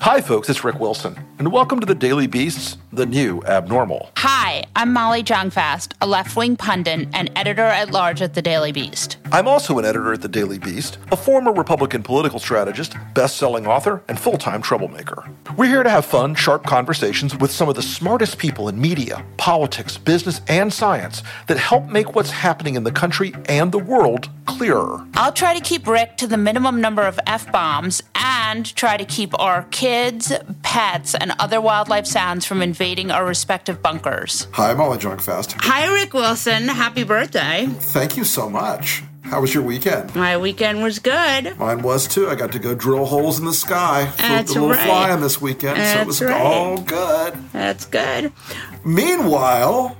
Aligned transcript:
Hi, 0.00 0.20
folks, 0.20 0.48
it's 0.48 0.62
Rick 0.62 0.78
Wilson, 0.78 1.18
and 1.40 1.50
welcome 1.50 1.80
to 1.80 1.86
the 1.86 1.94
Daily 1.94 2.28
Beast's 2.28 2.78
The 2.92 3.04
New 3.04 3.42
Abnormal. 3.42 4.12
Hi, 4.16 4.62
I'm 4.76 4.92
Molly 4.92 5.24
Jong-Fast, 5.24 5.94
a 6.00 6.06
left-wing 6.06 6.56
pundit 6.56 7.08
and 7.12 7.30
editor 7.34 7.64
at 7.64 7.90
large 7.90 8.22
at 8.22 8.34
the 8.34 8.40
Daily 8.40 8.70
Beast. 8.70 9.17
I'm 9.30 9.46
also 9.46 9.78
an 9.78 9.84
editor 9.84 10.14
at 10.14 10.22
the 10.22 10.28
Daily 10.28 10.58
Beast, 10.58 10.96
a 11.12 11.16
former 11.16 11.52
Republican 11.52 12.02
political 12.02 12.38
strategist, 12.38 12.96
best-selling 13.12 13.66
author, 13.66 14.02
and 14.08 14.18
full-time 14.18 14.62
troublemaker. 14.62 15.28
We're 15.54 15.66
here 15.66 15.82
to 15.82 15.90
have 15.90 16.06
fun, 16.06 16.34
sharp 16.34 16.64
conversations 16.64 17.36
with 17.36 17.50
some 17.50 17.68
of 17.68 17.74
the 17.74 17.82
smartest 17.82 18.38
people 18.38 18.68
in 18.70 18.80
media, 18.80 19.22
politics, 19.36 19.98
business, 19.98 20.40
and 20.48 20.72
science 20.72 21.22
that 21.46 21.58
help 21.58 21.88
make 21.90 22.14
what's 22.14 22.30
happening 22.30 22.74
in 22.74 22.84
the 22.84 22.92
country 22.92 23.34
and 23.50 23.70
the 23.70 23.78
world 23.78 24.30
clearer. 24.46 25.06
I'll 25.14 25.32
try 25.32 25.52
to 25.52 25.60
keep 25.60 25.86
Rick 25.86 26.16
to 26.18 26.26
the 26.26 26.38
minimum 26.38 26.80
number 26.80 27.02
of 27.02 27.20
F-bombs 27.26 28.02
and 28.14 28.74
try 28.76 28.96
to 28.96 29.04
keep 29.04 29.38
our 29.38 29.64
kids, 29.64 30.32
pets, 30.62 31.14
and 31.14 31.34
other 31.38 31.60
wildlife 31.60 32.06
sounds 32.06 32.46
from 32.46 32.62
invading 32.62 33.10
our 33.10 33.26
respective 33.26 33.82
bunkers. 33.82 34.48
Hi, 34.52 34.70
I'm 34.70 34.78
Molly 34.78 34.96
Jong-Fast. 34.96 35.52
Hi, 35.58 35.92
Rick 35.92 36.14
Wilson. 36.14 36.68
Happy 36.68 37.04
birthday. 37.04 37.66
Thank 37.66 38.16
you 38.16 38.24
so 38.24 38.48
much. 38.48 39.02
How 39.28 39.40
was 39.40 39.52
your 39.54 39.62
weekend? 39.62 40.14
My 40.14 40.36
weekend 40.36 40.82
was 40.82 40.98
good. 40.98 41.56
Mine 41.58 41.82
was 41.82 42.06
too. 42.08 42.28
I 42.28 42.34
got 42.34 42.50
to 42.52 42.58
go 42.58 42.74
drill 42.74 43.04
holes 43.04 43.38
in 43.38 43.44
the 43.44 43.52
sky. 43.52 44.10
That's 44.16 44.54
the 44.54 44.60
little 44.60 44.70
right. 44.76 44.86
fly 44.86 45.10
on 45.10 45.20
this 45.20 45.40
weekend, 45.40 45.76
That's 45.78 45.92
so 45.94 46.00
it 46.00 46.06
was 46.06 46.22
right. 46.22 46.40
all 46.40 46.80
good. 46.80 47.34
That's 47.52 47.84
good. 47.84 48.32
Meanwhile, 48.84 49.96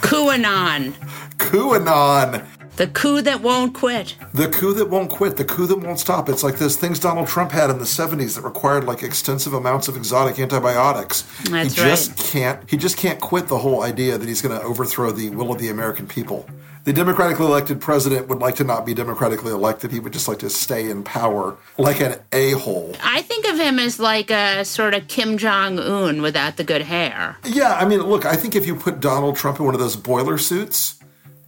QAnon. 0.00 0.94
QAnon, 1.36 2.46
The 2.76 2.86
coup 2.86 3.20
that 3.22 3.40
won't 3.42 3.74
quit. 3.74 4.16
the 4.32 4.48
coup 4.48 4.72
that 4.74 4.88
won't 4.88 5.10
quit, 5.10 5.36
the 5.36 5.44
coup 5.44 5.66
that 5.66 5.78
won't 5.78 5.98
stop. 6.00 6.28
It's 6.30 6.42
like 6.42 6.56
those 6.58 6.76
things 6.76 6.98
Donald 6.98 7.28
Trump 7.28 7.52
had 7.52 7.68
in 7.70 7.78
the 7.78 7.84
70s 7.84 8.36
that 8.36 8.42
required 8.42 8.84
like 8.84 9.02
extensive 9.02 9.52
amounts 9.52 9.86
of 9.88 9.96
exotic 9.96 10.38
antibiotics. 10.38 11.22
That's 11.50 11.74
he 11.74 11.82
just 11.82 12.10
right. 12.10 12.18
can't 12.18 12.70
he 12.70 12.76
just 12.78 12.96
can't 12.96 13.20
quit 13.20 13.48
the 13.48 13.58
whole 13.58 13.82
idea 13.82 14.16
that 14.16 14.26
he's 14.26 14.40
going 14.40 14.58
to 14.58 14.64
overthrow 14.64 15.12
the 15.12 15.28
will 15.30 15.52
of 15.52 15.58
the 15.58 15.68
American 15.68 16.06
people. 16.06 16.46
The 16.86 16.92
democratically 16.92 17.46
elected 17.46 17.80
president 17.80 18.28
would 18.28 18.38
like 18.38 18.54
to 18.54 18.64
not 18.64 18.86
be 18.86 18.94
democratically 18.94 19.50
elected. 19.50 19.90
He 19.90 19.98
would 19.98 20.12
just 20.12 20.28
like 20.28 20.38
to 20.38 20.48
stay 20.48 20.88
in 20.88 21.02
power 21.02 21.56
like 21.78 22.00
an 22.00 22.20
a-hole. 22.30 22.94
I 23.02 23.22
think 23.22 23.44
of 23.44 23.58
him 23.58 23.80
as 23.80 23.98
like 23.98 24.30
a 24.30 24.64
sort 24.64 24.94
of 24.94 25.08
Kim 25.08 25.36
Jong 25.36 25.80
Un 25.80 26.22
without 26.22 26.58
the 26.58 26.62
good 26.62 26.82
hair. 26.82 27.38
Yeah, 27.44 27.74
I 27.74 27.86
mean, 27.86 28.02
look, 28.02 28.24
I 28.24 28.36
think 28.36 28.54
if 28.54 28.68
you 28.68 28.76
put 28.76 29.00
Donald 29.00 29.34
Trump 29.34 29.58
in 29.58 29.64
one 29.64 29.74
of 29.74 29.80
those 29.80 29.96
boiler 29.96 30.38
suits, 30.38 31.00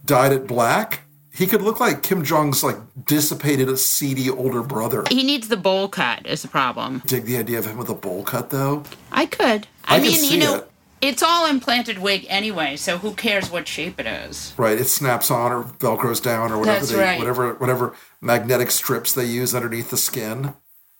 dyed 0.03 0.33
it 0.33 0.45
black, 0.45 1.03
he 1.33 1.47
could 1.47 1.61
look 1.61 1.79
like 1.79 2.03
Kim 2.03 2.21
Jong's 2.25 2.61
like 2.61 2.75
dissipated, 3.05 3.79
seedy 3.79 4.29
older 4.29 4.61
brother. 4.61 5.05
He 5.09 5.23
needs 5.23 5.47
the 5.47 5.55
bowl 5.55 5.87
cut, 5.87 6.27
is 6.27 6.41
the 6.41 6.49
problem. 6.49 7.01
Dig 7.05 7.23
the 7.23 7.37
idea 7.37 7.59
of 7.59 7.65
him 7.65 7.77
with 7.77 7.87
a 7.87 7.95
bowl 7.95 8.23
cut, 8.23 8.49
though. 8.49 8.83
I 9.09 9.25
could. 9.25 9.67
I, 9.85 9.95
I 9.95 9.99
mean, 10.01 10.21
you 10.21 10.37
know, 10.37 10.55
it. 10.55 10.71
It's 11.01 11.23
all 11.23 11.45
implanted 11.45 11.99
wig 11.99 12.25
anyway, 12.29 12.75
so 12.75 12.97
who 12.97 13.13
cares 13.13 13.49
what 13.49 13.67
shape 13.67 13.99
it 13.99 14.07
is? 14.07 14.53
Right, 14.57 14.79
it 14.79 14.85
snaps 14.85 15.31
on 15.31 15.51
or 15.51 15.63
velcros 15.63 16.21
down 16.21 16.51
or 16.51 16.59
whatever 16.59 16.79
That's 16.79 16.91
they, 16.91 16.99
right. 16.99 17.19
whatever 17.19 17.53
whatever 17.55 17.95
magnetic 18.21 18.71
strips 18.71 19.13
they 19.13 19.25
use 19.25 19.55
underneath 19.55 19.89
the 19.89 19.97
skin 19.97 20.53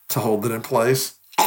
to 0.09 0.19
hold 0.19 0.45
it 0.45 0.51
in 0.51 0.61
place. 0.61 1.15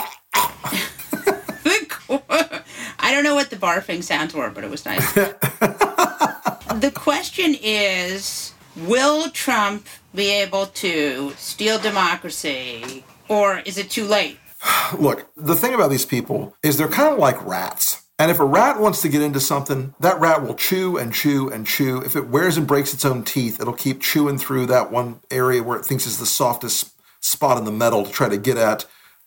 I 3.04 3.10
don't 3.10 3.24
know 3.24 3.34
what 3.34 3.50
the 3.50 3.56
barfing 3.56 4.02
sounds 4.02 4.32
were, 4.34 4.50
but 4.50 4.64
it 4.64 4.70
was 4.70 4.84
nice. 4.84 5.12
the 5.14 6.92
question 6.94 7.56
is 7.60 8.54
Will 8.76 9.28
Trump 9.30 9.86
be 10.14 10.30
able 10.30 10.66
to 10.66 11.32
steal 11.36 11.78
democracy, 11.78 13.04
or 13.28 13.58
is 13.60 13.76
it 13.76 13.90
too 13.90 14.04
late? 14.04 14.38
Look, 14.98 15.30
the 15.36 15.56
thing 15.56 15.74
about 15.74 15.90
these 15.90 16.06
people 16.06 16.56
is 16.62 16.78
they're 16.78 16.88
kind 16.88 17.12
of 17.12 17.18
like 17.18 17.44
rats. 17.44 18.01
And 18.18 18.30
if 18.30 18.38
a 18.38 18.44
rat 18.44 18.78
wants 18.78 19.02
to 19.02 19.08
get 19.08 19.22
into 19.22 19.40
something, 19.40 19.94
that 20.00 20.20
rat 20.20 20.42
will 20.42 20.54
chew 20.54 20.96
and 20.96 21.12
chew 21.12 21.48
and 21.48 21.66
chew. 21.66 22.00
If 22.02 22.14
it 22.14 22.28
wears 22.28 22.56
and 22.56 22.66
breaks 22.66 22.94
its 22.94 23.04
own 23.04 23.24
teeth, 23.24 23.60
it'll 23.60 23.72
keep 23.72 24.00
chewing 24.00 24.38
through 24.38 24.66
that 24.66 24.92
one 24.92 25.20
area 25.30 25.62
where 25.62 25.78
it 25.78 25.84
thinks 25.84 26.06
is 26.06 26.18
the 26.18 26.26
softest 26.26 26.92
spot 27.20 27.58
in 27.58 27.64
the 27.64 27.72
metal 27.72 28.04
to 28.04 28.12
try 28.12 28.28
to 28.28 28.36
get 28.36 28.56
at 28.56 28.84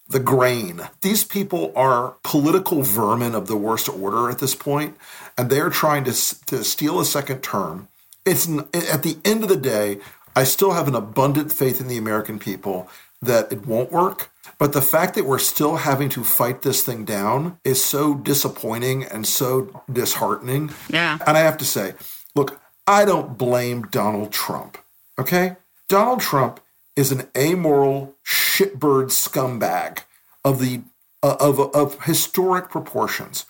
the 0.07 0.19
grain. 0.19 0.81
These 1.01 1.23
people 1.23 1.73
are 1.75 2.15
political 2.23 2.83
vermin 2.83 3.33
of 3.33 3.47
the 3.47 3.57
worst 3.57 3.89
order 3.89 4.29
at 4.29 4.39
this 4.39 4.55
point, 4.55 4.97
and 5.37 5.49
they're 5.49 5.69
trying 5.69 6.03
to, 6.03 6.45
to 6.45 6.63
steal 6.63 6.99
a 6.99 7.05
second 7.05 7.41
term. 7.41 7.87
It's 8.25 8.47
at 8.47 9.03
the 9.03 9.17
end 9.25 9.43
of 9.43 9.49
the 9.49 9.57
day, 9.57 9.99
I 10.35 10.43
still 10.43 10.73
have 10.73 10.87
an 10.87 10.95
abundant 10.95 11.51
faith 11.51 11.79
in 11.79 11.87
the 11.87 11.97
American 11.97 12.39
people 12.39 12.89
that 13.21 13.51
it 13.51 13.65
won't 13.65 13.91
work. 13.91 14.29
But 14.57 14.73
the 14.73 14.81
fact 14.81 15.15
that 15.15 15.25
we're 15.25 15.39
still 15.39 15.77
having 15.77 16.09
to 16.09 16.23
fight 16.23 16.61
this 16.61 16.83
thing 16.83 17.03
down 17.03 17.59
is 17.63 17.83
so 17.83 18.15
disappointing 18.15 19.03
and 19.03 19.27
so 19.27 19.83
disheartening. 19.91 20.71
Yeah. 20.89 21.17
And 21.27 21.37
I 21.37 21.41
have 21.41 21.57
to 21.57 21.65
say, 21.65 21.93
look, 22.35 22.59
I 22.87 23.05
don't 23.05 23.37
blame 23.37 23.83
Donald 23.83 24.31
Trump. 24.31 24.77
Okay? 25.19 25.57
Donald 25.87 26.21
Trump 26.21 26.59
is 26.95 27.11
an 27.11 27.27
amoral 27.35 28.15
shitbird 28.25 29.11
scumbag 29.11 29.99
of 30.43 30.59
the 30.59 30.81
uh, 31.21 31.35
of 31.39 31.59
of 31.75 32.03
historic 32.03 32.69
proportions. 32.69 33.45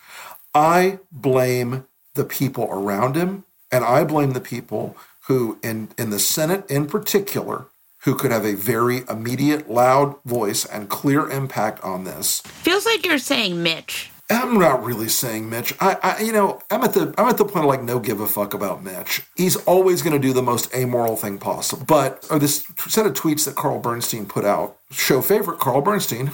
I 0.54 0.98
blame 1.12 1.86
the 2.14 2.24
people 2.24 2.66
around 2.70 3.14
him 3.14 3.44
and 3.70 3.84
I 3.84 4.04
blame 4.04 4.32
the 4.32 4.40
people 4.40 4.96
who 5.26 5.58
in 5.62 5.90
in 5.98 6.10
the 6.10 6.18
Senate 6.18 6.68
in 6.70 6.86
particular 6.86 7.66
who 8.06 8.14
could 8.14 8.30
have 8.30 8.46
a 8.46 8.54
very 8.54 9.02
immediate 9.10 9.68
loud 9.68 10.16
voice 10.24 10.64
and 10.64 10.88
clear 10.88 11.28
impact 11.28 11.82
on 11.82 12.04
this. 12.04 12.40
Feels 12.40 12.86
like 12.86 13.04
you're 13.04 13.18
saying 13.18 13.60
Mitch. 13.62 14.10
I'm 14.30 14.58
not 14.58 14.84
really 14.84 15.08
saying 15.08 15.50
Mitch. 15.50 15.74
I, 15.80 15.96
I, 16.02 16.22
you 16.22 16.32
know, 16.32 16.62
I'm 16.70 16.84
at 16.84 16.94
the, 16.94 17.12
I'm 17.18 17.28
at 17.28 17.36
the 17.36 17.44
point 17.44 17.64
of 17.64 17.68
like 17.68 17.82
no 17.82 17.98
give 17.98 18.20
a 18.20 18.28
fuck 18.28 18.54
about 18.54 18.84
Mitch. 18.84 19.22
He's 19.36 19.56
always 19.56 20.02
going 20.02 20.12
to 20.12 20.24
do 20.24 20.32
the 20.32 20.42
most 20.42 20.72
amoral 20.72 21.16
thing 21.16 21.38
possible. 21.38 21.84
But 21.84 22.24
or 22.30 22.38
this 22.38 22.64
set 22.86 23.06
of 23.06 23.14
tweets 23.14 23.44
that 23.44 23.56
Carl 23.56 23.80
Bernstein 23.80 24.26
put 24.26 24.44
out, 24.44 24.76
show 24.92 25.20
favorite 25.20 25.58
Carl 25.58 25.80
Bernstein, 25.80 26.30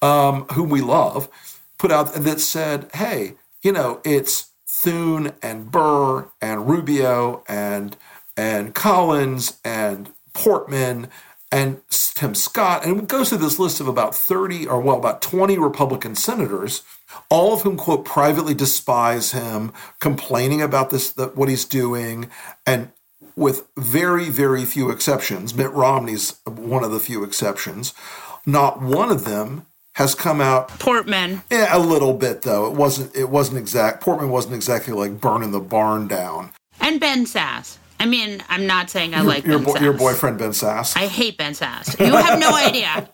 um, 0.00 0.44
whom 0.52 0.70
we 0.70 0.80
love, 0.80 1.28
put 1.76 1.90
out 1.90 2.14
that 2.14 2.40
said, 2.40 2.88
hey, 2.94 3.34
you 3.62 3.72
know, 3.72 4.00
it's 4.04 4.50
Thune 4.68 5.32
and 5.42 5.72
Burr 5.72 6.28
and 6.40 6.68
Rubio 6.68 7.42
and 7.48 7.96
and 8.36 8.74
Collins 8.74 9.58
and 9.64 10.12
Portman 10.32 11.08
and 11.52 11.80
Tim 11.88 12.34
Scott, 12.34 12.84
and 12.84 13.00
it 13.00 13.08
goes 13.08 13.30
through 13.30 13.38
this 13.38 13.58
list 13.58 13.80
of 13.80 13.88
about 13.88 14.14
30 14.14 14.66
or 14.66 14.80
well, 14.80 14.98
about 14.98 15.20
20 15.22 15.58
Republican 15.58 16.14
senators, 16.14 16.82
all 17.28 17.54
of 17.54 17.62
whom 17.62 17.76
quote 17.76 18.04
privately 18.04 18.54
despise 18.54 19.32
him, 19.32 19.72
complaining 20.00 20.62
about 20.62 20.90
this 20.90 21.10
that 21.12 21.36
what 21.36 21.48
he's 21.48 21.64
doing, 21.64 22.30
and 22.66 22.92
with 23.36 23.66
very, 23.76 24.28
very 24.28 24.64
few 24.64 24.90
exceptions, 24.90 25.54
Mitt 25.54 25.72
Romney's 25.72 26.38
one 26.44 26.84
of 26.84 26.92
the 26.92 27.00
few 27.00 27.24
exceptions, 27.24 27.94
not 28.46 28.80
one 28.82 29.10
of 29.10 29.24
them 29.24 29.66
has 29.94 30.14
come 30.14 30.40
out 30.40 30.68
Portman. 30.78 31.42
yeah, 31.50 31.76
a 31.76 31.78
little 31.78 32.14
bit 32.14 32.42
though. 32.42 32.66
It 32.66 32.74
wasn't 32.74 33.14
it 33.16 33.28
wasn't 33.28 33.58
exact 33.58 34.02
Portman 34.02 34.30
wasn't 34.30 34.54
exactly 34.54 34.94
like 34.94 35.20
burning 35.20 35.52
the 35.52 35.60
barn 35.60 36.06
down. 36.06 36.52
And 36.80 37.00
Ben 37.00 37.24
Sasse. 37.26 37.78
I 38.00 38.06
mean, 38.06 38.42
I'm 38.48 38.66
not 38.66 38.90
saying 38.90 39.14
I 39.14 39.20
like 39.20 39.44
your, 39.44 39.58
bo- 39.60 39.76
your 39.78 39.92
boyfriend 39.92 40.38
Ben 40.38 40.50
Sasse. 40.50 40.96
I 40.96 41.06
hate 41.06 41.36
Ben 41.38 41.52
Sasse. 41.52 41.98
You 42.04 42.16
have 42.16 42.38
no 42.40 42.52
idea. 42.66 43.08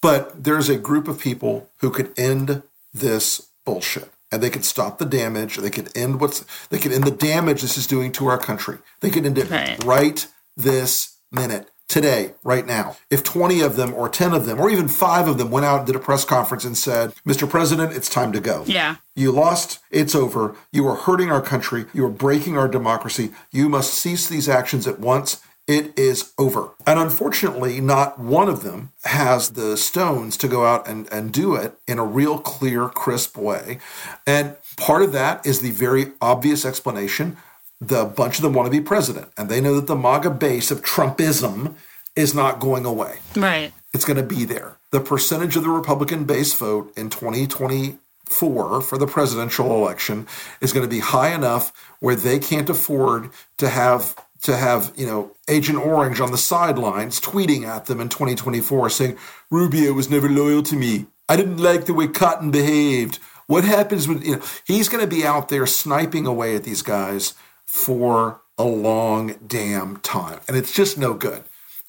But 0.00 0.42
there's 0.42 0.68
a 0.68 0.76
group 0.76 1.06
of 1.06 1.20
people 1.20 1.70
who 1.80 1.90
could 1.90 2.12
end 2.18 2.62
this 2.92 3.48
bullshit. 3.64 4.10
And 4.32 4.42
they 4.42 4.48
could 4.50 4.64
stop 4.64 4.96
the 4.98 5.04
damage. 5.04 5.58
They 5.58 5.68
could 5.70 5.94
end 5.94 6.18
what's 6.18 6.44
they 6.70 6.78
could 6.78 6.90
end 6.92 7.04
the 7.04 7.10
damage 7.10 7.60
this 7.60 7.76
is 7.76 7.86
doing 7.86 8.10
to 8.12 8.26
our 8.28 8.38
country. 8.38 8.78
They 9.00 9.10
could 9.10 9.26
end 9.26 9.36
it 9.36 9.50
Right. 9.50 9.84
right 9.84 10.26
this 10.56 11.18
minute. 11.30 11.68
Today, 11.92 12.32
right 12.42 12.66
now. 12.66 12.96
If 13.10 13.22
20 13.22 13.60
of 13.60 13.76
them 13.76 13.92
or 13.92 14.08
10 14.08 14.32
of 14.32 14.46
them 14.46 14.58
or 14.58 14.70
even 14.70 14.88
5 14.88 15.28
of 15.28 15.36
them 15.36 15.50
went 15.50 15.66
out 15.66 15.80
and 15.80 15.86
did 15.86 15.94
a 15.94 15.98
press 15.98 16.24
conference 16.24 16.64
and 16.64 16.74
said, 16.74 17.12
"Mr. 17.28 17.46
President, 17.46 17.92
it's 17.92 18.08
time 18.08 18.32
to 18.32 18.40
go." 18.40 18.64
Yeah. 18.66 18.96
You 19.14 19.30
lost. 19.30 19.78
It's 19.90 20.14
over. 20.14 20.56
You 20.72 20.88
are 20.88 20.96
hurting 20.96 21.30
our 21.30 21.42
country. 21.42 21.84
You 21.92 22.06
are 22.06 22.16
breaking 22.24 22.56
our 22.56 22.66
democracy. 22.66 23.32
You 23.50 23.68
must 23.68 23.92
cease 23.92 24.26
these 24.26 24.48
actions 24.48 24.86
at 24.86 25.00
once. 25.00 25.42
It 25.68 25.92
is 25.98 26.32
over. 26.38 26.70
And 26.86 26.98
unfortunately, 26.98 27.78
not 27.82 28.18
one 28.18 28.48
of 28.48 28.62
them 28.62 28.92
has 29.04 29.50
the 29.50 29.76
stones 29.76 30.38
to 30.38 30.48
go 30.48 30.64
out 30.64 30.88
and, 30.88 31.12
and 31.12 31.30
do 31.30 31.54
it 31.54 31.74
in 31.86 31.98
a 31.98 32.04
real 32.06 32.38
clear, 32.38 32.88
crisp 32.88 33.36
way. 33.36 33.78
And 34.26 34.56
part 34.78 35.02
of 35.02 35.12
that 35.12 35.46
is 35.46 35.60
the 35.60 35.72
very 35.72 36.12
obvious 36.22 36.64
explanation. 36.64 37.36
The 37.82 38.04
bunch 38.04 38.36
of 38.36 38.42
them 38.42 38.52
want 38.52 38.66
to 38.66 38.70
be 38.70 38.80
president, 38.80 39.28
and 39.36 39.48
they 39.48 39.60
know 39.60 39.74
that 39.74 39.88
the 39.88 39.96
MAGA 39.96 40.30
base 40.30 40.70
of 40.70 40.82
Trumpism 40.82 41.74
is 42.14 42.32
not 42.32 42.60
going 42.60 42.86
away. 42.86 43.18
Right. 43.34 43.72
It's 43.92 44.04
going 44.04 44.18
to 44.18 44.22
be 44.22 44.44
there. 44.44 44.76
The 44.92 45.00
percentage 45.00 45.56
of 45.56 45.64
the 45.64 45.68
Republican 45.68 46.22
base 46.22 46.54
vote 46.54 46.92
in 46.96 47.10
2024 47.10 48.80
for 48.80 48.98
the 48.98 49.06
presidential 49.08 49.74
election 49.74 50.28
is 50.60 50.72
going 50.72 50.84
to 50.84 50.90
be 50.90 51.00
high 51.00 51.34
enough 51.34 51.72
where 51.98 52.14
they 52.14 52.38
can't 52.38 52.70
afford 52.70 53.30
to 53.56 53.68
have 53.68 54.14
to 54.42 54.56
have, 54.56 54.92
you 54.96 55.06
know, 55.06 55.32
Agent 55.48 55.78
Orange 55.78 56.20
on 56.20 56.30
the 56.30 56.38
sidelines 56.38 57.20
tweeting 57.20 57.64
at 57.64 57.86
them 57.86 58.00
in 58.00 58.08
2024 58.08 58.90
saying, 58.90 59.16
Rubio 59.50 59.92
was 59.92 60.10
never 60.10 60.28
loyal 60.28 60.62
to 60.64 60.76
me. 60.76 61.06
I 61.28 61.36
didn't 61.36 61.58
like 61.58 61.86
the 61.86 61.94
way 61.94 62.08
Cotton 62.08 62.50
behaved. 62.50 63.18
What 63.46 63.64
happens 63.64 64.06
when, 64.06 64.22
you 64.22 64.36
know, 64.36 64.42
he's 64.64 64.88
going 64.88 65.02
to 65.02 65.16
be 65.16 65.24
out 65.24 65.48
there 65.48 65.66
sniping 65.66 66.26
away 66.26 66.56
at 66.56 66.64
these 66.64 66.82
guys 66.82 67.34
for 67.72 68.42
a 68.58 68.64
long 68.64 69.34
damn 69.46 69.96
time. 69.96 70.40
And 70.46 70.58
it's 70.58 70.74
just 70.74 70.98
no 70.98 71.14
good. 71.14 71.42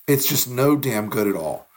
It's 0.08 0.26
just 0.26 0.50
no 0.50 0.78
damn 0.78 1.10
good 1.10 1.28
at 1.28 1.36
all. 1.36 1.68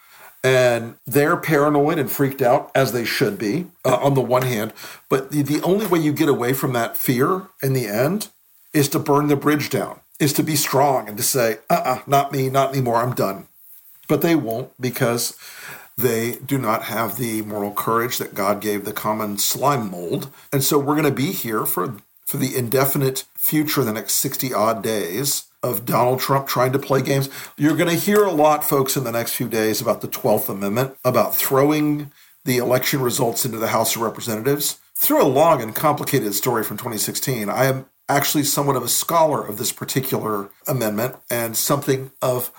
And 0.44 0.94
they're 1.08 1.36
paranoid 1.36 1.98
and 1.98 2.08
freaked 2.08 2.40
out, 2.40 2.70
as 2.72 2.92
they 2.92 3.04
should 3.04 3.36
be, 3.36 3.66
uh, 3.84 3.96
on 3.96 4.14
the 4.14 4.20
one 4.20 4.42
hand. 4.42 4.72
But 5.08 5.32
the, 5.32 5.42
the 5.42 5.60
only 5.62 5.86
way 5.86 5.98
you 5.98 6.12
get 6.12 6.28
away 6.28 6.52
from 6.52 6.72
that 6.72 6.96
fear 6.96 7.48
in 7.64 7.72
the 7.72 7.88
end 7.88 8.28
is 8.72 8.88
to 8.90 9.00
burn 9.00 9.26
the 9.26 9.34
bridge 9.34 9.70
down 9.70 9.98
is 10.20 10.32
to 10.34 10.44
be 10.44 10.54
strong 10.54 11.08
and 11.08 11.16
to 11.16 11.22
say, 11.24 11.58
uh 11.68 11.74
uh-uh, 11.74 11.94
uh 11.96 12.02
not 12.06 12.30
me, 12.30 12.48
not 12.48 12.70
anymore, 12.70 12.96
I'm 12.96 13.12
done. 13.12 13.48
But 14.06 14.22
they 14.22 14.36
won't 14.36 14.70
because 14.80 15.36
they 15.98 16.36
do 16.36 16.58
not 16.58 16.84
have 16.84 17.16
the 17.16 17.42
moral 17.42 17.72
courage 17.72 18.18
that 18.18 18.36
God 18.36 18.60
gave 18.60 18.84
the 18.84 18.92
common 18.92 19.36
slime 19.36 19.90
mold. 19.90 20.30
And 20.52 20.62
so 20.62 20.78
we're 20.78 20.94
going 20.94 21.04
to 21.04 21.10
be 21.10 21.32
here 21.32 21.66
for, 21.66 21.96
for 22.26 22.36
the 22.36 22.56
indefinite 22.56 23.24
future, 23.34 23.84
the 23.84 23.92
next 23.92 24.14
60 24.14 24.52
odd 24.52 24.82
days 24.82 25.44
of 25.62 25.86
Donald 25.86 26.20
Trump 26.20 26.46
trying 26.46 26.72
to 26.72 26.78
play 26.78 27.00
games. 27.00 27.30
You're 27.56 27.76
going 27.76 27.90
to 27.90 27.96
hear 27.96 28.24
a 28.24 28.32
lot, 28.32 28.64
folks, 28.64 28.96
in 28.96 29.04
the 29.04 29.12
next 29.12 29.34
few 29.34 29.48
days 29.48 29.80
about 29.80 30.00
the 30.00 30.08
12th 30.08 30.48
Amendment, 30.48 30.96
about 31.04 31.34
throwing 31.34 32.12
the 32.44 32.58
election 32.58 33.00
results 33.00 33.44
into 33.44 33.58
the 33.58 33.68
House 33.68 33.96
of 33.96 34.02
Representatives. 34.02 34.78
Through 34.94 35.22
a 35.22 35.24
long 35.24 35.62
and 35.62 35.74
complicated 35.74 36.34
story 36.34 36.64
from 36.64 36.76
2016, 36.76 37.48
I 37.48 37.66
am 37.66 37.86
actually 38.08 38.44
somewhat 38.44 38.76
of 38.76 38.82
a 38.82 38.88
scholar 38.88 39.44
of 39.46 39.58
this 39.58 39.72
particular 39.72 40.48
amendment 40.66 41.16
and 41.30 41.56
something 41.56 42.12
of 42.22 42.50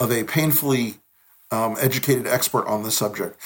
of 0.00 0.10
a 0.10 0.24
painfully 0.24 0.96
um, 1.52 1.76
educated 1.78 2.26
expert 2.26 2.66
on 2.66 2.82
the 2.82 2.90
subject. 2.90 3.38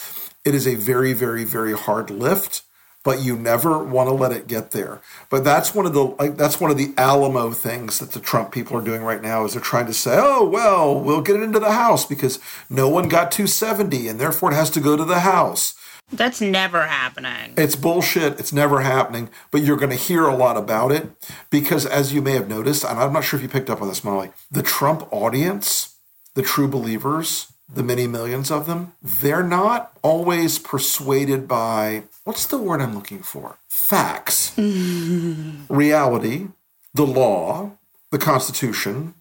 It 0.44 0.54
is 0.54 0.66
a 0.66 0.76
very, 0.76 1.12
very, 1.12 1.44
very 1.44 1.75
hard 1.75 2.10
lift, 2.10 2.62
but 3.05 3.23
you 3.23 3.37
never 3.37 3.83
want 3.83 4.09
to 4.09 4.15
let 4.15 4.33
it 4.33 4.47
get 4.47 4.73
there. 4.73 5.00
But 5.31 5.45
that's 5.45 5.75
one 5.75 5.87
of 5.87 5.95
the 5.95 6.05
like 6.05 6.37
that's 6.37 6.61
one 6.61 6.71
of 6.71 6.77
the 6.77 6.93
Alamo 6.97 7.53
things 7.53 7.99
that 7.99 8.12
the 8.12 8.21
Trump 8.21 8.53
people 8.53 8.77
are 8.77 8.85
doing 8.85 9.03
right 9.03 9.23
now 9.23 9.45
is 9.45 9.55
they're 9.55 9.62
trying 9.62 9.87
to 9.87 9.95
say, 9.95 10.17
oh 10.19 10.49
well, 10.49 10.99
we'll 10.99 11.23
get 11.23 11.37
it 11.37 11.43
into 11.43 11.61
the 11.61 11.73
House 11.73 12.05
because 12.05 12.39
no 12.69 12.89
one 12.89 13.09
got 13.09 13.33
270 13.33 14.09
and 14.09 14.21
therefore 14.21 14.53
it 14.53 14.56
has 14.56 14.71
to 14.71 14.81
go 14.81 14.97
to 14.97 15.05
the 15.05 15.21
House. 15.21 15.75
That's 16.11 16.41
never 16.41 16.87
happening. 16.87 17.53
It's 17.59 17.77
bullshit. 17.77 18.41
It's 18.41 18.53
never 18.53 18.81
happening. 18.81 19.29
But 19.50 19.62
you're 19.62 19.77
going 19.77 19.91
to 19.91 19.97
hear 19.97 20.25
a 20.25 20.35
lot 20.35 20.56
about 20.56 20.91
it 20.91 21.11
because, 21.50 21.85
as 21.85 22.15
you 22.15 22.23
may 22.23 22.33
have 22.33 22.49
noticed, 22.49 22.83
and 22.83 22.99
I'm 22.99 23.12
not 23.12 23.25
sure 23.25 23.37
if 23.39 23.43
you 23.43 23.49
picked 23.49 23.69
up 23.69 23.83
on 23.83 23.89
this, 23.89 24.03
Molly, 24.03 24.31
the 24.50 24.62
Trump 24.62 25.06
audience, 25.12 25.97
the 26.35 26.43
true 26.43 26.67
believers, 26.67 27.53
the 27.73 27.82
many 27.82 28.06
millions 28.06 28.50
of 28.50 28.67
them, 28.67 28.93
they're 29.03 29.43
not 29.43 29.97
always 30.03 30.59
persuaded 30.59 31.47
by 31.47 32.05
what's 32.25 32.47
the 32.47 32.59
word 32.59 32.81
I'm 32.81 32.94
looking 32.94 33.20
for? 33.20 33.59
Facts, 33.69 34.56
reality, 35.69 36.49
the 36.94 37.06
law, 37.06 37.73
the 38.11 38.19
Constitution, 38.19 39.15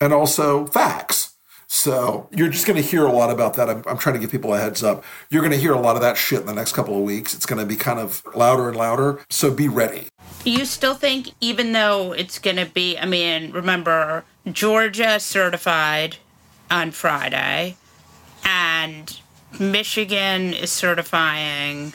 and 0.00 0.12
also 0.12 0.66
facts. 0.66 1.34
So 1.68 2.28
you're 2.30 2.50
just 2.50 2.66
going 2.66 2.80
to 2.80 2.86
hear 2.86 3.06
a 3.06 3.12
lot 3.12 3.30
about 3.30 3.54
that. 3.54 3.70
I'm, 3.70 3.82
I'm, 3.86 3.96
trying 3.96 4.14
to 4.14 4.20
give 4.20 4.30
people 4.30 4.52
a 4.52 4.58
heads 4.58 4.82
up. 4.82 5.02
You're 5.30 5.40
going 5.40 5.52
to 5.52 5.58
hear 5.58 5.72
a 5.72 5.80
lot 5.80 5.96
of 5.96 6.02
that 6.02 6.18
shit 6.18 6.40
in 6.40 6.46
the 6.46 6.52
next 6.52 6.72
couple 6.72 6.94
of 6.94 7.02
weeks. 7.02 7.32
It's 7.32 7.46
going 7.46 7.60
to 7.60 7.64
be 7.64 7.76
kind 7.76 7.98
of 7.98 8.22
louder 8.34 8.68
and 8.68 8.76
louder. 8.76 9.20
So 9.30 9.50
be 9.50 9.68
ready. 9.68 10.08
You 10.44 10.66
still 10.66 10.92
think, 10.92 11.30
even 11.40 11.72
though 11.72 12.12
it's 12.12 12.38
going 12.38 12.58
to 12.58 12.66
be, 12.66 12.98
I 12.98 13.06
mean, 13.06 13.52
remember, 13.52 14.24
Georgia 14.50 15.18
certified 15.18 16.16
on 16.70 16.90
Friday, 16.90 17.76
and 18.44 19.20
Michigan 19.58 20.52
is 20.52 20.70
certifying 20.70 21.92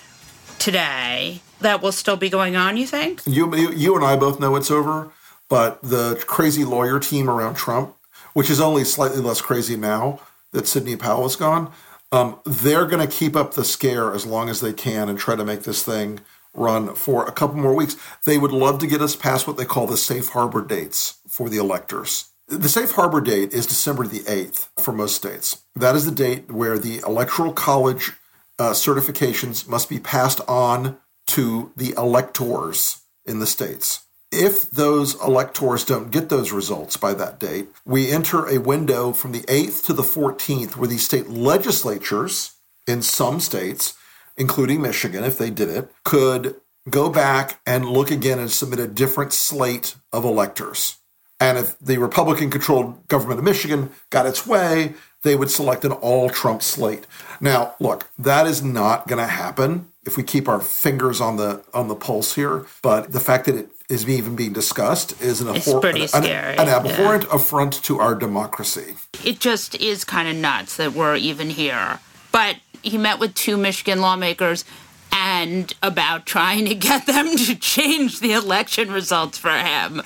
today. 0.59 1.41
That 1.61 1.81
will 1.81 1.91
still 1.91 2.17
be 2.17 2.29
going 2.29 2.55
on, 2.55 2.77
you 2.77 2.85
think? 2.85 3.21
You, 3.25 3.55
you, 3.55 3.71
you 3.71 3.95
and 3.95 4.05
I 4.05 4.15
both 4.15 4.39
know 4.39 4.55
it's 4.55 4.69
over, 4.71 5.11
but 5.49 5.81
the 5.81 6.23
crazy 6.27 6.63
lawyer 6.63 6.99
team 6.99 7.29
around 7.29 7.55
Trump 7.55 7.95
which 8.37 8.51
is 8.51 8.61
only 8.61 8.83
slightly 8.83 9.19
less 9.19 9.41
crazy 9.41 9.75
now 9.75 10.19
that 10.51 10.67
Sidney 10.67 10.95
Powell 10.95 11.25
is 11.25 11.35
gone. 11.35 11.71
Um, 12.11 12.39
they're 12.45 12.85
going 12.85 13.01
to 13.03 13.11
keep 13.11 13.35
up 13.35 13.55
the 13.55 13.65
scare 13.65 14.13
as 14.13 14.27
long 14.27 14.47
as 14.47 14.61
they 14.61 14.73
can 14.73 15.09
and 15.09 15.17
try 15.17 15.35
to 15.35 15.43
make 15.43 15.63
this 15.63 15.83
thing 15.83 16.19
run 16.53 16.93
for 16.93 17.25
a 17.25 17.31
couple 17.31 17.57
more 17.57 17.73
weeks. 17.73 17.97
They 18.25 18.37
would 18.37 18.51
love 18.51 18.77
to 18.77 18.85
get 18.85 19.01
us 19.01 19.15
past 19.15 19.47
what 19.47 19.57
they 19.57 19.65
call 19.65 19.87
the 19.87 19.97
safe 19.97 20.29
harbor 20.29 20.63
dates 20.63 21.17
for 21.27 21.49
the 21.49 21.57
electors. 21.57 22.25
The 22.49 22.69
safe 22.69 22.91
harbor 22.91 23.19
date 23.19 23.51
is 23.51 23.65
December 23.65 24.07
the 24.07 24.21
8th 24.21 24.67
for 24.77 24.93
most 24.93 25.15
states. 25.15 25.63
That 25.75 25.97
is 25.97 26.05
the 26.05 26.13
date 26.13 26.49
where 26.49 26.79
the 26.79 26.99
electoral 26.99 27.51
college 27.51 28.13
uh, 28.57 28.71
certifications 28.71 29.67
must 29.67 29.89
be 29.89 29.99
passed 29.99 30.39
on 30.47 30.97
to 31.27 31.73
the 31.75 31.93
electors 31.97 33.01
in 33.25 33.39
the 33.39 33.47
states. 33.47 34.05
If 34.31 34.71
those 34.71 35.21
electors 35.21 35.83
don't 35.83 36.09
get 36.09 36.29
those 36.29 36.53
results 36.53 36.95
by 36.95 37.13
that 37.15 37.37
date, 37.37 37.67
we 37.85 38.11
enter 38.11 38.47
a 38.47 38.59
window 38.59 39.11
from 39.11 39.33
the 39.33 39.41
8th 39.41 39.85
to 39.87 39.93
the 39.93 40.01
14th 40.01 40.77
where 40.77 40.87
these 40.87 41.03
state 41.03 41.27
legislatures 41.27 42.53
in 42.87 43.01
some 43.01 43.41
states, 43.41 43.93
including 44.37 44.81
Michigan, 44.81 45.25
if 45.25 45.37
they 45.37 45.49
did 45.49 45.67
it, 45.67 45.91
could 46.05 46.55
go 46.89 47.09
back 47.09 47.59
and 47.65 47.85
look 47.85 48.09
again 48.09 48.39
and 48.39 48.51
submit 48.51 48.79
a 48.79 48.87
different 48.87 49.33
slate 49.33 49.95
of 50.13 50.23
electors. 50.23 50.96
And 51.39 51.57
if 51.57 51.77
the 51.79 51.97
Republican 51.97 52.49
controlled 52.49 53.07
government 53.07 53.39
of 53.39 53.45
Michigan 53.45 53.91
got 54.09 54.25
its 54.25 54.47
way, 54.47 54.93
they 55.23 55.35
would 55.35 55.51
select 55.51 55.85
an 55.85 55.91
all 55.91 56.29
Trump 56.29 56.63
slate. 56.63 57.05
Now, 57.39 57.75
look, 57.79 58.09
that 58.17 58.47
is 58.47 58.63
not 58.63 59.07
going 59.07 59.19
to 59.19 59.31
happen 59.31 59.91
if 60.05 60.17
we 60.17 60.23
keep 60.23 60.47
our 60.47 60.59
fingers 60.59 61.19
on 61.21 61.37
the 61.37 61.63
on 61.73 61.87
the 61.87 61.95
pulse 61.95 62.35
here. 62.35 62.65
But 62.81 63.11
the 63.11 63.19
fact 63.19 63.45
that 63.45 63.55
it 63.55 63.69
is 63.89 64.07
even 64.07 64.35
being 64.35 64.53
discussed 64.53 65.21
is 65.21 65.41
an, 65.41 65.49
abhor- 65.49 65.85
an, 65.85 66.25
an, 66.25 66.67
abhorrent 66.67 67.23
yeah. 67.23 67.35
affront 67.35 67.73
to 67.83 67.99
our 67.99 68.15
democracy. 68.15 68.95
It 69.23 69.39
just 69.39 69.75
is 69.75 70.03
kind 70.03 70.27
of 70.27 70.35
nuts 70.35 70.77
that 70.77 70.93
we're 70.93 71.15
even 71.15 71.49
here. 71.49 71.99
But 72.31 72.57
he 72.81 72.97
met 72.97 73.19
with 73.19 73.33
two 73.33 73.57
Michigan 73.57 74.01
lawmakers 74.01 74.65
and 75.11 75.73
about 75.81 76.25
trying 76.25 76.65
to 76.65 76.75
get 76.75 77.05
them 77.05 77.35
to 77.35 77.55
change 77.55 78.19
the 78.19 78.33
election 78.33 78.91
results 78.91 79.37
for 79.37 79.51
him 79.51 80.01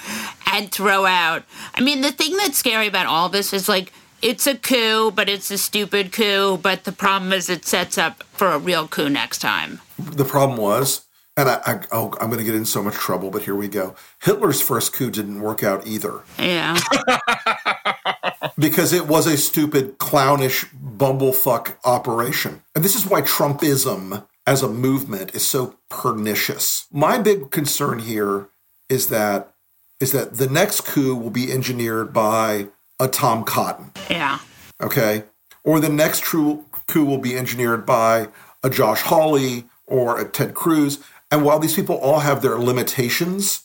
and 0.52 0.72
throw 0.72 1.06
out. 1.06 1.44
I 1.76 1.82
mean, 1.82 2.02
the 2.02 2.12
thing 2.12 2.36
that's 2.38 2.58
scary 2.58 2.88
about 2.88 3.06
all 3.06 3.30
this 3.30 3.54
is 3.54 3.68
like 3.70 3.92
it's 4.22 4.46
a 4.46 4.56
coup, 4.56 5.12
but 5.12 5.30
it's 5.30 5.50
a 5.52 5.58
stupid 5.58 6.12
coup. 6.12 6.58
But 6.58 6.84
the 6.84 6.92
problem 6.92 7.34
is 7.34 7.50
it 7.50 7.66
sets 7.66 7.98
up 7.98 8.24
for 8.34 8.50
a 8.50 8.60
real 8.60 8.88
coup 8.88 9.10
next 9.10 9.40
time. 9.40 9.82
The 9.98 10.26
problem 10.26 10.58
was, 10.58 11.06
and 11.38 11.50
I, 11.50 11.62
I 11.66 11.80
oh, 11.92 12.14
I'm 12.20 12.28
going 12.28 12.40
to 12.40 12.46
get 12.46 12.56
in 12.56 12.66
so 12.66 12.84
much 12.84 12.96
trouble, 12.96 13.32
but 13.32 13.44
here 13.44 13.56
we 13.56 13.68
go. 13.68 13.96
Hitler's 14.22 14.62
first 14.62 14.94
coup 14.94 15.10
didn't 15.10 15.42
work 15.42 15.64
out 15.64 15.88
either. 15.88 16.22
Yeah. 16.38 16.78
because 18.60 18.94
it 18.94 19.08
was 19.08 19.28
a 19.28 19.38
stupid, 19.38 19.98
clownish, 19.98 20.66
bumblefuck 20.74 21.76
operation. 21.84 22.62
And 22.76 22.84
this 22.84 22.96
is 22.96 23.06
why 23.06 23.22
Trumpism 23.22 24.26
as 24.46 24.64
a 24.64 24.68
movement 24.68 25.36
is 25.36 25.48
so 25.48 25.76
pernicious. 25.90 26.88
My 26.92 27.18
big 27.18 27.52
concern 27.52 28.00
here 28.00 28.50
is 28.90 29.08
that 29.08 29.54
is 30.00 30.12
that 30.14 30.36
the 30.36 30.50
next 30.50 30.82
coup 30.82 31.16
will 31.16 31.30
be 31.30 31.52
engineered 31.52 32.12
by 32.12 32.68
a 33.00 33.08
Tom 33.08 33.44
Cotton. 33.44 33.92
Yeah. 34.10 34.40
Okay. 34.82 35.24
Or 35.64 35.80
the 35.80 35.90
next 35.90 36.24
true 36.24 36.66
coup 36.88 37.06
will 37.06 37.20
be 37.20 37.38
engineered 37.38 37.86
by 37.86 38.30
a 38.64 38.70
Josh 38.70 39.02
Hawley 39.02 39.66
or 39.86 40.20
a 40.20 40.28
Ted 40.28 40.56
Cruz. 40.56 41.00
And 41.30 41.46
while 41.46 41.60
these 41.60 41.76
people 41.76 41.98
all 41.98 42.20
have 42.20 42.42
their 42.42 42.58
limitations, 42.58 43.64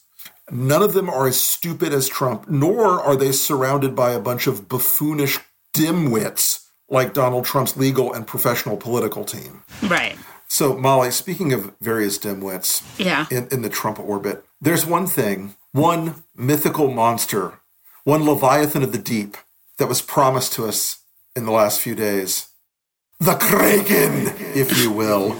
none 0.50 0.82
of 0.82 0.92
them 0.92 1.08
are 1.08 1.26
as 1.26 1.40
stupid 1.40 1.92
as 1.92 2.06
Trump, 2.06 2.48
nor 2.48 3.00
are 3.00 3.16
they 3.16 3.32
surrounded 3.32 3.96
by 3.96 4.12
a 4.12 4.20
bunch 4.20 4.46
of 4.46 4.68
buffoonish 4.68 5.38
dimwits 5.74 6.66
like 6.88 7.14
Donald 7.14 7.44
Trump's 7.44 7.76
legal 7.76 8.12
and 8.12 8.26
professional 8.26 8.76
political 8.76 9.24
team. 9.24 9.62
Right. 9.82 10.16
So, 10.48 10.76
Molly, 10.76 11.10
speaking 11.10 11.52
of 11.52 11.74
various 11.80 12.18
dimwits 12.18 12.82
yeah. 12.98 13.26
in, 13.30 13.48
in 13.50 13.62
the 13.62 13.68
Trump 13.68 13.98
orbit, 13.98 14.44
there's 14.60 14.86
one 14.86 15.06
thing, 15.06 15.56
one 15.72 16.22
mythical 16.36 16.90
monster 16.90 17.60
one 18.06 18.24
Leviathan 18.24 18.84
of 18.84 18.92
the 18.92 18.98
deep 18.98 19.36
that 19.78 19.88
was 19.88 20.00
promised 20.00 20.52
to 20.52 20.64
us 20.64 21.00
in 21.34 21.44
the 21.44 21.50
last 21.50 21.80
few 21.80 21.96
days. 21.96 22.50
The 23.18 23.34
Kraken, 23.34 24.32
if 24.54 24.78
you 24.78 24.92
will. 24.92 25.36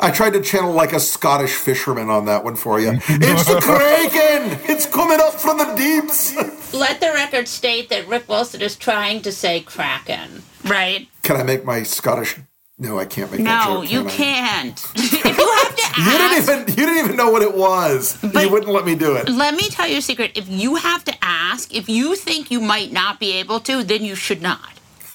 I 0.00 0.10
tried 0.10 0.32
to 0.32 0.42
channel 0.42 0.72
like 0.72 0.92
a 0.92 0.98
Scottish 0.98 1.54
fisherman 1.54 2.10
on 2.10 2.24
that 2.24 2.42
one 2.42 2.56
for 2.56 2.80
you. 2.80 2.98
It's 3.08 3.44
the 3.44 3.60
Kraken! 3.60 4.58
It's 4.68 4.86
coming 4.86 5.20
up 5.20 5.34
from 5.34 5.58
the 5.58 5.72
deeps! 5.76 6.34
Let 6.74 6.98
the 6.98 7.12
record 7.14 7.46
state 7.46 7.88
that 7.90 8.08
Rick 8.08 8.28
Wilson 8.28 8.60
is 8.60 8.74
trying 8.74 9.22
to 9.22 9.30
say 9.30 9.60
Kraken, 9.60 10.42
right? 10.64 11.06
Can 11.22 11.36
I 11.36 11.44
make 11.44 11.64
my 11.64 11.84
Scottish? 11.84 12.36
No, 12.78 12.98
I 12.98 13.04
can't 13.04 13.30
make 13.30 13.44
that 13.44 13.64
joke. 13.66 13.74
No, 13.74 13.82
you 13.82 14.06
I? 14.06 14.10
can't. 14.10 14.84
if 14.96 15.24
you 15.24 15.30
have 15.30 15.76
to 15.76 15.82
ask, 15.82 15.98
You 15.98 16.18
didn't 16.18 16.42
even 16.42 16.68
you 16.68 16.86
didn't 16.86 17.04
even 17.04 17.16
know 17.16 17.30
what 17.30 17.42
it 17.42 17.54
was. 17.54 18.18
But- 18.22 18.44
you 18.44 18.50
wouldn't 18.50 18.72
let 18.72 18.84
me 18.84 18.94
do 18.94 19.14
it. 19.16 19.28
Let 19.28 19.54
me 19.54 19.68
tell 19.68 19.86
you 19.86 19.98
a 19.98 20.02
secret. 20.02 20.32
If 20.34 20.48
you 20.48 20.76
have 20.76 21.04
to 21.04 21.14
ask, 21.22 21.72
if 21.74 21.88
you 21.88 22.16
think 22.16 22.50
you 22.50 22.60
might 22.60 22.92
not 22.92 23.20
be 23.20 23.32
able 23.32 23.60
to, 23.60 23.84
then 23.84 24.04
you 24.04 24.14
should 24.14 24.42
not. 24.42 24.72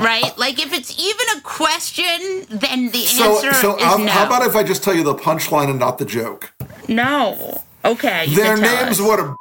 right? 0.00 0.32
Like 0.38 0.58
if 0.58 0.72
it's 0.72 0.98
even 0.98 1.26
a 1.38 1.40
question, 1.42 2.46
then 2.48 2.90
the 2.90 3.04
answer 3.20 3.52
so 3.52 3.76
is 3.76 3.82
um, 3.82 3.90
how, 3.90 3.96
no. 3.98 4.06
how 4.06 4.26
about 4.26 4.46
if 4.46 4.56
I 4.56 4.62
just 4.62 4.82
tell 4.82 4.94
you 4.94 5.02
the 5.02 5.14
punchline 5.14 5.68
and 5.68 5.78
not 5.78 5.98
the 5.98 6.04
joke? 6.04 6.54
no? 6.88 7.60
Okay. 7.84 8.26
you 8.26 8.36
Their 8.36 8.56
names 8.56 9.00
would 9.00 9.36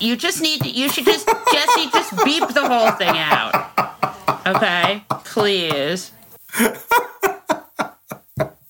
You 0.00 0.16
just 0.16 0.42
need. 0.42 0.60
To, 0.62 0.68
you 0.68 0.88
should 0.88 1.04
just 1.04 1.26
Jesse 1.52 1.90
just 1.90 2.24
beep 2.24 2.46
the 2.48 2.68
whole 2.68 2.90
thing 2.92 3.16
out. 3.16 4.07
Okay, 4.46 5.04
please. 5.24 6.12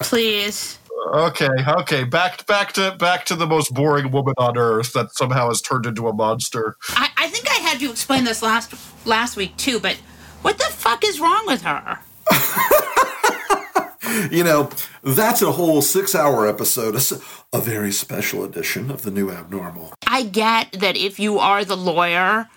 Please. 0.00 0.78
Okay, 1.12 1.48
okay. 1.80 2.04
Back 2.04 2.46
back 2.46 2.72
to 2.74 2.94
back 2.98 3.24
to 3.26 3.34
the 3.34 3.46
most 3.46 3.74
boring 3.74 4.10
woman 4.10 4.34
on 4.36 4.56
earth 4.58 4.92
that 4.92 5.14
somehow 5.14 5.48
has 5.48 5.60
turned 5.60 5.86
into 5.86 6.06
a 6.08 6.12
monster. 6.12 6.76
I, 6.90 7.10
I 7.16 7.28
think 7.28 7.50
I 7.50 7.54
had 7.54 7.80
you 7.80 7.90
explain 7.90 8.24
this 8.24 8.42
last 8.42 8.74
last 9.06 9.36
week 9.36 9.56
too, 9.56 9.80
but 9.80 9.96
what 10.42 10.58
the 10.58 10.64
fuck 10.64 11.04
is 11.04 11.18
wrong 11.20 11.44
with 11.46 11.62
her? 11.62 11.98
You 14.32 14.42
know, 14.42 14.70
that's 15.02 15.42
a 15.42 15.52
whole 15.52 15.82
six 15.82 16.14
hour 16.14 16.46
episode, 16.46 16.96
a 17.52 17.60
very 17.60 17.92
special 17.92 18.42
edition 18.44 18.90
of 18.90 19.02
the 19.02 19.10
new 19.10 19.30
abnormal. 19.30 19.92
I 20.06 20.22
get 20.22 20.72
that 20.72 20.96
if 20.96 21.20
you 21.20 21.38
are 21.38 21.64
the 21.64 21.76
lawyer 21.76 22.48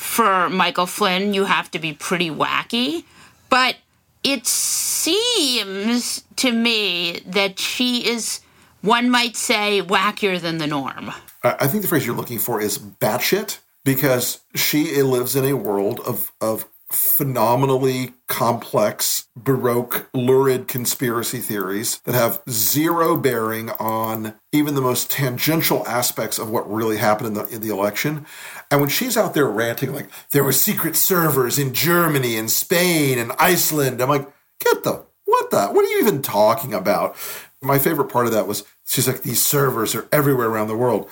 for 0.00 0.48
Michael 0.48 0.86
Flynn, 0.86 1.34
you 1.34 1.44
have 1.44 1.70
to 1.72 1.78
be 1.78 1.92
pretty 1.92 2.30
wacky, 2.30 3.04
but 3.50 3.76
it 4.24 4.46
seems 4.46 6.24
to 6.36 6.52
me 6.52 7.20
that 7.26 7.58
she 7.58 8.08
is, 8.08 8.40
one 8.80 9.10
might 9.10 9.36
say, 9.36 9.82
wackier 9.82 10.40
than 10.40 10.56
the 10.56 10.66
norm. 10.66 11.12
I 11.44 11.66
think 11.66 11.82
the 11.82 11.88
phrase 11.88 12.06
you're 12.06 12.16
looking 12.16 12.38
for 12.38 12.62
is 12.62 12.78
batshit 12.78 13.58
because 13.84 14.40
she 14.54 15.02
lives 15.02 15.36
in 15.36 15.44
a 15.44 15.52
world 15.52 16.00
of, 16.00 16.32
of 16.40 16.66
phenomenally 16.90 18.14
complex, 18.26 19.28
baroque, 19.36 20.08
lurid 20.12 20.66
conspiracy 20.66 21.38
theories 21.38 22.00
that 22.00 22.14
have 22.14 22.42
zero 22.50 23.16
bearing 23.16 23.70
on 23.70 24.34
even 24.52 24.74
the 24.74 24.80
most 24.80 25.10
tangential 25.10 25.86
aspects 25.86 26.38
of 26.38 26.50
what 26.50 26.70
really 26.70 26.96
happened 26.96 27.28
in 27.28 27.34
the, 27.34 27.46
in 27.46 27.60
the 27.60 27.68
election. 27.68 28.26
And 28.70 28.80
when 28.80 28.90
she's 28.90 29.16
out 29.16 29.34
there 29.34 29.46
ranting, 29.46 29.92
like, 29.92 30.08
there 30.32 30.44
were 30.44 30.52
secret 30.52 30.96
servers 30.96 31.58
in 31.58 31.74
Germany 31.74 32.36
and 32.36 32.50
Spain 32.50 33.18
and 33.18 33.32
Iceland, 33.38 34.00
I'm 34.00 34.08
like, 34.08 34.28
get 34.58 34.82
the, 34.82 35.04
what 35.24 35.50
the, 35.50 35.68
what 35.68 35.84
are 35.84 35.88
you 35.88 36.00
even 36.00 36.22
talking 36.22 36.74
about? 36.74 37.16
My 37.62 37.78
favorite 37.78 38.10
part 38.10 38.26
of 38.26 38.32
that 38.32 38.48
was 38.48 38.64
she's 38.86 39.06
like, 39.06 39.22
these 39.22 39.44
servers 39.44 39.94
are 39.94 40.08
everywhere 40.10 40.48
around 40.48 40.68
the 40.68 40.76
world. 40.76 41.08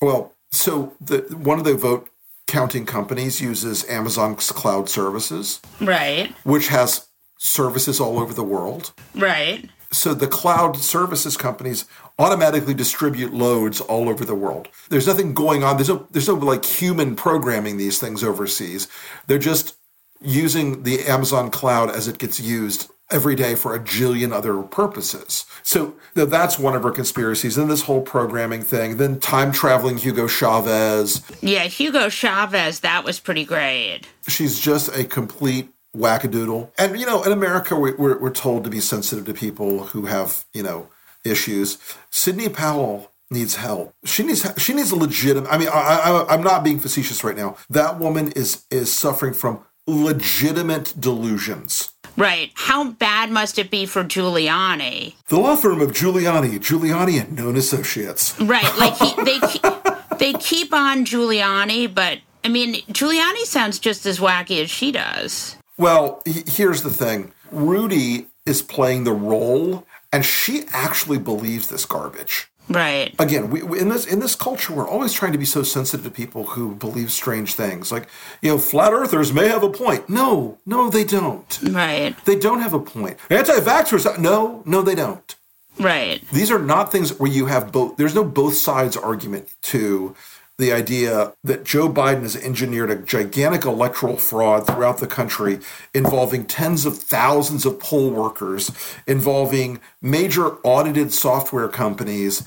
Well, 0.00 0.34
so 0.52 0.94
the 1.00 1.18
one 1.36 1.58
of 1.58 1.64
the 1.64 1.74
vote 1.74 2.08
counting 2.46 2.86
companies 2.86 3.40
uses 3.40 3.84
Amazon's 3.88 4.50
cloud 4.52 4.88
services, 4.88 5.60
Right, 5.80 6.32
which 6.44 6.68
has 6.68 7.08
services 7.38 8.00
all 8.00 8.18
over 8.18 8.32
the 8.32 8.44
world. 8.44 8.92
right. 9.14 9.68
So 9.92 10.14
the 10.14 10.26
cloud 10.26 10.76
services 10.78 11.36
companies 11.36 11.84
automatically 12.18 12.74
distribute 12.74 13.32
loads 13.32 13.80
all 13.80 14.08
over 14.08 14.24
the 14.24 14.34
world. 14.34 14.68
There's 14.88 15.06
nothing 15.06 15.32
going 15.32 15.62
on. 15.62 15.76
There's 15.76 15.88
no 15.88 16.06
there's 16.10 16.26
no 16.26 16.34
like 16.34 16.64
human 16.64 17.14
programming 17.14 17.76
these 17.76 17.98
things 18.00 18.24
overseas. 18.24 18.88
They're 19.28 19.38
just 19.38 19.76
using 20.20 20.82
the 20.82 21.04
Amazon 21.06 21.50
cloud 21.52 21.88
as 21.90 22.08
it 22.08 22.18
gets 22.18 22.40
used 22.40 22.90
every 23.10 23.34
day 23.34 23.54
for 23.54 23.74
a 23.74 23.78
jillion 23.80 24.32
other 24.32 24.62
purposes. 24.62 25.44
So 25.62 25.94
that's 26.14 26.58
one 26.58 26.74
of 26.74 26.82
her 26.82 26.90
conspiracies. 26.90 27.56
And 27.56 27.70
this 27.70 27.82
whole 27.82 28.02
programming 28.02 28.62
thing. 28.62 28.96
Then 28.96 29.20
time 29.20 29.52
traveling 29.52 29.98
Hugo 29.98 30.26
Chavez. 30.26 31.22
Yeah, 31.40 31.64
Hugo 31.64 32.08
Chavez, 32.08 32.80
that 32.80 33.04
was 33.04 33.20
pretty 33.20 33.44
great. 33.44 34.02
She's 34.28 34.58
just 34.58 34.88
a 34.96 35.04
complete 35.04 35.68
wackadoodle. 35.96 36.70
And, 36.78 36.98
you 36.98 37.06
know, 37.06 37.22
in 37.22 37.32
America, 37.32 37.76
we- 37.76 37.92
we're, 37.94 38.18
we're 38.18 38.30
told 38.30 38.64
to 38.64 38.70
be 38.70 38.80
sensitive 38.80 39.24
to 39.26 39.34
people 39.34 39.84
who 39.84 40.06
have, 40.06 40.44
you 40.52 40.62
know, 40.62 40.88
issues. 41.24 41.78
Sidney 42.10 42.48
Powell 42.48 43.10
needs 43.30 43.56
help. 43.56 43.92
She 44.04 44.22
needs 44.22 44.46
she 44.56 44.72
needs 44.72 44.92
a 44.92 44.96
legitimate. 44.96 45.48
I 45.50 45.58
mean, 45.58 45.68
I, 45.68 45.72
I, 45.72 46.26
I'm 46.34 46.42
not 46.44 46.62
being 46.62 46.78
facetious 46.78 47.24
right 47.24 47.36
now. 47.36 47.56
That 47.68 47.98
woman 47.98 48.30
is 48.32 48.64
is 48.70 48.92
suffering 48.94 49.34
from 49.34 49.64
legitimate 49.88 50.94
delusions. 50.98 51.90
Right. 52.16 52.50
How 52.54 52.90
bad 52.92 53.30
must 53.30 53.58
it 53.58 53.70
be 53.70 53.86
for 53.86 54.02
Giuliani? 54.04 55.14
The 55.28 55.38
law 55.38 55.56
firm 55.56 55.80
of 55.80 55.90
Giuliani, 55.92 56.58
Giuliani 56.58 57.20
and 57.20 57.36
known 57.36 57.56
associates. 57.56 58.38
Right. 58.40 58.76
Like 58.78 58.96
he, 58.96 59.14
they 59.24 59.38
keep, 59.46 60.18
they 60.18 60.32
keep 60.34 60.72
on 60.72 61.04
Giuliani, 61.04 61.92
but 61.94 62.18
I 62.44 62.48
mean, 62.48 62.76
Giuliani 62.86 63.44
sounds 63.44 63.78
just 63.78 64.06
as 64.06 64.18
wacky 64.18 64.62
as 64.62 64.70
she 64.70 64.92
does. 64.92 65.56
Well, 65.78 66.22
he- 66.24 66.44
here's 66.46 66.82
the 66.82 66.90
thing. 66.90 67.32
Rudy 67.52 68.28
is 68.46 68.62
playing 68.62 69.04
the 69.04 69.12
role, 69.12 69.86
and 70.12 70.24
she 70.24 70.64
actually 70.72 71.18
believes 71.18 71.68
this 71.68 71.84
garbage. 71.84 72.48
Right. 72.68 73.14
again 73.18 73.50
we, 73.50 73.62
we- 73.62 73.78
in 73.78 73.88
this 73.90 74.04
in 74.06 74.18
this 74.18 74.34
culture 74.34 74.72
we're 74.72 74.88
always 74.88 75.12
trying 75.12 75.32
to 75.32 75.38
be 75.38 75.44
so 75.44 75.62
sensitive 75.62 76.04
to 76.04 76.10
people 76.10 76.44
who 76.44 76.74
believe 76.74 77.12
strange 77.12 77.54
things 77.54 77.92
like 77.92 78.08
you 78.42 78.50
know 78.50 78.58
flat 78.58 78.92
earthers 78.92 79.32
may 79.32 79.48
have 79.48 79.62
a 79.62 79.70
point 79.70 80.08
no 80.08 80.58
no 80.66 80.90
they 80.90 81.04
don't 81.04 81.60
Right. 81.62 82.16
they 82.24 82.36
don't 82.36 82.60
have 82.60 82.74
a 82.74 82.80
point 82.80 83.18
anti-vaxxers 83.30 84.18
no 84.18 84.62
no 84.66 84.82
they 84.82 84.94
don't 84.96 85.36
Right. 85.78 86.22
these 86.32 86.50
are 86.50 86.58
not 86.58 86.90
things 86.90 87.18
where 87.20 87.30
you 87.30 87.46
have 87.46 87.70
both 87.70 87.96
there's 87.98 88.14
no 88.14 88.24
both 88.24 88.54
sides 88.54 88.96
argument 88.96 89.54
to 89.62 90.16
the 90.58 90.72
idea 90.72 91.34
that 91.44 91.64
Joe 91.64 91.88
Biden 91.88 92.22
has 92.22 92.34
engineered 92.36 92.90
a 92.90 92.96
gigantic 92.96 93.64
electoral 93.64 94.16
fraud 94.16 94.66
throughout 94.66 94.98
the 94.98 95.06
country 95.06 95.58
involving 95.94 96.46
tens 96.46 96.86
of 96.86 96.96
thousands 96.96 97.66
of 97.66 97.78
poll 97.78 98.10
workers, 98.10 98.70
involving 99.06 99.80
major 100.00 100.52
audited 100.64 101.12
software 101.12 101.68
companies. 101.68 102.42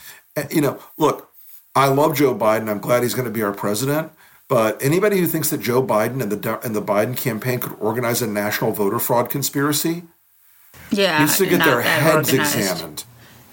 You 0.50 0.62
know, 0.62 0.80
look, 0.98 1.30
I 1.76 1.88
love 1.88 2.16
Joe 2.16 2.34
Biden. 2.36 2.68
I'm 2.70 2.80
glad 2.80 3.04
he's 3.04 3.14
going 3.14 3.26
to 3.26 3.32
be 3.32 3.44
our 3.44 3.54
president. 3.54 4.12
But 4.48 4.82
anybody 4.84 5.20
who 5.20 5.28
thinks 5.28 5.52
that 5.52 5.62
Joe 5.62 5.84
Biden 5.84 6.24
and 6.24 6.32
the 6.32 6.60
and 6.66 6.76
the 6.76 6.82
Biden 6.82 7.16
campaign 7.16 7.60
could 7.60 7.74
organize 7.80 8.24
a 8.24 8.28
national 8.28 8.72
voter 8.72 8.98
fraud 8.98 9.30
conspiracy 9.30 10.04
Yeah. 10.90 11.20
needs 11.20 11.38
to 11.38 11.46
get 11.46 11.64
their 11.64 11.82
heads 11.82 12.30
organized. 12.30 12.56
examined 12.58 13.04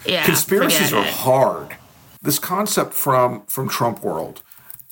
Yeah. 0.07 0.25
conspiracies 0.25 0.95
are 0.95 1.05
it. 1.05 1.13
hard. 1.13 1.77
This 2.23 2.39
concept 2.39 2.95
from 2.95 3.43
from 3.47 3.69
Trump 3.69 4.03
world 4.03 4.41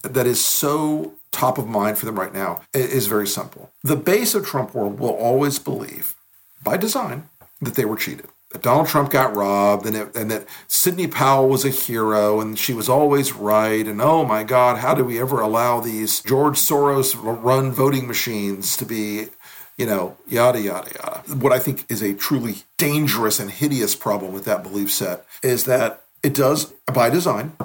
that 0.05 0.27
is 0.27 0.45
so 0.45 1.15
top 1.33 1.59
of 1.59 1.67
mind 1.67 1.99
for 1.99 2.07
them 2.07 2.19
right 2.19 2.33
now 2.33 2.63
is 2.73 3.07
very 3.07 3.27
simple. 3.27 3.73
The 3.83 3.97
base 3.97 4.35
of 4.35 4.47
Trump 4.47 4.75
world 4.75 4.99
will 4.99 5.11
always 5.11 5.59
believe, 5.59 6.15
by 6.63 6.77
design, 6.77 7.29
that 7.61 7.75
they 7.75 7.85
were 7.85 7.97
cheated. 7.97 8.27
That 8.53 8.63
Donald 8.63 8.87
Trump 8.87 9.11
got 9.11 9.35
robbed, 9.35 9.85
and, 9.85 9.97
it, 9.97 10.15
and 10.15 10.31
that 10.31 10.47
Sidney 10.69 11.09
Powell 11.09 11.49
was 11.49 11.65
a 11.65 11.71
hero, 11.71 12.41
and 12.41 12.57
she 12.57 12.73
was 12.73 12.89
always 12.89 13.33
right. 13.33 13.85
And 13.87 14.01
oh 14.01 14.25
my 14.25 14.45
God, 14.45 14.79
how 14.79 14.95
do 14.95 15.05
we 15.05 15.21
ever 15.21 15.41
allow 15.41 15.81
these 15.81 16.21
George 16.21 16.57
Soros 16.57 17.17
run 17.21 17.73
voting 17.73 18.07
machines 18.07 18.77
to 18.77 18.85
be 18.85 19.29
you 19.77 19.87
know, 19.87 20.17
yada, 20.29 20.61
yada, 20.61 20.91
yada. 20.95 21.35
What 21.35 21.53
I 21.53 21.59
think 21.59 21.85
is 21.89 22.03
a 22.03 22.15
truly 22.15 22.59
dangerous 22.77 23.41
and 23.41 23.51
hideous 23.51 23.95
problem 23.95 24.33
with 24.33 24.45
that 24.45 24.63
belief 24.63 24.93
set 24.93 25.27
is 25.43 25.65
that 25.65 26.05
it 26.23 26.35
does, 26.35 26.67
by 26.93 27.11
design, 27.11 27.57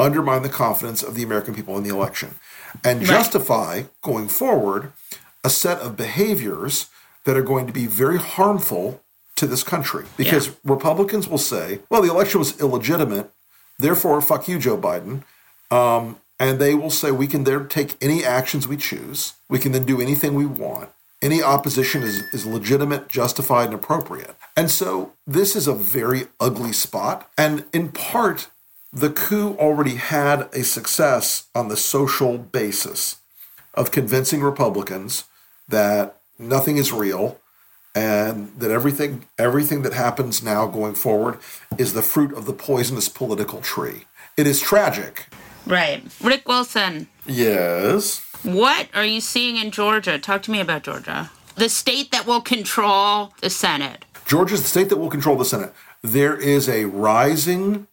undermine 0.00 0.42
the 0.42 0.48
confidence 0.48 1.02
of 1.02 1.14
the 1.14 1.22
American 1.22 1.54
people 1.54 1.76
in 1.76 1.84
the 1.84 1.90
election 1.90 2.36
and 2.84 3.02
justify 3.02 3.82
going 4.02 4.28
forward 4.28 4.92
a 5.44 5.50
set 5.50 5.78
of 5.80 5.96
behaviors 5.96 6.88
that 7.24 7.36
are 7.36 7.42
going 7.42 7.66
to 7.66 7.72
be 7.72 7.86
very 7.86 8.18
harmful 8.18 9.02
to 9.36 9.46
this 9.46 9.62
country. 9.62 10.04
Because 10.16 10.56
Republicans 10.64 11.28
will 11.28 11.38
say, 11.38 11.80
well, 11.90 12.02
the 12.02 12.10
election 12.10 12.38
was 12.38 12.58
illegitimate, 12.60 13.30
therefore, 13.78 14.20
fuck 14.20 14.48
you, 14.48 14.58
Joe 14.58 14.76
Biden. 14.76 15.22
Um, 15.70 16.16
and 16.38 16.58
they 16.58 16.74
will 16.74 16.90
say 16.90 17.10
we 17.10 17.26
can 17.26 17.44
there 17.44 17.64
take 17.64 17.96
any 18.00 18.24
actions 18.24 18.66
we 18.66 18.76
choose. 18.76 19.34
We 19.48 19.58
can 19.58 19.72
then 19.72 19.84
do 19.84 20.00
anything 20.00 20.34
we 20.34 20.46
want. 20.46 20.90
Any 21.22 21.42
opposition 21.42 22.02
is, 22.02 22.22
is 22.32 22.46
legitimate, 22.46 23.08
justified, 23.08 23.66
and 23.66 23.74
appropriate. 23.74 24.34
And 24.56 24.70
so 24.70 25.12
this 25.26 25.54
is 25.54 25.68
a 25.68 25.74
very 25.74 26.28
ugly 26.40 26.72
spot. 26.72 27.30
And 27.36 27.66
in 27.74 27.90
part, 27.90 28.48
the 28.92 29.10
coup 29.10 29.56
already 29.56 29.96
had 29.96 30.48
a 30.52 30.64
success 30.64 31.48
on 31.54 31.68
the 31.68 31.76
social 31.76 32.38
basis 32.38 33.16
of 33.74 33.90
convincing 33.90 34.42
Republicans 34.42 35.24
that 35.68 36.16
nothing 36.38 36.76
is 36.76 36.92
real 36.92 37.38
and 37.94 38.52
that 38.58 38.70
everything 38.70 39.26
everything 39.38 39.82
that 39.82 39.92
happens 39.92 40.42
now 40.42 40.66
going 40.66 40.94
forward 40.94 41.38
is 41.78 41.92
the 41.92 42.02
fruit 42.02 42.32
of 42.34 42.46
the 42.46 42.52
poisonous 42.52 43.08
political 43.08 43.60
tree. 43.60 44.04
It 44.36 44.46
is 44.46 44.60
tragic. 44.60 45.26
Right. 45.66 46.02
Rick 46.22 46.48
Wilson. 46.48 47.08
Yes. 47.26 48.26
What 48.42 48.88
are 48.94 49.04
you 49.04 49.20
seeing 49.20 49.56
in 49.56 49.70
Georgia? 49.70 50.18
Talk 50.18 50.42
to 50.42 50.50
me 50.50 50.60
about 50.60 50.82
Georgia. 50.82 51.30
The 51.56 51.68
state 51.68 52.10
that 52.12 52.26
will 52.26 52.40
control 52.40 53.34
the 53.40 53.50
Senate. 53.50 54.04
Georgia 54.26 54.54
is 54.54 54.62
the 54.62 54.68
state 54.68 54.88
that 54.88 54.96
will 54.96 55.10
control 55.10 55.36
the 55.36 55.44
Senate. 55.44 55.74
There 56.02 56.36
is 56.36 56.68
a 56.68 56.86
rising 56.86 57.86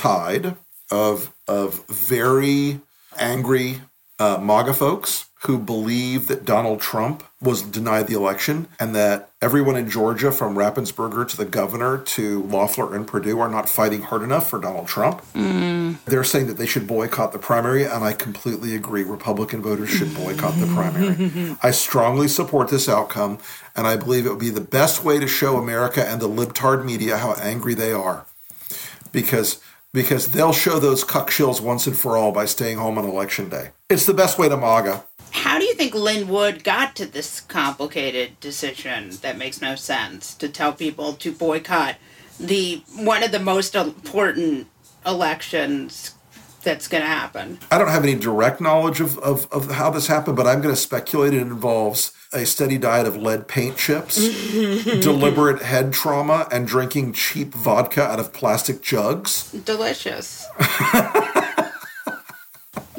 tide 0.00 0.56
of 0.90 1.32
of 1.46 1.86
very 1.88 2.80
angry 3.18 3.82
uh, 4.18 4.38
MAGA 4.38 4.74
folks 4.74 5.26
who 5.44 5.58
believe 5.58 6.26
that 6.26 6.44
Donald 6.44 6.80
Trump 6.80 7.24
was 7.40 7.62
denied 7.62 8.06
the 8.06 8.14
election 8.14 8.68
and 8.78 8.94
that 8.94 9.30
everyone 9.40 9.74
in 9.74 9.88
Georgia, 9.88 10.30
from 10.30 10.54
Raffensperger 10.54 11.26
to 11.26 11.36
the 11.38 11.46
governor 11.46 11.96
to 11.96 12.42
Loeffler 12.42 12.94
and 12.94 13.06
Perdue, 13.06 13.40
are 13.40 13.48
not 13.48 13.66
fighting 13.66 14.02
hard 14.02 14.22
enough 14.22 14.50
for 14.50 14.60
Donald 14.60 14.86
Trump. 14.86 15.22
Mm. 15.32 15.96
They're 16.04 16.24
saying 16.24 16.48
that 16.48 16.58
they 16.58 16.66
should 16.66 16.86
boycott 16.86 17.32
the 17.32 17.38
primary, 17.38 17.84
and 17.84 18.04
I 18.04 18.12
completely 18.12 18.74
agree. 18.74 19.02
Republican 19.02 19.62
voters 19.62 19.88
should 19.88 20.14
boycott 20.14 20.54
the 20.56 20.66
primary. 20.66 21.56
I 21.62 21.70
strongly 21.70 22.28
support 22.28 22.68
this 22.68 22.86
outcome, 22.86 23.38
and 23.74 23.86
I 23.86 23.96
believe 23.96 24.26
it 24.26 24.30
would 24.30 24.38
be 24.38 24.50
the 24.50 24.60
best 24.60 25.04
way 25.04 25.18
to 25.18 25.26
show 25.26 25.56
America 25.56 26.06
and 26.06 26.20
the 26.20 26.28
libtard 26.28 26.84
media 26.84 27.16
how 27.16 27.32
angry 27.34 27.72
they 27.72 27.92
are. 27.92 28.26
Because 29.10 29.58
because 29.92 30.30
they'll 30.30 30.52
show 30.52 30.78
those 30.78 31.04
cuck 31.04 31.30
shills 31.30 31.60
once 31.60 31.86
and 31.86 31.98
for 31.98 32.16
all 32.16 32.32
by 32.32 32.44
staying 32.44 32.78
home 32.78 32.98
on 32.98 33.04
election 33.04 33.48
day. 33.48 33.70
It's 33.88 34.06
the 34.06 34.14
best 34.14 34.38
way 34.38 34.48
to 34.48 34.56
MAGA. 34.56 35.04
How 35.32 35.58
do 35.58 35.64
you 35.64 35.74
think 35.74 35.94
Lin 35.94 36.28
Wood 36.28 36.64
got 36.64 36.96
to 36.96 37.06
this 37.06 37.40
complicated 37.40 38.38
decision 38.40 39.10
that 39.22 39.38
makes 39.38 39.60
no 39.60 39.74
sense 39.74 40.34
to 40.34 40.48
tell 40.48 40.72
people 40.72 41.14
to 41.14 41.32
boycott 41.32 41.96
the 42.38 42.82
one 42.96 43.22
of 43.22 43.32
the 43.32 43.38
most 43.38 43.74
important 43.74 44.66
elections 45.06 46.14
that's 46.62 46.88
going 46.88 47.02
to 47.02 47.08
happen? 47.08 47.58
I 47.70 47.78
don't 47.78 47.88
have 47.88 48.02
any 48.02 48.16
direct 48.16 48.60
knowledge 48.60 49.00
of, 49.00 49.18
of, 49.18 49.50
of 49.52 49.70
how 49.70 49.90
this 49.90 50.08
happened, 50.08 50.36
but 50.36 50.46
I'm 50.46 50.60
going 50.60 50.74
to 50.74 50.80
speculate 50.80 51.32
it 51.32 51.42
involves 51.42 52.12
a 52.32 52.46
steady 52.46 52.78
diet 52.78 53.06
of 53.06 53.16
lead 53.16 53.48
paint 53.48 53.76
chips, 53.76 54.16
deliberate 55.00 55.62
head 55.62 55.92
trauma, 55.92 56.46
and 56.50 56.66
drinking 56.66 57.12
cheap 57.12 57.52
vodka 57.54 58.02
out 58.02 58.20
of 58.20 58.32
plastic 58.32 58.82
jugs. 58.82 59.50
Delicious. 59.52 60.46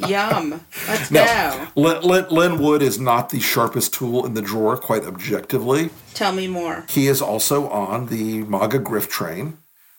Yum. 0.08 0.60
Let's 0.88 1.10
go. 1.10 1.68
Lin, 1.76 2.02
Lin, 2.02 2.26
Lin 2.28 2.58
Wood 2.58 2.82
is 2.82 2.98
not 2.98 3.30
the 3.30 3.40
sharpest 3.40 3.94
tool 3.94 4.26
in 4.26 4.34
the 4.34 4.42
drawer, 4.42 4.76
quite 4.76 5.04
objectively. 5.04 5.90
Tell 6.14 6.32
me 6.32 6.48
more. 6.48 6.84
He 6.88 7.06
is 7.06 7.22
also 7.22 7.68
on 7.68 8.06
the 8.06 8.42
MAGA 8.42 8.80
grift 8.80 9.10
train, 9.10 9.58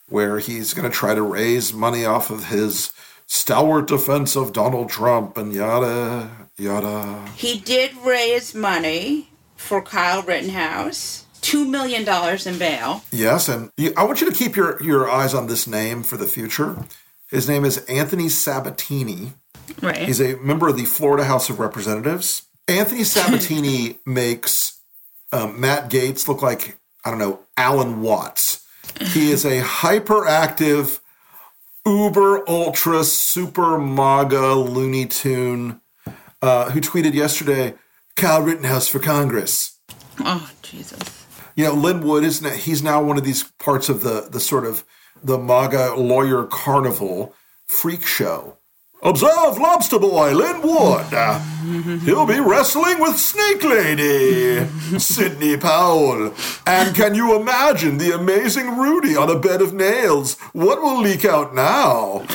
where 0.09 0.39
he's 0.39 0.73
going 0.73 0.89
to 0.89 0.95
try 0.95 1.15
to 1.15 1.21
raise 1.21 1.73
money 1.73 2.05
off 2.05 2.29
of 2.29 2.49
his 2.49 2.91
stalwart 3.27 3.87
defense 3.87 4.35
of 4.35 4.53
Donald 4.53 4.89
Trump 4.89 5.37
and 5.37 5.53
yada, 5.53 6.47
yada. 6.57 7.25
He 7.35 7.59
did 7.59 7.95
raise 8.05 8.53
money 8.53 9.29
for 9.55 9.81
Kyle 9.81 10.21
Rittenhouse. 10.21 11.25
$2 11.41 11.69
million 11.69 12.07
in 12.47 12.57
bail. 12.57 13.03
Yes, 13.11 13.49
and 13.49 13.69
I 13.97 14.03
want 14.05 14.21
you 14.21 14.29
to 14.29 14.35
keep 14.35 14.55
your, 14.55 14.81
your 14.81 15.09
eyes 15.09 15.33
on 15.33 15.47
this 15.47 15.67
name 15.67 16.01
for 16.01 16.15
the 16.15 16.25
future. 16.25 16.85
His 17.29 17.49
name 17.49 17.65
is 17.65 17.79
Anthony 17.85 18.29
Sabatini. 18.29 19.33
Right. 19.81 19.97
He's 19.97 20.21
a 20.21 20.37
member 20.37 20.69
of 20.69 20.77
the 20.77 20.85
Florida 20.85 21.25
House 21.25 21.49
of 21.49 21.59
Representatives. 21.59 22.43
Anthony 22.67 23.03
Sabatini 23.03 23.99
makes 24.05 24.79
um, 25.33 25.59
Matt 25.59 25.89
Gaetz 25.89 26.27
look 26.27 26.41
like, 26.41 26.77
I 27.03 27.09
don't 27.09 27.19
know, 27.19 27.39
Alan 27.57 28.01
Watts. 28.01 28.65
He 28.99 29.31
is 29.31 29.43
a 29.43 29.61
hyperactive, 29.61 30.99
uber 31.85 32.47
ultra 32.49 33.03
super 33.03 33.77
MAGA 33.77 34.53
Looney 34.53 35.05
Tune 35.05 35.81
uh, 36.41 36.69
who 36.71 36.81
tweeted 36.81 37.13
yesterday, 37.13 37.73
Kyle 38.15 38.41
Rittenhouse 38.41 38.87
for 38.87 38.99
Congress. 38.99 39.79
Oh, 40.19 40.51
Jesus. 40.61 41.25
You 41.55 41.65
know, 41.65 41.73
Lin 41.73 42.05
Wood 42.05 42.23
is 42.23 42.39
he's 42.63 42.83
now 42.83 43.01
one 43.01 43.17
of 43.17 43.23
these 43.23 43.43
parts 43.59 43.89
of 43.89 44.01
the 44.01 44.27
the 44.29 44.39
sort 44.39 44.65
of 44.65 44.83
the 45.23 45.37
MAGA 45.37 45.95
lawyer 45.95 46.45
carnival 46.45 47.33
freak 47.65 48.05
show 48.05 48.57
Observe 49.03 49.57
Lobster 49.57 49.99
Boy 49.99 50.31
Lin 50.33 50.61
Wood. 50.61 52.01
He'll 52.03 52.25
be 52.25 52.39
wrestling 52.39 52.99
with 52.99 53.17
Snake 53.17 53.63
Lady, 53.63 54.65
Sidney 54.97 55.57
Powell. 55.57 56.33
And 56.65 56.95
can 56.95 57.13
you 57.13 57.39
imagine 57.39 57.97
the 57.97 58.15
amazing 58.15 58.77
Rudy 58.77 59.17
on 59.17 59.29
a 59.29 59.37
bed 59.37 59.61
of 59.61 59.73
nails? 59.73 60.39
What 60.53 60.81
will 60.81 61.01
leak 61.01 61.25
out 61.25 61.53
now? 61.53 62.25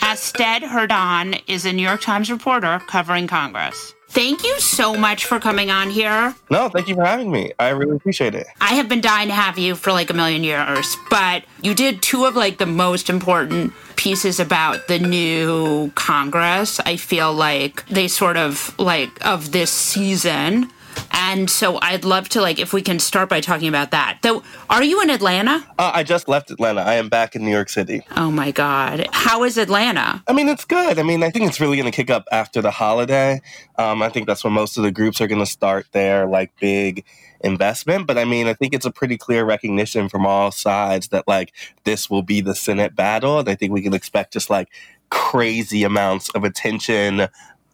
Astead 0.00 0.62
Herndon 0.62 1.40
is 1.46 1.66
a 1.66 1.72
New 1.72 1.82
York 1.82 2.00
Times 2.00 2.30
reporter 2.30 2.80
covering 2.86 3.26
Congress. 3.26 3.92
Thank 4.08 4.44
you 4.44 4.58
so 4.60 4.94
much 4.94 5.24
for 5.24 5.38
coming 5.38 5.70
on 5.70 5.90
here. 5.90 6.34
No, 6.50 6.68
thank 6.68 6.88
you 6.88 6.94
for 6.94 7.04
having 7.04 7.30
me. 7.30 7.52
I 7.58 7.70
really 7.70 7.96
appreciate 7.96 8.34
it. 8.34 8.46
I 8.60 8.74
have 8.74 8.88
been 8.88 9.00
dying 9.00 9.28
to 9.28 9.34
have 9.34 9.58
you 9.58 9.74
for 9.74 9.92
like 9.92 10.10
a 10.10 10.14
million 10.14 10.42
years, 10.44 10.96
but 11.10 11.44
you 11.60 11.74
did 11.74 12.02
two 12.02 12.24
of 12.24 12.36
like 12.36 12.58
the 12.58 12.66
most 12.66 13.10
important 13.10 13.72
pieces 13.96 14.38
about 14.38 14.88
the 14.88 14.98
new 14.98 15.90
Congress. 15.94 16.80
I 16.80 16.96
feel 16.96 17.32
like 17.32 17.86
they 17.88 18.08
sort 18.08 18.36
of 18.36 18.74
like 18.78 19.10
of 19.26 19.52
this 19.52 19.70
season 19.70 20.70
and 21.12 21.50
so 21.50 21.78
I'd 21.82 22.04
love 22.04 22.28
to 22.30 22.40
like 22.40 22.58
if 22.58 22.72
we 22.72 22.82
can 22.82 22.98
start 22.98 23.28
by 23.28 23.40
talking 23.40 23.68
about 23.68 23.90
that. 23.90 24.18
Though, 24.22 24.42
are 24.70 24.82
you 24.82 25.02
in 25.02 25.10
Atlanta? 25.10 25.66
Uh, 25.78 25.90
I 25.94 26.02
just 26.02 26.28
left 26.28 26.50
Atlanta. 26.50 26.82
I 26.82 26.94
am 26.94 27.08
back 27.08 27.34
in 27.34 27.44
New 27.44 27.50
York 27.50 27.68
City. 27.68 28.02
Oh 28.16 28.30
my 28.30 28.50
god, 28.50 29.08
how 29.12 29.44
is 29.44 29.58
Atlanta? 29.58 30.22
I 30.26 30.32
mean, 30.32 30.48
it's 30.48 30.64
good. 30.64 30.98
I 30.98 31.02
mean, 31.02 31.22
I 31.22 31.30
think 31.30 31.46
it's 31.46 31.60
really 31.60 31.76
going 31.76 31.90
to 31.90 31.96
kick 31.96 32.10
up 32.10 32.26
after 32.32 32.62
the 32.62 32.70
holiday. 32.70 33.40
Um, 33.76 34.02
I 34.02 34.08
think 34.08 34.26
that's 34.26 34.44
when 34.44 34.52
most 34.52 34.76
of 34.76 34.82
the 34.82 34.92
groups 34.92 35.20
are 35.20 35.26
going 35.26 35.40
to 35.40 35.46
start 35.46 35.86
their 35.92 36.26
like 36.26 36.52
big 36.60 37.04
investment. 37.40 38.06
But 38.06 38.18
I 38.18 38.24
mean, 38.24 38.46
I 38.46 38.54
think 38.54 38.74
it's 38.74 38.86
a 38.86 38.90
pretty 38.90 39.16
clear 39.16 39.44
recognition 39.44 40.08
from 40.08 40.26
all 40.26 40.50
sides 40.50 41.08
that 41.08 41.26
like 41.26 41.52
this 41.84 42.08
will 42.08 42.22
be 42.22 42.40
the 42.40 42.54
Senate 42.54 42.94
battle, 42.94 43.38
and 43.38 43.48
I 43.48 43.54
think 43.54 43.72
we 43.72 43.82
can 43.82 43.94
expect 43.94 44.32
just 44.32 44.50
like 44.50 44.68
crazy 45.10 45.84
amounts 45.84 46.30
of 46.30 46.44
attention 46.44 47.28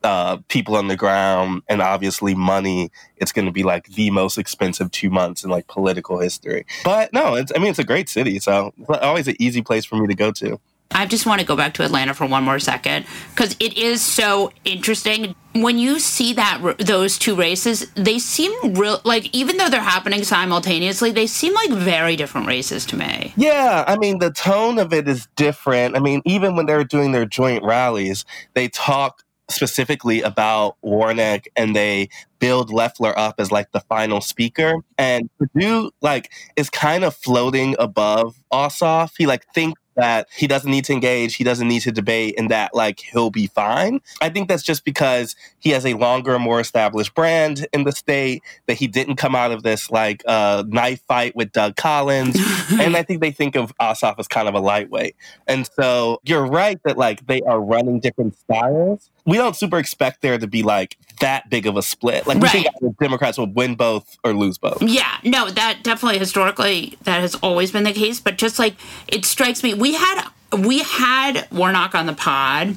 uh, 0.04 0.38
people 0.48 0.76
on 0.76 0.88
the 0.88 0.96
ground 0.96 1.62
and 1.68 1.80
obviously 1.80 2.34
money, 2.34 2.90
it's 3.16 3.32
going 3.32 3.46
to 3.46 3.52
be 3.52 3.62
like 3.62 3.86
the 3.88 4.10
most 4.10 4.38
expensive 4.38 4.90
two 4.90 5.10
months 5.10 5.44
in 5.44 5.50
like 5.50 5.66
political 5.68 6.18
history. 6.18 6.66
But 6.84 7.12
no, 7.12 7.34
it's, 7.34 7.52
I 7.54 7.58
mean, 7.58 7.68
it's 7.68 7.78
a 7.78 7.84
great 7.84 8.08
city. 8.08 8.38
So 8.38 8.72
it's 8.78 9.02
always 9.02 9.28
an 9.28 9.36
easy 9.38 9.62
place 9.62 9.84
for 9.84 9.96
me 9.96 10.06
to 10.06 10.14
go 10.14 10.32
to. 10.32 10.60
I 10.94 11.06
just 11.06 11.26
want 11.26 11.40
to 11.40 11.46
go 11.46 11.56
back 11.56 11.74
to 11.74 11.84
Atlanta 11.84 12.14
for 12.14 12.26
one 12.26 12.44
more 12.44 12.58
second 12.58 13.06
because 13.30 13.56
it 13.60 13.76
is 13.78 14.02
so 14.02 14.52
interesting. 14.64 15.34
When 15.54 15.78
you 15.78 15.98
see 15.98 16.32
that 16.34 16.60
those 16.78 17.18
two 17.18 17.34
races, 17.34 17.90
they 17.94 18.18
seem 18.18 18.74
real 18.74 19.00
like 19.04 19.34
even 19.34 19.56
though 19.56 19.68
they're 19.68 19.80
happening 19.80 20.24
simultaneously, 20.24 21.10
they 21.10 21.26
seem 21.26 21.54
like 21.54 21.70
very 21.70 22.16
different 22.16 22.46
races 22.46 22.86
to 22.86 22.96
me. 22.96 23.32
Yeah, 23.36 23.84
I 23.86 23.96
mean 23.96 24.18
the 24.18 24.30
tone 24.30 24.78
of 24.78 24.92
it 24.92 25.08
is 25.08 25.28
different. 25.36 25.96
I 25.96 26.00
mean, 26.00 26.22
even 26.24 26.56
when 26.56 26.66
they're 26.66 26.84
doing 26.84 27.12
their 27.12 27.26
joint 27.26 27.64
rallies, 27.64 28.24
they 28.54 28.68
talk 28.68 29.22
specifically 29.52 30.22
about 30.22 30.76
Warnock 30.82 31.46
and 31.56 31.74
they 31.76 32.08
build 32.38 32.70
Loeffler 32.70 33.16
up 33.18 33.36
as 33.38 33.52
like 33.52 33.70
the 33.72 33.80
final 33.80 34.20
speaker. 34.20 34.74
And 34.98 35.30
Perdue 35.38 35.90
like 36.00 36.32
is 36.56 36.70
kind 36.70 37.04
of 37.04 37.14
floating 37.14 37.76
above 37.78 38.36
Ossoff. 38.52 39.12
He 39.16 39.26
like 39.26 39.46
thinks 39.54 39.80
that 39.96 40.28
he 40.34 40.46
doesn't 40.46 40.70
need 40.70 40.84
to 40.86 40.92
engage, 40.92 41.36
he 41.36 41.44
doesn't 41.44 41.68
need 41.68 41.80
to 41.80 41.92
debate, 41.92 42.34
and 42.38 42.50
that 42.50 42.74
like 42.74 43.00
he'll 43.00 43.30
be 43.30 43.46
fine. 43.46 44.00
I 44.20 44.28
think 44.28 44.48
that's 44.48 44.62
just 44.62 44.84
because 44.84 45.36
he 45.58 45.70
has 45.70 45.84
a 45.84 45.94
longer, 45.94 46.38
more 46.38 46.60
established 46.60 47.14
brand 47.14 47.66
in 47.72 47.84
the 47.84 47.92
state, 47.92 48.42
that 48.66 48.74
he 48.74 48.86
didn't 48.86 49.16
come 49.16 49.34
out 49.34 49.52
of 49.52 49.62
this 49.62 49.90
like 49.90 50.22
uh, 50.26 50.64
knife 50.66 51.02
fight 51.06 51.36
with 51.36 51.52
Doug 51.52 51.76
Collins. 51.76 52.36
and 52.80 52.96
I 52.96 53.02
think 53.02 53.20
they 53.20 53.32
think 53.32 53.56
of 53.56 53.76
Ossoff 53.78 54.14
as 54.18 54.28
kind 54.28 54.48
of 54.48 54.54
a 54.54 54.60
lightweight. 54.60 55.16
And 55.46 55.68
so 55.74 56.20
you're 56.24 56.46
right 56.46 56.80
that 56.84 56.96
like 56.96 57.26
they 57.26 57.42
are 57.42 57.60
running 57.60 58.00
different 58.00 58.36
styles. 58.38 59.10
We 59.24 59.36
don't 59.36 59.56
super 59.56 59.78
expect 59.78 60.20
there 60.20 60.38
to 60.38 60.46
be 60.46 60.62
like 60.62 60.96
that 61.20 61.48
big 61.48 61.66
of 61.66 61.76
a 61.76 61.82
split. 61.82 62.26
Like 62.26 62.38
we 62.38 62.42
right. 62.44 62.68
think 62.80 62.98
Democrats 62.98 63.38
will 63.38 63.46
win 63.46 63.76
both 63.76 64.18
or 64.24 64.34
lose 64.34 64.58
both. 64.58 64.82
Yeah, 64.82 65.18
no, 65.22 65.48
that 65.50 65.80
definitely 65.82 66.18
historically 66.18 66.98
that 67.04 67.20
has 67.20 67.34
always 67.36 67.70
been 67.70 67.84
the 67.84 67.92
case. 67.92 68.20
But 68.20 68.38
just 68.38 68.58
like 68.58 68.74
it 69.08 69.24
strikes 69.24 69.62
me, 69.62 69.74
we 69.74 69.94
had 69.94 70.28
we 70.58 70.80
had 70.82 71.46
Warnock 71.50 71.94
on 71.94 72.06
the 72.06 72.12
pod, 72.12 72.76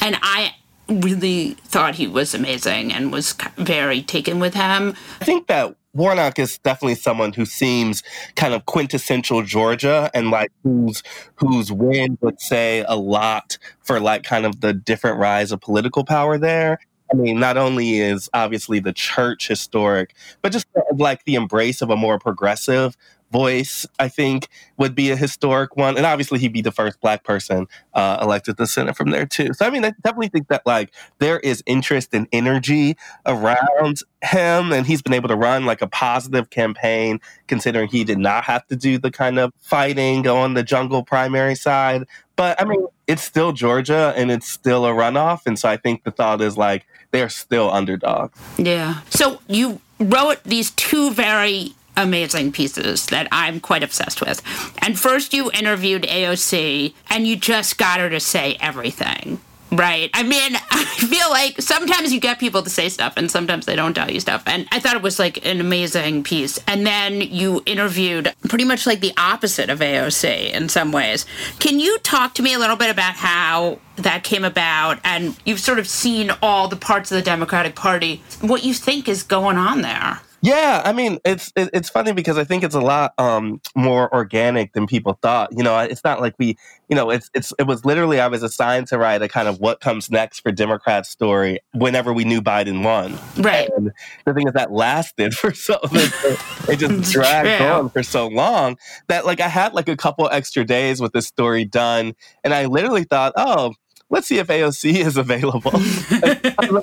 and 0.00 0.18
I 0.22 0.54
really 0.88 1.54
thought 1.64 1.96
he 1.96 2.06
was 2.06 2.34
amazing 2.34 2.92
and 2.92 3.12
was 3.12 3.34
very 3.56 4.02
taken 4.02 4.38
with 4.38 4.54
him. 4.54 4.94
I 5.20 5.24
think 5.24 5.46
that 5.48 5.76
Warnock 5.96 6.38
is 6.38 6.58
definitely 6.58 6.96
someone 6.96 7.32
who 7.32 7.46
seems 7.46 8.02
kind 8.34 8.54
of 8.54 8.66
quintessential 8.66 9.42
Georgia 9.42 10.10
and 10.14 10.30
like 10.30 10.52
whose 10.62 11.02
whose 11.36 11.72
win 11.72 12.18
would 12.20 12.40
say 12.40 12.84
a 12.86 12.96
lot 12.96 13.58
for 13.82 13.98
like 14.00 14.22
kind 14.22 14.46
of 14.46 14.60
the 14.60 14.72
different 14.72 15.18
rise 15.18 15.52
of 15.52 15.60
political 15.60 16.04
power 16.04 16.38
there. 16.38 16.78
I 17.12 17.14
mean, 17.16 17.38
not 17.38 17.56
only 17.56 18.00
is 18.00 18.28
obviously 18.34 18.80
the 18.80 18.92
church 18.92 19.46
historic, 19.48 20.14
but 20.42 20.52
just 20.52 20.66
like 20.96 21.24
the 21.24 21.36
embrace 21.36 21.80
of 21.80 21.90
a 21.90 21.96
more 21.96 22.18
progressive 22.18 22.96
voice, 23.36 23.84
I 23.98 24.08
think, 24.08 24.48
would 24.78 24.94
be 24.94 25.10
a 25.10 25.16
historic 25.16 25.76
one. 25.76 25.98
And 25.98 26.06
obviously, 26.06 26.38
he'd 26.38 26.54
be 26.54 26.62
the 26.62 26.72
first 26.72 26.98
black 27.02 27.22
person 27.22 27.66
uh, 27.92 28.18
elected 28.22 28.56
to 28.56 28.66
Senate 28.66 28.96
from 28.96 29.10
there, 29.10 29.26
too. 29.26 29.52
So, 29.52 29.66
I 29.66 29.70
mean, 29.70 29.84
I 29.84 29.90
definitely 30.02 30.28
think 30.28 30.48
that, 30.48 30.62
like, 30.64 30.90
there 31.18 31.38
is 31.40 31.62
interest 31.66 32.14
and 32.14 32.26
energy 32.32 32.96
around 33.26 33.98
him, 34.22 34.72
and 34.72 34.86
he's 34.86 35.02
been 35.02 35.12
able 35.12 35.28
to 35.28 35.36
run, 35.36 35.66
like, 35.66 35.82
a 35.82 35.86
positive 35.86 36.48
campaign, 36.48 37.20
considering 37.46 37.88
he 37.88 38.04
did 38.04 38.18
not 38.18 38.44
have 38.44 38.66
to 38.68 38.76
do 38.76 38.96
the 38.96 39.10
kind 39.10 39.38
of 39.38 39.52
fighting 39.60 40.26
on 40.26 40.54
the 40.54 40.62
jungle 40.62 41.02
primary 41.02 41.54
side. 41.54 42.04
But, 42.36 42.58
I 42.60 42.64
mean, 42.64 42.86
it's 43.06 43.22
still 43.22 43.52
Georgia, 43.52 44.14
and 44.16 44.30
it's 44.30 44.48
still 44.48 44.86
a 44.86 44.92
runoff. 44.92 45.42
And 45.44 45.58
so 45.58 45.68
I 45.68 45.76
think 45.76 46.04
the 46.04 46.10
thought 46.10 46.40
is, 46.40 46.56
like, 46.56 46.86
they're 47.10 47.28
still 47.28 47.70
underdogs. 47.70 48.38
Yeah. 48.56 49.00
So 49.10 49.40
you 49.46 49.80
wrote 50.00 50.42
these 50.44 50.70
two 50.70 51.10
very 51.12 51.74
amazing 51.96 52.52
pieces 52.52 53.06
that 53.06 53.28
I'm 53.32 53.60
quite 53.60 53.82
obsessed 53.82 54.20
with. 54.20 54.42
And 54.78 54.98
first, 54.98 55.32
you 55.32 55.50
interviewed 55.52 56.02
AOC 56.02 56.94
and 57.10 57.26
you 57.26 57.36
just 57.36 57.78
got 57.78 58.00
her 58.00 58.10
to 58.10 58.20
say 58.20 58.56
everything. 58.60 59.40
Right. 59.72 60.10
I 60.14 60.22
mean, 60.22 60.56
I 60.70 60.84
feel 60.84 61.28
like 61.30 61.60
sometimes 61.60 62.12
you 62.12 62.20
get 62.20 62.38
people 62.38 62.62
to 62.62 62.70
say 62.70 62.88
stuff 62.88 63.14
and 63.16 63.30
sometimes 63.30 63.66
they 63.66 63.76
don't 63.76 63.94
tell 63.94 64.10
you 64.10 64.20
stuff. 64.20 64.42
And 64.46 64.66
I 64.70 64.80
thought 64.80 64.96
it 64.96 65.02
was 65.02 65.18
like 65.18 65.44
an 65.44 65.60
amazing 65.60 66.22
piece. 66.22 66.58
And 66.66 66.86
then 66.86 67.20
you 67.20 67.62
interviewed 67.66 68.32
pretty 68.48 68.64
much 68.64 68.86
like 68.86 69.00
the 69.00 69.12
opposite 69.16 69.70
of 69.70 69.80
AOC 69.80 70.52
in 70.52 70.68
some 70.68 70.92
ways. 70.92 71.26
Can 71.58 71.80
you 71.80 71.98
talk 71.98 72.34
to 72.34 72.42
me 72.42 72.54
a 72.54 72.58
little 72.58 72.76
bit 72.76 72.90
about 72.90 73.14
how 73.14 73.78
that 73.96 74.24
came 74.24 74.44
about 74.44 75.00
and 75.04 75.36
you've 75.44 75.60
sort 75.60 75.78
of 75.78 75.88
seen 75.88 76.30
all 76.42 76.68
the 76.68 76.76
parts 76.76 77.10
of 77.10 77.16
the 77.16 77.22
Democratic 77.22 77.74
Party, 77.74 78.22
what 78.40 78.62
you 78.62 78.74
think 78.74 79.08
is 79.08 79.22
going 79.22 79.56
on 79.56 79.82
there? 79.82 80.20
Yeah, 80.42 80.82
I 80.84 80.92
mean, 80.92 81.18
it's 81.24 81.52
it's 81.56 81.88
funny 81.88 82.12
because 82.12 82.38
I 82.38 82.44
think 82.44 82.62
it's 82.62 82.74
a 82.74 82.80
lot 82.80 83.14
um, 83.18 83.60
more 83.74 84.12
organic 84.14 84.74
than 84.74 84.86
people 84.86 85.18
thought. 85.22 85.50
You 85.56 85.64
know, 85.64 85.78
it's 85.78 86.04
not 86.04 86.20
like 86.20 86.34
we, 86.38 86.56
you 86.88 86.94
know, 86.94 87.10
it's 87.10 87.30
it's 87.34 87.52
it 87.58 87.66
was 87.66 87.84
literally 87.84 88.20
I 88.20 88.28
was 88.28 88.42
assigned 88.42 88.86
to 88.88 88.98
write 88.98 89.22
a 89.22 89.28
kind 89.28 89.48
of 89.48 89.58
what 89.60 89.80
comes 89.80 90.10
next 90.10 90.40
for 90.40 90.52
Democrats 90.52 91.08
story 91.08 91.60
whenever 91.72 92.12
we 92.12 92.24
knew 92.24 92.42
Biden 92.42 92.84
won. 92.84 93.18
Right. 93.36 93.68
And 93.76 93.92
the 94.24 94.34
thing 94.34 94.46
is 94.46 94.52
that 94.52 94.72
lasted 94.72 95.34
for 95.36 95.52
so 95.52 95.78
it 95.82 96.76
just 96.78 97.12
dragged 97.12 97.62
on 97.62 97.88
for 97.90 98.02
so 98.02 98.28
long 98.28 98.76
that 99.08 99.24
like 99.26 99.40
I 99.40 99.48
had 99.48 99.72
like 99.72 99.88
a 99.88 99.96
couple 99.96 100.28
extra 100.30 100.64
days 100.64 101.00
with 101.00 101.12
this 101.12 101.26
story 101.26 101.64
done, 101.64 102.14
and 102.44 102.52
I 102.52 102.66
literally 102.66 103.04
thought, 103.04 103.32
oh 103.36 103.72
let's 104.10 104.26
see 104.26 104.38
if 104.38 104.46
AOC 104.46 104.94
is 105.06 105.16
available. 105.16 105.72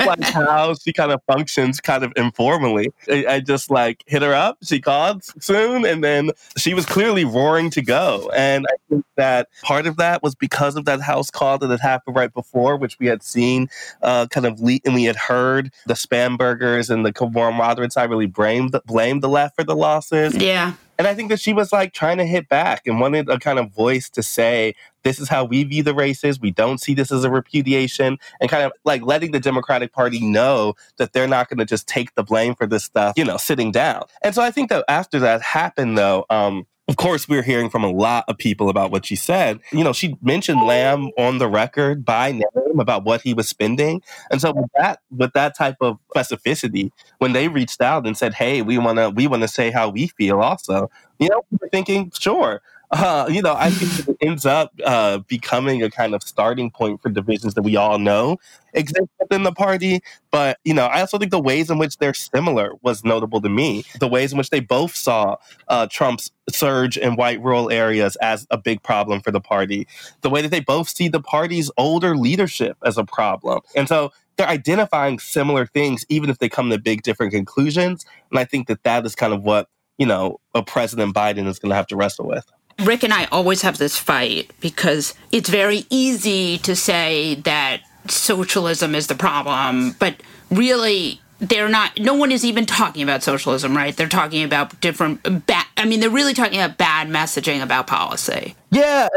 like 0.07 0.23
how 0.23 0.73
she 0.75 0.93
kind 0.93 1.11
of 1.11 1.21
functions 1.25 1.79
kind 1.79 2.03
of 2.03 2.13
informally. 2.15 2.91
I, 3.09 3.25
I, 3.27 3.39
just 3.39 3.71
like 3.71 4.03
hit 4.07 4.21
her 4.21 4.33
up. 4.33 4.57
She 4.63 4.79
called 4.79 5.23
soon 5.41 5.85
and 5.85 6.03
then 6.03 6.31
she 6.57 6.73
was 6.73 6.85
clearly 6.85 7.25
roaring 7.25 7.69
to 7.71 7.81
go. 7.81 8.29
And 8.35 8.65
I 8.69 8.75
think 8.89 9.05
that 9.15 9.49
part 9.63 9.87
of 9.87 9.97
that 9.97 10.23
was 10.23 10.35
because 10.35 10.75
of 10.75 10.85
that 10.85 11.01
house 11.01 11.29
call 11.29 11.57
that 11.59 11.69
had 11.69 11.79
happened 11.79 12.15
right 12.15 12.33
before, 12.33 12.77
which 12.77 12.97
we 12.99 13.07
had 13.07 13.23
seen 13.23 13.69
uh, 14.01 14.27
kind 14.27 14.45
of 14.45 14.59
leak 14.59 14.83
and 14.85 14.93
we 14.93 15.05
had 15.05 15.15
heard 15.15 15.71
the 15.85 15.93
Spanbergers 15.93 16.89
and 16.89 17.05
the 17.05 17.13
more 17.33 17.51
moderate 17.51 17.93
side 17.93 18.09
really 18.09 18.25
blamed, 18.25 18.75
blamed 18.85 19.23
the 19.23 19.29
left 19.29 19.55
for 19.55 19.63
the 19.63 19.75
losses. 19.75 20.35
Yeah. 20.35 20.73
And 20.97 21.07
I 21.07 21.15
think 21.15 21.29
that 21.29 21.39
she 21.39 21.53
was 21.53 21.71
like 21.71 21.93
trying 21.93 22.17
to 22.17 22.25
hit 22.25 22.47
back 22.47 22.85
and 22.85 22.99
wanted 22.99 23.29
a 23.29 23.39
kind 23.39 23.59
of 23.59 23.71
voice 23.71 24.09
to 24.11 24.23
say, 24.23 24.75
this 25.03 25.19
is 25.19 25.27
how 25.27 25.43
we 25.43 25.63
view 25.63 25.83
the 25.83 25.93
races. 25.93 26.39
We 26.39 26.51
don't 26.51 26.79
see 26.79 26.93
this 26.93 27.11
as 27.11 27.23
a 27.23 27.29
repudiation 27.29 28.17
and 28.39 28.49
kind 28.49 28.63
of 28.63 28.71
like 28.85 29.01
letting 29.01 29.31
the 29.31 29.39
Democratic 29.39 29.91
Party 29.91 30.21
know 30.21 30.75
that 30.97 31.13
they're 31.13 31.27
not 31.27 31.49
going 31.49 31.57
to 31.57 31.65
just 31.65 31.87
take 31.87 32.13
the 32.15 32.23
blame 32.23 32.55
for 32.55 32.67
this 32.67 32.83
stuff, 32.83 33.13
you 33.17 33.25
know, 33.25 33.37
sitting 33.37 33.71
down. 33.71 34.03
And 34.21 34.33
so 34.33 34.41
I 34.41 34.51
think 34.51 34.69
that 34.69 34.85
after 34.87 35.19
that 35.19 35.41
happened, 35.41 35.97
though, 35.97 36.25
um, 36.29 36.65
of 36.89 36.97
course, 36.97 37.29
we 37.29 37.37
are 37.37 37.43
hearing 37.43 37.69
from 37.69 37.83
a 37.83 37.89
lot 37.89 38.25
of 38.27 38.37
people 38.37 38.67
about 38.67 38.91
what 38.91 39.05
she 39.05 39.15
said. 39.15 39.59
You 39.71 39.85
know, 39.85 39.93
she 39.93 40.17
mentioned 40.21 40.61
Lamb 40.63 41.11
on 41.17 41.37
the 41.37 41.47
record 41.47 42.03
by 42.03 42.33
name 42.33 42.79
about 42.79 43.05
what 43.05 43.21
he 43.21 43.33
was 43.33 43.47
spending. 43.47 44.01
And 44.31 44.41
so 44.41 44.51
with 44.51 44.69
that 44.75 44.99
with 45.09 45.31
that 45.33 45.55
type 45.55 45.77
of 45.79 45.97
specificity, 46.13 46.91
when 47.19 47.31
they 47.31 47.47
reached 47.47 47.81
out 47.81 48.05
and 48.05 48.17
said, 48.17 48.33
Hey, 48.33 48.61
we 48.61 48.77
wanna 48.77 49.09
we 49.09 49.27
wanna 49.27 49.47
say 49.47 49.71
how 49.71 49.89
we 49.89 50.07
feel 50.07 50.41
also, 50.41 50.89
you 51.19 51.29
know, 51.29 51.41
we're 51.51 51.69
thinking, 51.69 52.11
sure, 52.19 52.61
uh, 52.93 53.27
you 53.27 53.41
know, 53.41 53.55
I 53.57 53.71
think 53.71 54.07
it 54.07 54.17
ends 54.21 54.45
up 54.45 54.71
uh, 54.85 55.17
becoming 55.27 55.81
a 55.81 55.89
kind 55.89 56.13
of 56.13 56.21
starting 56.21 56.69
point 56.69 57.01
for 57.01 57.09
divisions 57.09 57.55
that 57.55 57.63
we 57.63 57.75
all 57.75 57.97
know 57.97 58.37
exist 58.73 59.09
within 59.19 59.41
the 59.41 59.51
party. 59.51 60.01
But, 60.29 60.59
you 60.63 60.75
know, 60.75 60.85
I 60.85 61.01
also 61.01 61.17
think 61.17 61.31
the 61.31 61.39
ways 61.39 61.71
in 61.71 61.79
which 61.79 61.97
they're 61.97 62.13
similar 62.13 62.73
was 62.83 63.03
notable 63.03 63.41
to 63.41 63.49
me. 63.49 63.83
The 63.99 64.07
ways 64.07 64.31
in 64.31 64.37
which 64.37 64.51
they 64.51 64.59
both 64.59 64.95
saw 64.95 65.37
uh, 65.69 65.87
Trump's 65.87 66.29
surge 66.51 66.95
in 66.95 67.15
white 67.15 67.41
rural 67.41 67.71
areas 67.71 68.15
as 68.17 68.45
a 68.51 68.57
big 68.57 68.83
problem 68.83 69.21
for 69.21 69.31
the 69.31 69.41
party. 69.41 69.87
The 70.21 70.29
way 70.29 70.43
that 70.43 70.51
they 70.51 70.59
both 70.59 70.87
see 70.87 71.07
the 71.07 71.21
party's 71.21 71.71
older 71.77 72.15
leadership 72.15 72.77
as 72.85 72.99
a 72.99 73.03
problem. 73.03 73.61
And 73.75 73.87
so 73.87 74.11
they're 74.37 74.47
identifying 74.47 75.17
similar 75.17 75.65
things, 75.65 76.05
even 76.09 76.29
if 76.29 76.37
they 76.37 76.49
come 76.49 76.69
to 76.69 76.77
big 76.77 77.01
different 77.01 77.33
conclusions. 77.33 78.05
And 78.29 78.39
I 78.39 78.45
think 78.45 78.67
that 78.67 78.83
that 78.83 79.03
is 79.03 79.15
kind 79.15 79.33
of 79.33 79.41
what, 79.41 79.67
you 79.97 80.05
know, 80.05 80.39
a 80.53 80.61
President 80.61 81.15
Biden 81.15 81.47
is 81.47 81.57
going 81.57 81.69
to 81.71 81.75
have 81.75 81.87
to 81.87 81.95
wrestle 81.95 82.27
with. 82.27 82.45
Rick 82.83 83.03
and 83.03 83.13
I 83.13 83.25
always 83.25 83.61
have 83.61 83.77
this 83.77 83.97
fight 83.97 84.51
because 84.59 85.13
it's 85.31 85.49
very 85.49 85.85
easy 85.89 86.57
to 86.59 86.75
say 86.75 87.35
that 87.35 87.81
socialism 88.07 88.95
is 88.95 89.07
the 89.07 89.15
problem, 89.15 89.95
but 89.99 90.15
really 90.49 91.21
they're 91.39 91.69
not 91.69 91.99
no 91.99 92.13
one 92.13 92.31
is 92.31 92.45
even 92.45 92.65
talking 92.65 93.03
about 93.03 93.23
socialism 93.23 93.75
right? 93.75 93.95
They're 93.95 94.07
talking 94.07 94.43
about 94.43 94.79
different 94.81 95.45
bad 95.45 95.65
i 95.77 95.85
mean 95.85 95.99
they're 95.99 96.09
really 96.09 96.33
talking 96.33 96.59
about 96.59 96.77
bad 96.77 97.09
messaging 97.09 97.61
about 97.61 97.87
policy. 97.87 98.55
Yeah 98.71 99.09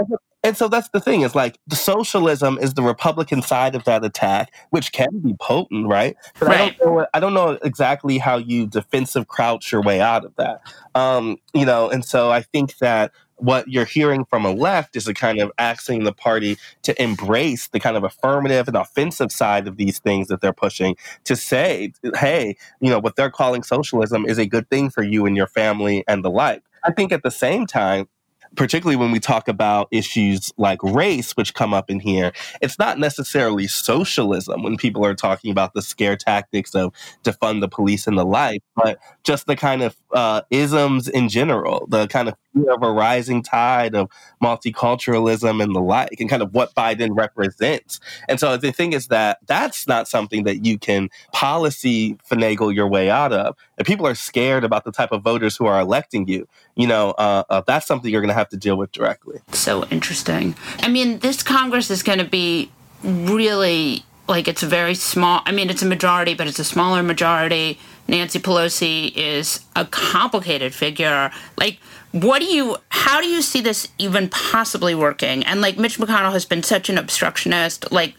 and 0.43 0.57
so 0.57 0.69
that's 0.69 0.89
the 0.91 1.01
thing 1.01 1.23
is 1.23 1.35
like 1.35 1.59
the 1.67 1.77
socialism 1.77 2.59
is 2.61 2.75
the 2.75 2.83
republican 2.83 3.43
side 3.43 3.75
of 3.75 3.85
that 3.85 4.05
attack 4.05 4.53
which 4.71 4.93
can 4.93 5.19
be 5.19 5.35
potent 5.41 5.87
right? 5.87 6.17
But 6.39 6.49
right. 6.49 6.61
I, 6.61 6.71
don't 6.71 6.97
know, 6.97 7.07
I 7.15 7.21
don't 7.21 7.35
know 7.35 7.59
exactly 7.63 8.19
how 8.19 8.37
you 8.37 8.67
defensive 8.67 9.29
crouch 9.29 9.73
your 9.73 9.83
way 9.83 10.01
out 10.01 10.25
of 10.25 10.35
that. 10.37 10.61
Um, 10.95 11.39
you 11.55 11.67
know 11.67 11.91
and 11.91 12.05
so 12.05 12.31
i 12.31 12.43
think 12.43 12.79
that 12.79 13.13
what 13.37 13.69
you're 13.69 13.85
hearing 13.85 14.25
from 14.25 14.45
a 14.45 14.53
left 14.53 14.97
is 14.97 15.07
a 15.07 15.15
kind 15.15 15.41
of 15.41 15.53
asking 15.59 16.05
the 16.05 16.13
party 16.13 16.57
to 16.83 17.01
embrace 17.03 17.69
the 17.69 17.81
kind 17.81 17.97
of 17.97 18.05
affirmative 18.05 18.69
and 18.69 18.77
offensive 18.77 19.31
side 19.31 19.69
of 19.69 19.77
these 19.77 19.99
things 19.99 20.29
that 20.29 20.41
they're 20.41 20.53
pushing 20.53 20.97
to 21.25 21.37
say, 21.37 21.93
hey, 22.15 22.57
you 22.81 22.91
know, 22.91 22.99
what 22.99 23.17
they're 23.17 23.31
calling 23.31 23.63
socialism 23.63 24.27
is 24.27 24.39
a 24.39 24.47
good 24.47 24.69
thing 24.71 24.91
for 24.91 25.03
you 25.03 25.27
and 25.27 25.37
your 25.37 25.47
family 25.47 26.05
and 26.09 26.25
the 26.25 26.31
like. 26.31 26.63
I 26.85 26.93
think 26.93 27.13
at 27.13 27.23
the 27.23 27.31
same 27.31 27.67
time, 27.67 28.09
particularly 28.55 28.97
when 28.97 29.11
we 29.11 29.21
talk 29.21 29.49
about 29.49 29.89
issues 29.91 30.53
like 30.57 30.83
race, 30.83 31.33
which 31.33 31.55
come 31.55 31.75
up 31.75 31.91
in 31.91 32.01
here, 32.01 32.33
it's 32.61 32.79
not 32.79 32.99
necessarily 32.99 33.67
socialism 33.67 34.63
when 34.63 34.77
people 34.77 35.05
are 35.05 35.15
talking 35.15 35.51
about 35.51 35.75
the 35.75 35.83
scare 35.83 36.17
tactics 36.17 36.75
of 36.75 36.93
defund 37.25 37.61
the 37.61 37.69
police 37.69 38.07
and 38.07 38.19
the 38.19 38.25
like, 38.25 38.63
but 38.77 38.99
just 39.25 39.47
the 39.47 39.57
kind 39.57 39.83
of 39.83 39.97
uh, 40.13 40.43
isms 40.51 41.09
in 41.09 41.29
general, 41.29 41.87
the 41.89 42.07
kind 42.07 42.29
of 42.29 42.35
of 42.69 42.83
a 42.83 42.91
rising 42.91 43.43
tide 43.43 43.95
of 43.95 44.11
multiculturalism 44.43 45.63
and 45.63 45.75
the 45.75 45.81
like, 45.81 46.21
and 46.21 46.29
kind 46.29 46.43
of 46.43 46.55
what 46.55 46.75
Biden 46.75 47.17
represents. 47.17 48.01
And 48.29 48.41
so 48.41 48.57
the 48.57 48.73
thing 48.73 48.93
is 48.93 49.09
that 49.09 49.39
that's 49.47 49.87
not 49.87 50.09
something 50.09 50.45
that 50.45 50.65
you 50.65 50.79
can 50.79 51.11
policy 51.33 52.17
finagle 52.31 52.75
your 52.75 52.89
way 52.89 53.11
out 53.11 53.33
of. 53.33 53.57
And 53.79 53.87
people 53.87 54.07
are 54.07 54.15
scared 54.15 54.65
about 54.65 54.85
the 54.85 54.93
type 54.93 55.13
of 55.13 55.23
voters 55.23 55.57
who 55.57 55.67
are 55.67 55.81
electing 55.81 56.27
you, 56.29 56.49
you 56.75 56.87
know, 56.87 57.11
uh, 57.13 57.45
uh, 57.51 57.63
that's 57.67 57.87
something 57.87 58.11
you're 58.11 58.23
going 58.23 58.29
to 58.29 58.35
have 58.35 58.49
to 58.51 58.57
deal 58.57 58.77
with 58.77 58.93
directly. 58.93 59.41
So 59.53 59.85
interesting. 59.87 60.57
I 60.81 60.89
mean, 60.89 61.19
this 61.19 61.43
Congress 61.43 61.91
is 61.91 62.03
going 62.03 62.19
to 62.19 62.25
be 62.25 62.71
really 63.03 64.05
like 64.29 64.49
it's 64.49 64.63
a 64.65 64.67
very 64.67 64.95
small, 64.95 65.41
I 65.45 65.53
mean, 65.53 65.71
it's 65.71 65.83
a 65.83 65.87
majority, 65.87 66.35
but 66.35 66.49
it's 66.49 66.59
a 66.59 66.65
smaller 66.65 67.03
majority 67.03 67.79
Nancy 68.09 68.39
Pelosi 68.39 69.13
is 69.17 69.61
a 69.75 69.85
complicated 69.85 70.75
figure. 70.75 71.31
Like, 71.59 71.79
what 72.23 72.41
do 72.41 72.47
you, 72.47 72.77
how 72.91 73.21
do 73.21 73.27
you 73.27 73.43
see 73.43 73.61
this 73.61 73.89
even 73.99 74.29
possibly 74.29 74.95
working? 74.95 75.45
And 75.45 75.61
like, 75.61 75.79
Mitch 75.79 75.99
McConnell 75.99 76.33
has 76.33 76.45
been 76.45 76.63
such 76.63 76.89
an 76.89 76.99
obstructionist. 76.99 77.91
Like, 77.93 78.15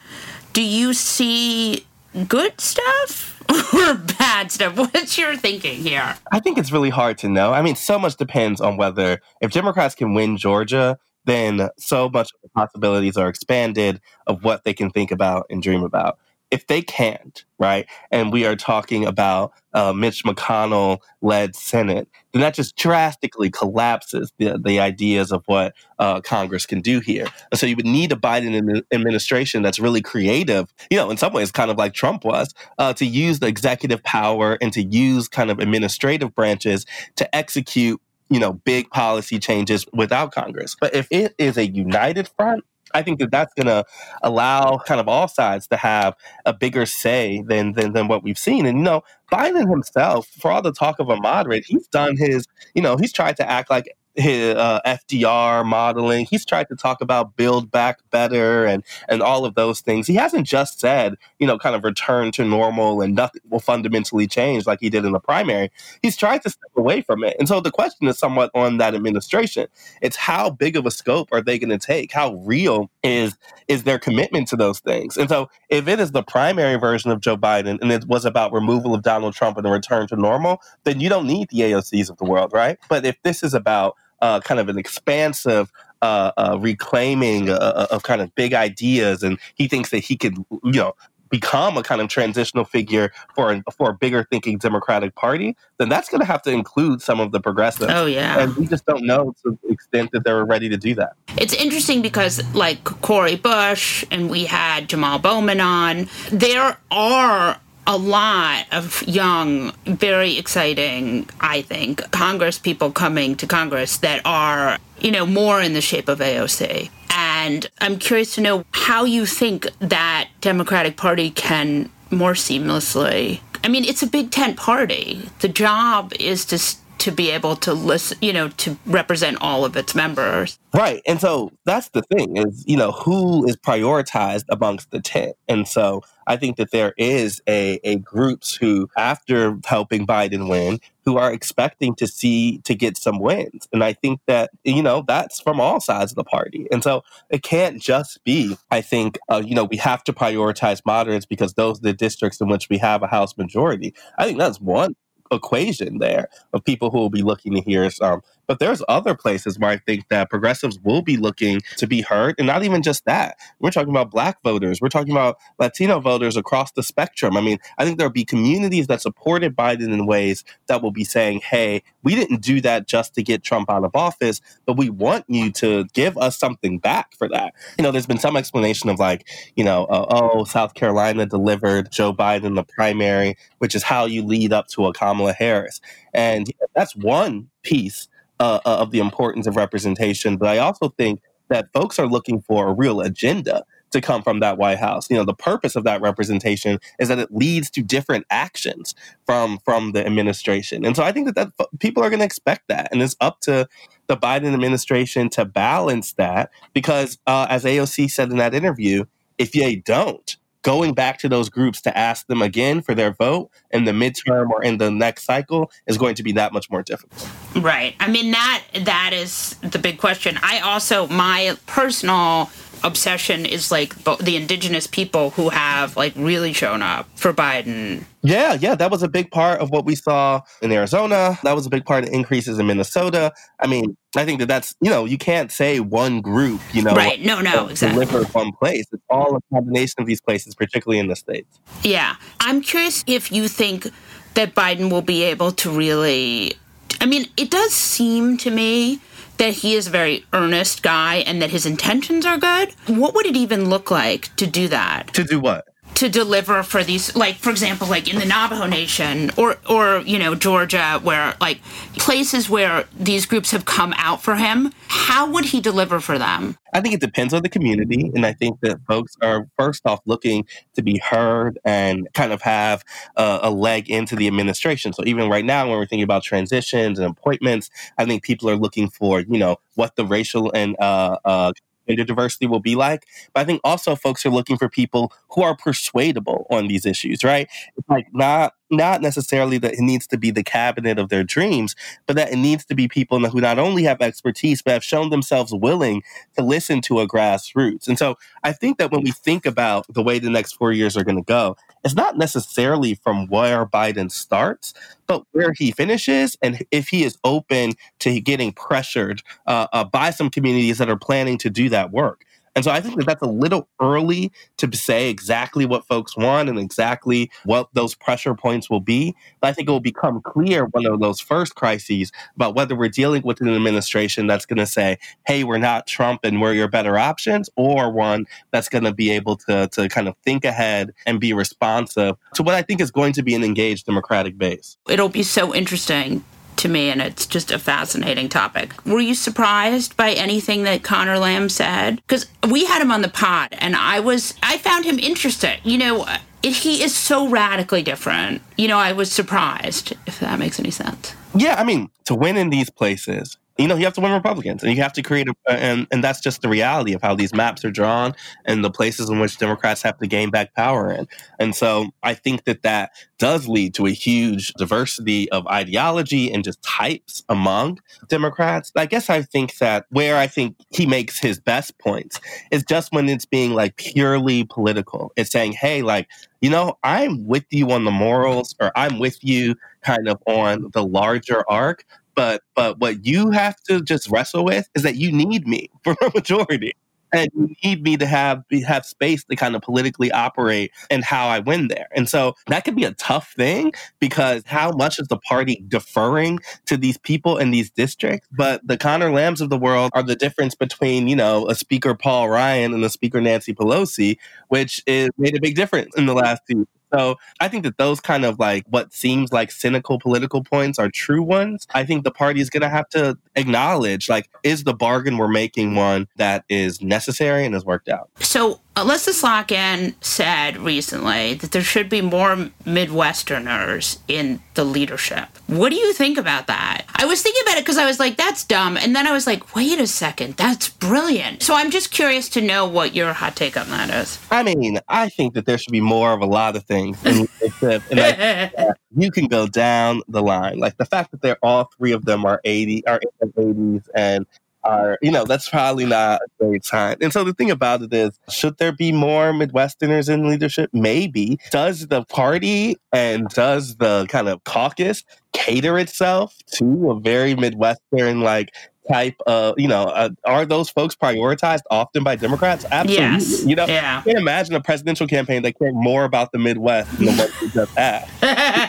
do 0.53 0.61
you 0.61 0.93
see 0.93 1.85
good 2.27 2.59
stuff 2.59 3.41
or 3.73 3.95
bad 3.95 4.51
stuff? 4.51 4.75
What's 4.77 5.17
your 5.17 5.35
thinking 5.35 5.81
here? 5.81 6.15
I 6.31 6.39
think 6.39 6.57
it's 6.57 6.71
really 6.71 6.89
hard 6.89 7.17
to 7.19 7.29
know. 7.29 7.53
I 7.53 7.61
mean, 7.61 7.75
so 7.75 7.97
much 7.97 8.15
depends 8.15 8.61
on 8.61 8.77
whether, 8.77 9.19
if 9.41 9.51
Democrats 9.51 9.95
can 9.95 10.13
win 10.13 10.37
Georgia, 10.37 10.97
then 11.25 11.69
so 11.77 12.09
much 12.09 12.29
of 12.33 12.41
the 12.41 12.49
possibilities 12.49 13.17
are 13.17 13.27
expanded 13.27 13.99
of 14.27 14.43
what 14.43 14.63
they 14.63 14.73
can 14.73 14.89
think 14.89 15.11
about 15.11 15.45
and 15.49 15.61
dream 15.61 15.83
about. 15.83 16.17
If 16.49 16.67
they 16.67 16.81
can't, 16.81 17.43
right, 17.59 17.85
and 18.11 18.31
we 18.31 18.45
are 18.45 18.55
talking 18.55 19.05
about 19.05 19.51
uh, 19.73 19.91
Mitch 19.93 20.23
McConnell 20.23 20.99
led 21.21 21.55
Senate, 21.55 22.07
then 22.31 22.41
that 22.41 22.53
just 22.53 22.75
drastically 22.75 23.49
collapses 23.49 24.31
the, 24.37 24.57
the 24.57 24.79
ideas 24.79 25.31
of 25.31 25.43
what 25.45 25.73
uh, 25.99 26.21
Congress 26.21 26.65
can 26.65 26.81
do 26.81 26.99
here. 26.99 27.27
And 27.51 27.59
so 27.59 27.65
you 27.65 27.75
would 27.75 27.85
need 27.85 28.11
a 28.11 28.15
Biden 28.15 28.81
administration 28.91 29.61
that's 29.61 29.79
really 29.79 30.01
creative, 30.01 30.73
you 30.89 30.97
know, 30.97 31.09
in 31.09 31.17
some 31.17 31.33
ways, 31.33 31.51
kind 31.51 31.69
of 31.69 31.77
like 31.77 31.93
Trump 31.93 32.23
was, 32.23 32.53
uh, 32.77 32.93
to 32.93 33.05
use 33.05 33.39
the 33.39 33.47
executive 33.47 34.03
power 34.03 34.57
and 34.61 34.71
to 34.73 34.81
use 34.81 35.27
kind 35.27 35.51
of 35.51 35.59
administrative 35.59 36.33
branches 36.33 36.85
to 37.15 37.35
execute 37.35 38.01
you 38.29 38.39
know, 38.39 38.53
big 38.53 38.89
policy 38.89 39.39
changes 39.39 39.85
without 39.93 40.33
Congress. 40.33 40.75
But 40.79 40.93
if 40.93 41.07
it 41.11 41.33
is 41.37 41.57
a 41.57 41.65
united 41.65 42.27
front, 42.27 42.65
I 42.93 43.01
think 43.01 43.19
that 43.19 43.31
that's 43.31 43.53
going 43.53 43.67
to 43.67 43.85
allow 44.23 44.77
kind 44.85 44.99
of 44.99 45.07
all 45.07 45.27
sides 45.27 45.67
to 45.67 45.77
have 45.77 46.15
a 46.45 46.53
bigger 46.53 46.85
say 46.85 47.43
than, 47.47 47.73
than 47.73 47.93
than 47.93 48.07
what 48.07 48.23
we've 48.23 48.37
seen. 48.37 48.65
And 48.65 48.79
you 48.79 48.83
know, 48.83 49.03
Biden 49.31 49.69
himself, 49.69 50.27
for 50.27 50.51
all 50.51 50.61
the 50.61 50.71
talk 50.71 50.99
of 50.99 51.09
a 51.09 51.17
moderate, 51.17 51.65
he's 51.65 51.87
done 51.87 52.17
his, 52.17 52.45
you 52.73 52.81
know, 52.81 52.97
he's 52.97 53.13
tried 53.13 53.37
to 53.37 53.49
act 53.49 53.69
like 53.69 53.95
his 54.17 54.55
uh, 54.57 54.81
FDR 54.85 55.65
modeling. 55.65 56.25
He's 56.29 56.45
tried 56.45 56.67
to 56.69 56.75
talk 56.75 57.01
about 57.01 57.35
build 57.35 57.71
back 57.71 57.99
better 58.11 58.65
and 58.65 58.83
and 59.07 59.21
all 59.21 59.45
of 59.45 59.55
those 59.55 59.81
things. 59.81 60.07
He 60.07 60.15
hasn't 60.15 60.47
just 60.47 60.79
said, 60.79 61.15
you 61.39 61.47
know, 61.47 61.57
kind 61.57 61.75
of 61.75 61.83
return 61.83 62.31
to 62.33 62.43
normal 62.43 63.01
and 63.01 63.15
nothing 63.15 63.41
will 63.49 63.59
fundamentally 63.59 64.27
change 64.27 64.65
like 64.65 64.79
he 64.81 64.89
did 64.89 65.05
in 65.05 65.11
the 65.11 65.19
primary. 65.19 65.71
He's 66.01 66.17
tried 66.17 66.41
to 66.43 66.49
step 66.49 66.71
away 66.75 67.01
from 67.01 67.23
it. 67.23 67.35
And 67.39 67.47
so 67.47 67.59
the 67.59 67.71
question 67.71 68.07
is 68.07 68.17
somewhat 68.17 68.51
on 68.53 68.77
that 68.77 68.95
administration. 68.95 69.67
It's 70.01 70.15
how 70.15 70.49
big 70.49 70.75
of 70.75 70.85
a 70.85 70.91
scope 70.91 71.29
are 71.31 71.41
they 71.41 71.59
going 71.59 71.69
to 71.69 71.77
take? 71.77 72.11
How 72.11 72.35
real 72.35 72.89
is 73.03 73.37
is 73.67 73.83
their 73.83 73.99
commitment 73.99 74.47
to 74.49 74.55
those 74.55 74.79
things? 74.79 75.17
And 75.17 75.29
so 75.29 75.49
if 75.69 75.87
it 75.87 75.99
is 75.99 76.11
the 76.11 76.23
primary 76.23 76.77
version 76.77 77.11
of 77.11 77.21
Joe 77.21 77.37
Biden 77.37 77.79
and 77.81 77.91
it 77.91 78.05
was 78.07 78.25
about 78.25 78.53
removal 78.53 78.93
of 78.93 79.03
Donald 79.03 79.33
Trump 79.33 79.57
and 79.57 79.67
a 79.67 79.69
return 79.69 80.07
to 80.07 80.15
normal, 80.15 80.61
then 80.83 80.99
you 80.99 81.09
don't 81.09 81.27
need 81.27 81.49
the 81.49 81.59
AOCs 81.59 82.09
of 82.09 82.17
the 82.17 82.25
world, 82.25 82.51
right? 82.53 82.77
But 82.89 83.05
if 83.05 83.21
this 83.23 83.43
is 83.43 83.53
about 83.53 83.95
uh, 84.21 84.39
kind 84.41 84.59
of 84.59 84.69
an 84.69 84.77
expansive 84.77 85.71
uh, 86.01 86.31
uh, 86.37 86.57
reclaiming 86.59 87.49
uh, 87.49 87.53
uh, 87.53 87.87
of 87.91 88.03
kind 88.03 88.21
of 88.21 88.33
big 88.35 88.53
ideas, 88.53 89.23
and 89.23 89.39
he 89.55 89.67
thinks 89.67 89.89
that 89.89 89.99
he 89.99 90.15
could, 90.15 90.37
you 90.63 90.73
know, 90.73 90.93
become 91.29 91.77
a 91.77 91.83
kind 91.83 92.01
of 92.01 92.07
transitional 92.07 92.63
figure 92.63 93.11
for 93.35 93.51
a, 93.51 93.63
for 93.71 93.89
a 93.89 93.93
bigger 93.93 94.25
thinking 94.29 94.57
Democratic 94.57 95.13
Party, 95.15 95.57
then 95.77 95.89
that's 95.89 96.07
going 96.07 96.21
to 96.21 96.25
have 96.25 96.41
to 96.43 96.51
include 96.51 97.01
some 97.01 97.19
of 97.19 97.31
the 97.31 97.39
progressives. 97.39 97.91
Oh 97.93 98.05
yeah, 98.05 98.39
and 98.39 98.55
we 98.55 98.65
just 98.65 98.85
don't 98.85 99.05
know 99.05 99.33
to 99.43 99.57
the 99.63 99.69
extent 99.69 100.11
that 100.11 100.23
they're 100.23 100.45
ready 100.45 100.69
to 100.69 100.77
do 100.77 100.95
that. 100.95 101.13
It's 101.37 101.53
interesting 101.53 102.01
because 102.01 102.43
like 102.53 102.83
Cori 102.83 103.35
Bush 103.35 104.05
and 104.11 104.29
we 104.29 104.45
had 104.45 104.87
Jamal 104.87 105.19
Bowman 105.19 105.59
on, 105.59 106.07
there 106.31 106.77
are 106.91 107.59
a 107.87 107.97
lot 107.97 108.65
of 108.73 109.01
young, 109.07 109.71
very 109.85 110.37
exciting, 110.37 111.27
I 111.39 111.61
think, 111.61 112.11
Congress 112.11 112.59
people 112.59 112.91
coming 112.91 113.35
to 113.37 113.47
Congress 113.47 113.97
that 113.99 114.21
are, 114.25 114.77
you 114.99 115.09
know, 115.09 115.25
more 115.25 115.61
in 115.61 115.73
the 115.73 115.81
shape 115.81 116.09
of 116.09 116.19
AOC. 116.19 116.89
And 117.09 117.69
I'm 117.79 117.97
curious 117.97 118.35
to 118.35 118.41
know 118.41 118.65
how 118.71 119.05
you 119.05 119.25
think 119.25 119.67
that 119.79 120.27
Democratic 120.41 120.97
Party 120.97 121.31
can 121.31 121.89
more 122.11 122.33
seamlessly. 122.33 123.39
I 123.63 123.69
mean, 123.69 123.85
it's 123.85 124.03
a 124.03 124.07
big 124.07 124.31
tent 124.31 124.57
party. 124.57 125.29
The 125.39 125.47
job 125.47 126.13
is 126.19 126.45
to 126.45 126.59
to 126.99 127.11
be 127.11 127.31
able 127.31 127.55
to 127.57 127.73
listen, 127.73 128.17
you 128.21 128.33
know, 128.33 128.49
to 128.49 128.77
represent 128.85 129.37
all 129.41 129.65
of 129.65 129.75
its 129.75 129.95
members. 129.95 130.59
Right. 130.73 131.01
And 131.05 131.19
so 131.19 131.51
that's 131.65 131.89
the 131.89 132.01
thing 132.03 132.37
is, 132.37 132.63
you 132.67 132.77
know, 132.77 132.91
who 132.91 133.47
is 133.47 133.55
prioritized 133.57 134.45
amongst 134.49 134.91
the 134.91 134.99
10. 134.99 135.33
And 135.47 135.67
so 135.67 136.01
I 136.27 136.35
think 136.35 136.57
that 136.57 136.71
there 136.71 136.93
is 136.97 137.41
a, 137.47 137.79
a 137.83 137.97
groups 137.97 138.55
who, 138.55 138.89
after 138.97 139.57
helping 139.65 140.05
Biden 140.05 140.49
win, 140.49 140.79
who 141.05 141.17
are 141.17 141.31
expecting 141.31 141.95
to 141.95 142.05
see 142.05 142.59
to 142.59 142.75
get 142.75 142.97
some 142.97 143.19
wins. 143.19 143.67
And 143.71 143.83
I 143.83 143.93
think 143.93 144.19
that, 144.27 144.49
you 144.65 144.83
know, 144.83 145.03
that's 145.07 145.39
from 145.39 145.61
all 145.61 145.79
sides 145.79 146.11
of 146.11 146.17
the 146.17 146.25
party. 146.25 146.67
And 146.69 146.83
so 146.83 147.03
it 147.29 147.43
can't 147.43 147.81
just 147.81 148.21
be, 148.25 148.57
I 148.69 148.81
think, 148.81 149.17
uh, 149.29 149.41
you 149.43 149.55
know, 149.55 149.63
we 149.63 149.77
have 149.77 150.03
to 150.03 150.13
prioritize 150.13 150.81
moderates 150.85 151.25
because 151.25 151.53
those 151.53 151.79
are 151.79 151.83
the 151.83 151.93
districts 151.93 152.41
in 152.41 152.49
which 152.49 152.67
we 152.69 152.77
have 152.79 153.03
a 153.03 153.07
House 153.07 153.37
majority. 153.37 153.93
I 154.17 154.25
think 154.25 154.37
that's 154.37 154.59
one 154.59 154.95
equation 155.31 155.99
there 155.99 156.29
of 156.53 156.63
people 156.63 156.91
who 156.91 156.97
will 156.99 157.09
be 157.09 157.23
looking 157.23 157.53
to 157.55 157.61
hear 157.61 157.89
some 157.89 158.21
but 158.47 158.59
there's 158.59 158.81
other 158.87 159.15
places 159.15 159.59
where 159.59 159.69
I 159.69 159.77
think 159.77 160.07
that 160.09 160.29
progressives 160.29 160.79
will 160.79 161.01
be 161.01 161.17
looking 161.17 161.61
to 161.77 161.87
be 161.87 162.01
heard. 162.01 162.35
And 162.37 162.47
not 162.47 162.63
even 162.63 162.81
just 162.81 163.05
that. 163.05 163.37
We're 163.59 163.71
talking 163.71 163.89
about 163.89 164.09
black 164.09 164.41
voters. 164.43 164.81
We're 164.81 164.89
talking 164.89 165.11
about 165.11 165.37
Latino 165.59 165.99
voters 165.99 166.37
across 166.37 166.71
the 166.71 166.83
spectrum. 166.83 167.37
I 167.37 167.41
mean, 167.41 167.59
I 167.77 167.85
think 167.85 167.97
there'll 167.97 168.11
be 168.11 168.25
communities 168.25 168.87
that 168.87 169.01
supported 169.01 169.55
Biden 169.55 169.93
in 169.93 170.05
ways 170.05 170.43
that 170.67 170.81
will 170.81 170.91
be 170.91 171.03
saying, 171.03 171.41
hey, 171.41 171.83
we 172.03 172.15
didn't 172.15 172.41
do 172.41 172.61
that 172.61 172.87
just 172.87 173.13
to 173.15 173.23
get 173.23 173.43
Trump 173.43 173.69
out 173.69 173.83
of 173.83 173.91
office, 173.95 174.41
but 174.65 174.77
we 174.77 174.89
want 174.89 175.25
you 175.27 175.51
to 175.51 175.85
give 175.93 176.17
us 176.17 176.37
something 176.37 176.79
back 176.79 177.13
for 177.15 177.27
that. 177.29 177.53
You 177.77 177.83
know, 177.83 177.91
there's 177.91 178.05
been 178.05 178.17
some 178.17 178.37
explanation 178.37 178.89
of 178.89 178.99
like, 178.99 179.27
you 179.55 179.63
know, 179.63 179.85
uh, 179.85 180.05
oh, 180.09 180.45
South 180.45 180.73
Carolina 180.73 181.25
delivered 181.25 181.91
Joe 181.91 182.13
Biden 182.13 182.55
the 182.55 182.63
primary, 182.63 183.35
which 183.57 183.75
is 183.75 183.83
how 183.83 184.05
you 184.05 184.23
lead 184.23 184.53
up 184.53 184.67
to 184.69 184.85
a 184.85 184.93
Kamala 184.93 185.33
Harris. 185.33 185.81
And 186.13 186.49
that's 186.73 186.95
one 186.95 187.49
piece 187.63 188.07
uh, 188.39 188.59
uh, 188.65 188.77
of 188.77 188.91
the 188.91 188.99
importance 188.99 189.47
of 189.47 189.55
representation, 189.55 190.37
but 190.37 190.47
I 190.47 190.57
also 190.57 190.89
think 190.89 191.21
that 191.49 191.69
folks 191.73 191.97
are 191.97 192.07
looking 192.07 192.41
for 192.41 192.67
a 192.67 192.73
real 192.73 192.99
agenda 192.99 193.63
to 193.91 194.01
come 194.01 194.21
from 194.21 194.41
that 194.41 194.57
White 194.57 194.79
House. 194.79 195.09
You 195.09 195.15
know, 195.15 195.23
the 195.23 195.33
purpose 195.33 195.75
of 195.75 195.85
that 195.85 196.01
representation 196.01 196.79
is 196.99 197.07
that 197.07 197.19
it 197.19 197.29
leads 197.31 197.69
to 197.71 197.81
different 197.81 198.25
actions 198.29 198.93
from 199.25 199.59
from 199.63 199.93
the 199.93 200.05
administration, 200.05 200.85
and 200.85 200.95
so 200.95 201.03
I 201.03 201.11
think 201.11 201.33
that 201.33 201.35
that 201.35 201.67
people 201.79 202.03
are 202.03 202.09
going 202.09 202.19
to 202.19 202.25
expect 202.25 202.67
that, 202.67 202.89
and 202.91 203.01
it's 203.01 203.15
up 203.21 203.39
to 203.41 203.67
the 204.07 204.17
Biden 204.17 204.53
administration 204.53 205.29
to 205.31 205.45
balance 205.45 206.13
that 206.13 206.49
because, 206.73 207.17
uh, 207.27 207.47
as 207.49 207.63
AOC 207.63 208.09
said 208.09 208.31
in 208.31 208.37
that 208.37 208.53
interview, 208.53 209.05
if 209.37 209.51
they 209.51 209.75
don't, 209.75 210.37
going 210.67 210.93
back 210.93 211.17
to 211.17 211.29
those 211.29 211.47
groups 211.47 211.79
to 211.79 211.97
ask 211.97 212.27
them 212.27 212.41
again 212.41 212.81
for 212.81 212.93
their 212.93 213.13
vote 213.13 213.49
in 213.71 213.85
the 213.85 213.93
midterm 213.93 214.49
or 214.49 214.61
in 214.61 214.77
the 214.77 214.91
next 214.91 215.23
cycle 215.23 215.71
is 215.87 215.97
going 215.97 216.13
to 216.13 216.23
be 216.23 216.33
that 216.33 216.51
much 216.51 216.69
more 216.69 216.83
difficult. 216.83 217.25
Right. 217.55 217.95
I 218.01 218.09
mean 218.09 218.31
that 218.31 218.63
that 218.83 219.11
is 219.13 219.55
the 219.61 219.79
big 219.79 219.97
question. 219.97 220.37
I 220.43 220.59
also 220.59 221.07
my 221.07 221.55
personal 221.67 222.49
obsession 222.83 223.45
is 223.45 223.71
like 223.71 223.95
the 224.03 224.35
indigenous 224.35 224.87
people 224.87 225.31
who 225.31 225.49
have 225.49 225.95
like 225.95 226.13
really 226.15 226.53
shown 226.53 226.81
up 226.81 227.07
for 227.15 227.33
Biden. 227.33 228.03
Yeah, 228.23 228.57
yeah, 228.59 228.75
that 228.75 228.91
was 228.91 229.03
a 229.03 229.07
big 229.07 229.31
part 229.31 229.59
of 229.59 229.69
what 229.69 229.85
we 229.85 229.95
saw 229.95 230.41
in 230.61 230.71
Arizona. 230.71 231.39
That 231.43 231.55
was 231.55 231.65
a 231.65 231.69
big 231.69 231.85
part 231.85 232.03
of 232.03 232.09
increases 232.11 232.59
in 232.59 232.67
Minnesota. 232.67 233.31
I 233.59 233.67
mean, 233.67 233.95
I 234.15 234.25
think 234.25 234.39
that 234.39 234.47
that's 234.47 234.75
you 234.81 234.89
know 234.89 235.05
you 235.05 235.17
can't 235.17 235.51
say 235.51 235.79
one 235.79 236.21
group, 236.21 236.61
you 236.73 236.81
know, 236.81 236.93
right? 236.93 237.21
No, 237.21 237.39
no, 237.41 237.67
exactly. 237.67 238.05
Deliver 238.05 238.27
one 238.31 238.51
place. 238.53 238.85
It's 238.91 239.03
all 239.09 239.35
a 239.37 239.39
combination 239.53 239.95
of 239.99 240.07
these 240.07 240.21
places, 240.21 240.55
particularly 240.55 240.99
in 240.99 241.07
the 241.07 241.15
states. 241.15 241.59
Yeah, 241.83 242.15
I'm 242.39 242.61
curious 242.61 243.03
if 243.07 243.31
you 243.31 243.47
think 243.47 243.87
that 244.33 244.55
Biden 244.55 244.91
will 244.91 245.01
be 245.01 245.23
able 245.23 245.51
to 245.53 245.69
really. 245.71 246.53
I 246.99 247.05
mean, 247.05 247.27
it 247.37 247.51
does 247.51 247.73
seem 247.73 248.37
to 248.37 248.49
me 248.49 248.99
that 249.37 249.53
he 249.53 249.75
is 249.75 249.87
a 249.87 249.91
very 249.91 250.25
earnest 250.33 250.83
guy 250.83 251.15
and 251.17 251.41
that 251.41 251.51
his 251.51 251.65
intentions 251.65 252.25
are 252.25 252.37
good. 252.37 252.73
What 252.87 253.13
would 253.13 253.25
it 253.25 253.35
even 253.35 253.69
look 253.69 253.91
like 253.91 254.35
to 254.37 254.47
do 254.47 254.67
that? 254.67 255.13
To 255.13 255.23
do 255.23 255.39
what? 255.39 255.65
To 255.97 256.09
deliver 256.09 256.61
for 256.61 256.83
these 256.83 257.15
like 257.15 257.37
for 257.37 257.49
example 257.49 257.87
like 257.87 258.07
in 258.07 258.19
the 258.19 258.25
navajo 258.25 258.67
nation 258.67 259.31
or 259.35 259.57
or 259.67 260.03
you 260.05 260.19
know 260.19 260.35
georgia 260.35 260.99
where 261.01 261.35
like 261.41 261.59
places 261.97 262.47
where 262.47 262.85
these 262.95 263.25
groups 263.25 263.49
have 263.49 263.65
come 263.65 263.95
out 263.97 264.21
for 264.21 264.35
him 264.35 264.71
how 264.87 265.29
would 265.29 265.45
he 265.45 265.61
deliver 265.61 265.99
for 265.99 266.17
them? 266.17 266.57
I 266.73 266.81
think 266.81 266.93
it 266.93 267.01
depends 267.01 267.33
on 267.33 267.41
the 267.41 267.49
community 267.49 268.11
and 268.13 268.25
i 268.25 268.33
think 268.33 268.59
that 268.59 268.77
folks 268.87 269.15
are 269.21 269.47
first 269.57 269.85
off 269.85 269.99
looking 270.05 270.45
to 270.75 270.81
be 270.81 270.99
heard 270.99 271.57
and 271.65 272.07
kind 272.13 272.31
of 272.31 272.41
have 272.41 272.83
a, 273.15 273.39
a 273.43 273.49
leg 273.49 273.89
into 273.89 274.15
the 274.15 274.27
administration. 274.27 274.93
So 274.93 275.03
even 275.05 275.29
right 275.29 275.45
now 275.45 275.67
when 275.67 275.77
we're 275.77 275.85
thinking 275.85 276.03
about 276.03 276.23
transitions 276.23 276.99
and 276.99 277.09
appointments 277.09 277.69
i 277.97 278.05
think 278.05 278.23
people 278.23 278.49
are 278.49 278.55
looking 278.55 278.89
for 278.89 279.21
you 279.21 279.39
know 279.39 279.57
what 279.75 279.95
the 279.95 280.05
racial 280.05 280.51
and 280.53 280.75
uh, 280.79 281.17
uh, 281.25 281.53
gender 281.87 282.03
diversity 282.03 282.47
will 282.47 282.59
be 282.59 282.75
like. 282.75 283.05
But 283.33 283.41
I 283.41 283.43
think 283.45 283.61
also 283.63 283.95
folks 283.95 284.25
are 284.25 284.29
looking 284.29 284.57
for 284.57 284.69
people 284.69 285.13
who 285.29 285.41
are 285.41 285.55
persuadable 285.55 286.47
on 286.49 286.67
these 286.67 286.85
issues, 286.85 287.23
right? 287.23 287.47
It's 287.77 287.89
like 287.89 288.07
not 288.13 288.53
not 288.69 289.01
necessarily 289.01 289.57
that 289.59 289.73
it 289.73 289.79
needs 289.79 290.07
to 290.07 290.17
be 290.17 290.31
the 290.31 290.43
cabinet 290.43 290.99
of 290.99 291.09
their 291.09 291.23
dreams, 291.23 291.75
but 292.05 292.15
that 292.15 292.31
it 292.31 292.37
needs 292.37 292.65
to 292.65 292.75
be 292.75 292.87
people 292.87 293.19
who 293.29 293.41
not 293.41 293.59
only 293.59 293.83
have 293.83 294.01
expertise, 294.01 294.61
but 294.61 294.73
have 294.73 294.83
shown 294.83 295.09
themselves 295.09 295.53
willing 295.53 296.03
to 296.35 296.43
listen 296.43 296.81
to 296.81 296.99
a 296.99 297.07
grassroots. 297.07 297.87
And 297.87 297.97
so 297.97 298.17
I 298.43 298.51
think 298.51 298.77
that 298.77 298.91
when 298.91 299.01
we 299.01 299.11
think 299.11 299.45
about 299.45 299.85
the 299.93 300.03
way 300.03 300.19
the 300.19 300.29
next 300.29 300.53
four 300.53 300.71
years 300.71 300.97
are 300.97 301.03
going 301.03 301.17
to 301.17 301.23
go, 301.23 301.55
it's 301.83 301.95
not 301.95 302.17
necessarily 302.17 302.95
from 302.95 303.27
where 303.27 303.65
Biden 303.65 304.11
starts, 304.11 304.73
but 305.07 305.23
where 305.31 305.53
he 305.53 305.71
finishes 305.71 306.37
and 306.41 306.65
if 306.71 306.89
he 306.89 307.03
is 307.03 307.17
open 307.23 307.73
to 307.99 308.19
getting 308.19 308.51
pressured 308.51 309.21
uh, 309.45 309.67
uh, 309.71 309.83
by 309.83 310.09
some 310.09 310.29
communities 310.29 310.77
that 310.79 310.89
are 310.89 310.97
planning 310.97 311.37
to 311.39 311.49
do 311.49 311.69
that 311.69 311.91
work. 311.91 312.25
And 312.57 312.63
so 312.63 312.71
I 312.71 312.81
think 312.81 312.97
that 312.97 313.05
that's 313.05 313.21
a 313.21 313.27
little 313.27 313.69
early 313.79 314.31
to 314.57 314.75
say 314.75 315.11
exactly 315.11 315.67
what 315.67 315.85
folks 315.85 316.17
want 316.17 316.49
and 316.49 316.57
exactly 316.57 317.29
what 317.45 317.69
those 317.73 317.93
pressure 317.93 318.33
points 318.33 318.67
will 318.67 318.79
be. 318.79 319.15
But 319.41 319.49
I 319.49 319.53
think 319.53 319.69
it 319.69 319.71
will 319.71 319.79
become 319.79 320.21
clear 320.21 320.65
one 320.65 320.87
of 320.87 320.99
those 320.99 321.19
first 321.19 321.53
crises 321.53 322.11
about 322.35 322.55
whether 322.55 322.75
we're 322.75 322.89
dealing 322.89 323.21
with 323.21 323.41
an 323.41 323.49
administration 323.49 324.25
that's 324.25 324.47
going 324.47 324.57
to 324.57 324.65
say, 324.65 324.97
hey, 325.27 325.43
we're 325.43 325.59
not 325.59 325.85
Trump 325.85 326.21
and 326.23 326.41
we're 326.41 326.53
your 326.53 326.67
better 326.67 326.97
options, 326.97 327.47
or 327.57 327.91
one 327.91 328.25
that's 328.49 328.69
going 328.69 328.85
to 328.85 328.93
be 328.93 329.11
able 329.11 329.35
to, 329.35 329.67
to 329.73 329.87
kind 329.87 330.07
of 330.07 330.15
think 330.25 330.43
ahead 330.43 330.95
and 331.05 331.19
be 331.19 331.33
responsive 331.33 332.15
to 332.33 332.41
what 332.41 332.55
I 332.55 332.63
think 332.63 332.81
is 332.81 332.89
going 332.89 333.13
to 333.13 333.21
be 333.21 333.35
an 333.35 333.43
engaged 333.43 333.85
Democratic 333.85 334.35
base. 334.35 334.77
It'll 334.89 335.09
be 335.09 335.21
so 335.21 335.53
interesting 335.53 336.23
to 336.57 336.69
me, 336.69 336.89
and 336.89 337.01
it's 337.01 337.25
just 337.25 337.51
a 337.51 337.59
fascinating 337.59 338.29
topic. 338.29 338.73
Were 338.85 338.99
you 338.99 339.15
surprised 339.15 339.95
by 339.97 340.11
anything 340.11 340.63
that 340.63 340.83
Connor 340.83 341.17
Lamb 341.17 341.49
said? 341.49 341.97
Because 341.97 342.25
we 342.49 342.65
had 342.65 342.81
him 342.81 342.91
on 342.91 343.01
the 343.01 343.09
pod, 343.09 343.49
and 343.59 343.75
I 343.75 343.99
was, 343.99 344.33
I 344.43 344.57
found 344.57 344.85
him 344.85 344.99
interesting. 344.99 345.59
You 345.63 345.77
know, 345.77 346.07
he 346.43 346.83
is 346.83 346.95
so 346.95 347.27
radically 347.27 347.83
different. 347.83 348.41
You 348.57 348.67
know, 348.67 348.77
I 348.77 348.93
was 348.93 349.11
surprised, 349.11 349.93
if 350.05 350.19
that 350.19 350.39
makes 350.39 350.59
any 350.59 350.71
sense. 350.71 351.13
Yeah, 351.35 351.55
I 351.57 351.63
mean, 351.63 351.89
to 352.05 352.15
win 352.15 352.37
in 352.37 352.49
these 352.49 352.69
places, 352.69 353.37
you 353.57 353.67
know, 353.67 353.75
you 353.75 353.85
have 353.85 353.93
to 353.93 354.01
win 354.01 354.11
Republicans, 354.11 354.63
and 354.63 354.75
you 354.75 354.81
have 354.81 354.93
to 354.93 355.01
create 355.01 355.27
a, 355.27 355.33
and 355.49 355.87
and 355.91 356.03
that's 356.03 356.19
just 356.19 356.41
the 356.41 356.49
reality 356.49 356.93
of 356.93 357.01
how 357.01 357.15
these 357.15 357.33
maps 357.33 357.65
are 357.65 357.71
drawn 357.71 358.13
and 358.45 358.63
the 358.63 358.69
places 358.69 359.09
in 359.09 359.19
which 359.19 359.37
Democrats 359.37 359.81
have 359.81 359.97
to 359.97 360.07
gain 360.07 360.29
back 360.29 360.53
power 360.53 360.91
in. 360.91 361.07
And 361.39 361.55
so, 361.55 361.89
I 362.03 362.13
think 362.13 362.45
that 362.45 362.63
that 362.63 362.91
does 363.19 363.47
lead 363.47 363.73
to 363.75 363.87
a 363.87 363.91
huge 363.91 364.53
diversity 364.53 365.29
of 365.31 365.47
ideology 365.47 366.31
and 366.31 366.43
just 366.43 366.61
types 366.61 367.23
among 367.29 367.79
Democrats. 368.07 368.71
I 368.75 368.85
guess 368.85 369.09
I 369.09 369.23
think 369.23 369.57
that 369.57 369.85
where 369.89 370.17
I 370.17 370.27
think 370.27 370.55
he 370.69 370.85
makes 370.85 371.19
his 371.19 371.39
best 371.39 371.77
points 371.79 372.19
is 372.51 372.63
just 372.63 372.93
when 372.93 373.09
it's 373.09 373.25
being 373.25 373.53
like 373.53 373.77
purely 373.77 374.43
political. 374.43 375.11
It's 375.15 375.31
saying, 375.31 375.53
hey, 375.53 375.81
like 375.81 376.07
you 376.41 376.49
know, 376.49 376.77
I'm 376.83 377.25
with 377.25 377.45
you 377.49 377.71
on 377.71 377.85
the 377.85 377.91
morals, 377.91 378.55
or 378.59 378.71
I'm 378.75 378.99
with 378.99 379.23
you 379.23 379.55
kind 379.81 380.07
of 380.07 380.21
on 380.27 380.69
the 380.73 380.85
larger 380.85 381.43
arc, 381.49 381.85
but 382.17 382.41
but 382.55 382.79
what 382.79 383.05
you 383.05 383.29
have 383.29 383.55
to 383.69 383.81
just 383.81 384.09
wrestle 384.09 384.43
with 384.43 384.67
is 384.75 384.83
that 384.83 384.95
you 384.95 385.11
need 385.11 385.47
me 385.47 385.69
for 385.83 385.95
a 386.01 386.11
majority. 386.13 386.73
And 387.13 387.29
you 387.33 387.55
need 387.63 387.83
me 387.83 387.95
to 387.95 388.05
have 388.05 388.43
have 388.65 388.85
space 388.85 389.23
to 389.25 389.37
kind 389.37 389.55
of 389.55 389.61
politically 389.61 390.11
operate 390.11 390.71
and 390.91 391.05
how 391.05 391.29
I 391.29 391.39
win 391.39 391.69
there. 391.69 391.87
And 391.95 392.09
so 392.09 392.33
that 392.47 392.65
could 392.65 392.75
be 392.75 392.83
a 392.83 392.91
tough 392.95 393.31
thing 393.31 393.71
because 394.01 394.43
how 394.45 394.71
much 394.71 394.99
is 394.99 395.07
the 395.07 395.17
party 395.17 395.63
deferring 395.69 396.39
to 396.65 396.75
these 396.75 396.97
people 396.97 397.37
in 397.37 397.51
these 397.51 397.69
districts? 397.69 398.27
But 398.33 398.67
the 398.67 398.75
Connor 398.75 399.09
Lambs 399.09 399.39
of 399.39 399.49
the 399.49 399.57
world 399.57 399.91
are 399.93 400.03
the 400.03 400.17
difference 400.17 400.53
between, 400.53 401.07
you 401.07 401.15
know, 401.15 401.47
a 401.47 401.55
speaker 401.55 401.95
Paul 401.95 402.27
Ryan 402.27 402.73
and 402.73 402.83
a 402.83 402.89
speaker 402.89 403.21
Nancy 403.21 403.53
Pelosi, 403.53 404.17
which 404.49 404.83
is 404.85 405.07
made 405.17 405.37
a 405.37 405.39
big 405.39 405.55
difference 405.55 405.95
in 405.95 406.07
the 406.07 406.13
last 406.13 406.41
two 406.49 406.67
so 406.93 407.15
I 407.39 407.47
think 407.47 407.63
that 407.63 407.77
those 407.77 407.99
kind 407.99 408.25
of 408.25 408.39
like 408.39 408.65
what 408.69 408.93
seems 408.93 409.31
like 409.31 409.51
cynical 409.51 409.99
political 409.99 410.43
points 410.43 410.79
are 410.79 410.89
true 410.89 411.21
ones. 411.21 411.67
I 411.73 411.85
think 411.85 412.03
the 412.03 412.11
party 412.11 412.41
is 412.41 412.49
going 412.49 412.61
to 412.61 412.69
have 412.69 412.87
to 412.89 413.17
acknowledge 413.35 414.09
like, 414.09 414.29
is 414.43 414.63
the 414.63 414.73
bargain 414.73 415.17
we're 415.17 415.27
making 415.27 415.75
one 415.75 416.07
that 416.17 416.45
is 416.49 416.81
necessary 416.81 417.45
and 417.45 417.53
has 417.53 417.65
worked 417.65 417.89
out? 417.89 418.09
So 418.19 418.59
Elissa 418.77 419.09
Slotkin 419.09 419.95
said 420.01 420.55
recently 420.57 421.33
that 421.33 421.51
there 421.51 421.63
should 421.63 421.89
be 421.89 421.99
more 421.99 422.35
Midwesterners 422.63 423.97
in 424.07 424.39
the 424.53 424.63
leadership. 424.63 425.29
What 425.47 425.69
do 425.69 425.75
you 425.75 425.93
think 425.93 426.19
about 426.19 426.45
that? 426.45 426.85
I 426.93 427.05
was 427.05 427.23
thinking 427.23 427.41
about 427.43 427.57
it 427.57 427.65
because 427.65 427.79
I 427.79 427.87
was 427.87 427.99
like, 427.99 428.17
that's 428.17 428.43
dumb. 428.43 428.77
And 428.77 428.95
then 428.95 429.07
I 429.07 429.13
was 429.13 429.25
like, 429.25 429.55
wait 429.55 429.79
a 429.79 429.87
second, 429.87 430.35
that's 430.35 430.69
brilliant. 430.69 431.41
So 431.41 431.55
I'm 431.55 431.71
just 431.71 431.91
curious 431.91 432.29
to 432.29 432.41
know 432.41 432.67
what 432.67 432.93
your 432.93 433.13
hot 433.13 433.35
take 433.35 433.57
on 433.57 433.67
that 433.69 433.89
is. 433.89 434.19
I 434.29 434.43
mean, 434.43 434.79
I 434.87 435.09
think 435.09 435.33
that 435.33 435.47
there 435.47 435.57
should 435.57 435.73
be 435.73 435.81
more 435.81 436.13
of 436.13 436.21
a 436.21 436.27
lot 436.27 436.55
of 436.55 436.63
things 436.63 437.03
in 437.03 437.27
leadership. 437.41 437.81
and 437.89 438.75
you 438.95 439.09
can 439.09 439.25
go 439.25 439.47
down 439.47 440.03
the 440.07 440.21
line. 440.21 440.59
Like 440.59 440.77
the 440.77 440.85
fact 440.85 441.09
that 441.11 441.23
they're 441.23 441.39
all 441.41 441.71
three 441.75 441.93
of 441.93 442.05
them 442.05 442.25
are 442.25 442.41
80, 442.43 442.85
are 442.85 442.99
in 442.99 443.31
their 443.33 443.43
80s 443.43 443.89
and 443.95 444.27
are, 444.67 444.97
you 445.01 445.11
know, 445.11 445.23
that's 445.23 445.49
probably 445.49 445.85
not 445.85 446.21
a 446.21 446.43
great 446.43 446.65
sign. 446.65 446.97
And 447.01 447.13
so 447.13 447.23
the 447.23 447.33
thing 447.33 447.51
about 447.51 447.81
it 447.81 447.93
is, 447.93 448.19
should 448.29 448.57
there 448.57 448.71
be 448.71 448.91
more 448.91 449.31
Midwesterners 449.31 450.13
in 450.13 450.29
leadership? 450.29 450.69
Maybe. 450.73 451.39
Does 451.51 451.87
the 451.87 452.03
party 452.05 452.77
and 452.91 453.29
does 453.29 453.77
the 453.77 454.05
kind 454.09 454.27
of 454.27 454.43
caucus 454.43 455.03
cater 455.33 455.77
itself 455.77 456.35
to 456.53 456.91
a 456.91 456.99
very 456.99 457.35
Midwestern, 457.35 458.21
like 458.21 458.53
type 458.89 459.15
of, 459.25 459.55
you 459.57 459.67
know, 459.67 459.83
uh, 459.83 460.09
are 460.25 460.45
those 460.45 460.69
folks 460.69 460.95
prioritized 460.95 461.63
often 461.69 462.03
by 462.03 462.15
Democrats? 462.15 462.65
Absolutely. 462.71 462.95
Yes. 462.95 463.45
You 463.45 463.55
know, 463.55 463.65
yeah. 463.65 463.99
I 463.99 464.03
can't 464.03 464.17
imagine 464.17 464.55
a 464.55 464.61
presidential 464.61 465.07
campaign 465.07 465.41
that 465.43 465.57
cared 465.57 465.75
more 465.75 466.03
about 466.03 466.31
the 466.31 466.39
Midwest 466.39 466.91
than 466.97 467.05
the 467.05 467.33
we 467.41 467.49
just 467.49 467.75
had. 467.77 468.07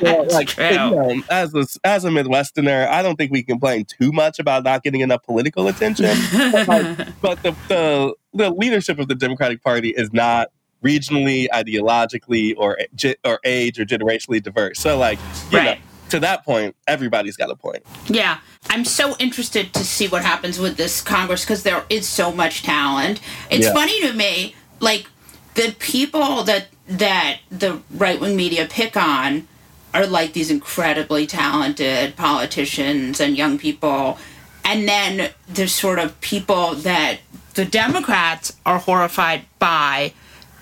so, 0.01 0.23
like. 0.35 0.57
You 0.57 0.77
know, 0.77 1.23
as 1.31 1.55
a, 1.55 1.67
as 1.85 2.05
a 2.05 2.09
Midwesterner, 2.09 2.89
I 2.89 3.03
don't 3.03 3.17
think 3.17 3.33
we 3.33 3.43
complain 3.43 3.85
too 3.85 4.13
much 4.13 4.39
about 4.39 4.65
not 4.65 4.83
getting 4.83 5.01
enough 5.01 5.23
political 5.25 5.69
attention. 5.69 6.17
but, 6.53 6.69
like, 6.69 7.21
but 7.21 7.43
the, 7.43 7.55
the 7.69 8.15
the 8.35 8.51
leadership 8.51 8.99
of 8.99 9.09
the 9.09 9.15
Democratic 9.15 9.63
Party 9.63 9.91
is 9.91 10.13
not 10.13 10.49
regionally, 10.85 11.49
ideologically, 11.53 12.55
or 12.57 12.79
or 13.25 13.41
age 13.45 13.79
or 13.79 13.85
generationally 13.85 14.43
diverse. 14.43 14.79
So, 14.79 14.99
like, 14.99 15.19
you 15.51 15.59
right. 15.59 15.79
know, 15.79 15.88
to 16.11 16.21
that 16.21 16.45
point, 16.45 16.75
everybody's 16.87 17.37
got 17.37 17.51
a 17.51 17.57
point. 17.57 17.83
Yeah, 18.07 18.39
I'm 18.71 18.85
so 18.85 19.17
interested 19.19 19.73
to 19.75 19.85
see 19.85 20.09
what 20.09 20.23
happens 20.25 20.59
with 20.59 20.77
this 20.77 21.01
Congress 21.01 21.45
because 21.45 21.63
there 21.63 21.85
is 21.91 22.09
so 22.09 22.33
much 22.33 22.63
talent. 22.63 23.21
It's 23.51 23.67
Yeah. 23.67 23.73
funny 23.75 24.01
to 24.03 24.13
me, 24.13 24.55
like 24.81 25.07
the 25.55 25.75
people 25.79 26.45
that 26.45 26.69
that 26.89 27.41
the 27.51 27.81
right 27.91 28.19
wing 28.19 28.35
media 28.35 28.67
pick 28.67 28.97
on 28.97 29.47
are 29.93 30.07
like 30.07 30.33
these 30.33 30.51
incredibly 30.51 31.27
talented 31.27 32.17
politicians 32.17 33.21
and 33.21 33.37
young 33.37 33.59
people, 33.59 34.19
and 34.65 34.89
then 34.89 35.31
there's 35.47 35.75
sort 35.75 35.99
of 35.99 36.19
people 36.23 36.75
that 36.77 37.19
the 37.55 37.65
Democrats 37.67 38.57
are 38.65 38.79
horrified 38.79 39.43
by 39.59 40.13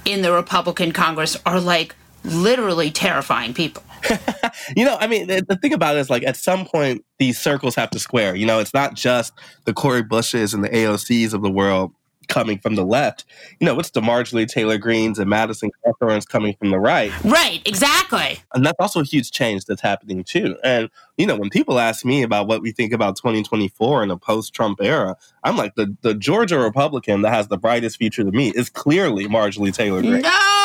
in 0.04 0.22
the 0.22 0.32
Republican 0.32 0.90
Congress 0.92 1.36
are 1.46 1.60
like 1.60 1.94
literally 2.24 2.90
terrifying 2.90 3.54
people. 3.54 3.84
You 4.76 4.84
know, 4.84 4.96
I 4.98 5.06
mean, 5.06 5.28
the, 5.28 5.44
the 5.46 5.56
thing 5.56 5.72
about 5.72 5.96
it 5.96 6.00
is 6.00 6.10
like 6.10 6.24
at 6.24 6.36
some 6.36 6.66
point 6.66 7.04
these 7.18 7.38
circles 7.38 7.74
have 7.76 7.90
to 7.90 8.00
square. 8.00 8.34
You 8.34 8.46
know, 8.46 8.58
it's 8.58 8.74
not 8.74 8.94
just 8.94 9.32
the 9.64 9.72
Cory 9.72 10.02
Bushes 10.02 10.54
and 10.54 10.64
the 10.64 10.68
AOCs 10.68 11.32
of 11.32 11.42
the 11.42 11.50
world 11.50 11.92
coming 12.28 12.58
from 12.58 12.74
the 12.74 12.84
left. 12.84 13.24
You 13.60 13.66
know, 13.66 13.78
it's 13.78 13.90
the 13.90 14.02
Marjorie 14.02 14.46
Taylor 14.46 14.78
Greens 14.78 15.18
and 15.18 15.30
Madison 15.30 15.70
Cawthorns 15.84 16.26
coming 16.26 16.54
from 16.58 16.70
the 16.70 16.78
right. 16.78 17.12
Right, 17.24 17.62
exactly. 17.64 18.40
And 18.54 18.64
that's 18.64 18.78
also 18.80 19.00
a 19.00 19.04
huge 19.04 19.30
change 19.30 19.64
that's 19.66 19.80
happening 19.80 20.24
too. 20.24 20.56
And, 20.64 20.90
you 21.16 21.26
know, 21.26 21.36
when 21.36 21.50
people 21.50 21.78
ask 21.78 22.04
me 22.04 22.22
about 22.22 22.46
what 22.46 22.62
we 22.62 22.72
think 22.72 22.92
about 22.92 23.16
2024 23.16 24.02
in 24.02 24.10
a 24.10 24.16
post 24.16 24.52
Trump 24.52 24.80
era, 24.82 25.16
I'm 25.44 25.56
like, 25.56 25.74
the, 25.76 25.96
the 26.02 26.14
Georgia 26.14 26.58
Republican 26.58 27.22
that 27.22 27.32
has 27.32 27.48
the 27.48 27.58
brightest 27.58 27.98
future 27.98 28.24
to 28.24 28.32
me 28.32 28.50
is 28.54 28.68
clearly 28.68 29.28
Marjorie 29.28 29.72
Taylor 29.72 30.02
Greene. 30.02 30.22
No. 30.22 30.55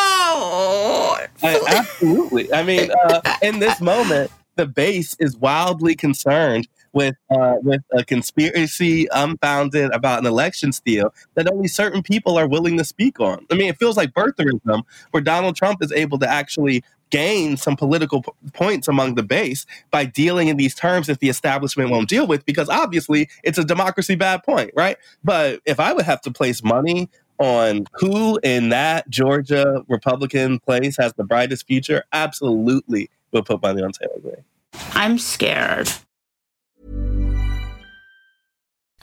I, 1.43 1.62
absolutely. 1.67 2.53
I 2.53 2.63
mean, 2.63 2.91
uh, 2.91 3.21
in 3.41 3.60
this 3.60 3.81
moment, 3.81 4.31
the 4.55 4.65
base 4.65 5.15
is 5.19 5.38
wildly 5.38 5.95
concerned 5.95 6.67
with 6.93 7.15
uh, 7.29 7.55
with 7.62 7.81
a 7.91 8.03
conspiracy 8.03 9.07
unfounded 9.12 9.91
about 9.91 10.19
an 10.19 10.25
election 10.25 10.71
steal 10.71 11.13
that 11.36 11.51
only 11.51 11.67
certain 11.67 12.03
people 12.03 12.38
are 12.38 12.47
willing 12.47 12.77
to 12.77 12.84
speak 12.84 13.19
on. 13.19 13.45
I 13.49 13.55
mean, 13.55 13.69
it 13.69 13.77
feels 13.77 13.97
like 13.97 14.13
birtherism, 14.13 14.84
where 15.12 15.23
Donald 15.23 15.55
Trump 15.55 15.81
is 15.81 15.91
able 15.91 16.19
to 16.19 16.27
actually 16.27 16.84
gain 17.12 17.57
some 17.57 17.75
political 17.75 18.23
p- 18.23 18.31
points 18.53 18.88
among 18.88 19.15
the 19.15 19.23
base 19.23 19.65
by 19.91 20.05
dealing 20.05 20.47
in 20.47 20.57
these 20.57 20.73
terms 20.73 21.07
that 21.07 21.19
the 21.19 21.29
establishment 21.29 21.89
won't 21.89 22.10
deal 22.10 22.25
with, 22.25 22.45
because 22.45 22.69
obviously 22.69 23.29
it's 23.43 23.57
a 23.57 23.65
democracy 23.65 24.15
bad 24.15 24.41
point, 24.43 24.71
right? 24.75 24.97
But 25.23 25.62
if 25.65 25.79
I 25.79 25.93
would 25.93 26.05
have 26.05 26.21
to 26.21 26.31
place 26.31 26.63
money 26.63 27.10
on 27.41 27.88
who 27.93 28.39
in 28.43 28.69
that 28.69 29.10
Georgia 29.10 29.84
Republican 29.88 30.60
place 30.60 30.95
has 30.97 31.13
the 31.13 31.23
brightest 31.23 31.65
future, 31.65 32.04
absolutely 32.13 33.10
would 33.32 33.45
put 33.45 33.62
money 33.62 33.82
on 33.82 33.91
Taylor 33.91 34.19
Greene. 34.21 34.45
I'm 34.93 35.17
scared. 35.17 35.91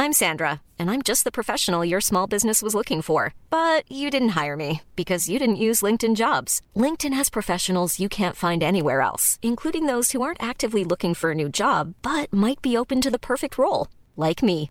I'm 0.00 0.12
Sandra, 0.12 0.60
and 0.78 0.92
I'm 0.92 1.02
just 1.02 1.24
the 1.24 1.32
professional 1.32 1.84
your 1.84 2.00
small 2.00 2.28
business 2.28 2.62
was 2.62 2.72
looking 2.72 3.02
for. 3.02 3.34
But 3.50 3.90
you 3.90 4.10
didn't 4.10 4.40
hire 4.40 4.56
me 4.56 4.82
because 4.94 5.28
you 5.28 5.40
didn't 5.40 5.56
use 5.56 5.82
LinkedIn 5.82 6.14
jobs. 6.14 6.62
LinkedIn 6.76 7.14
has 7.14 7.28
professionals 7.28 7.98
you 7.98 8.08
can't 8.08 8.36
find 8.36 8.62
anywhere 8.62 9.00
else, 9.00 9.40
including 9.42 9.86
those 9.86 10.12
who 10.12 10.22
aren't 10.22 10.42
actively 10.42 10.84
looking 10.84 11.14
for 11.14 11.32
a 11.32 11.34
new 11.34 11.48
job 11.48 11.94
but 12.02 12.32
might 12.32 12.62
be 12.62 12.76
open 12.76 13.00
to 13.00 13.10
the 13.10 13.18
perfect 13.18 13.58
role, 13.58 13.88
like 14.16 14.40
me. 14.40 14.70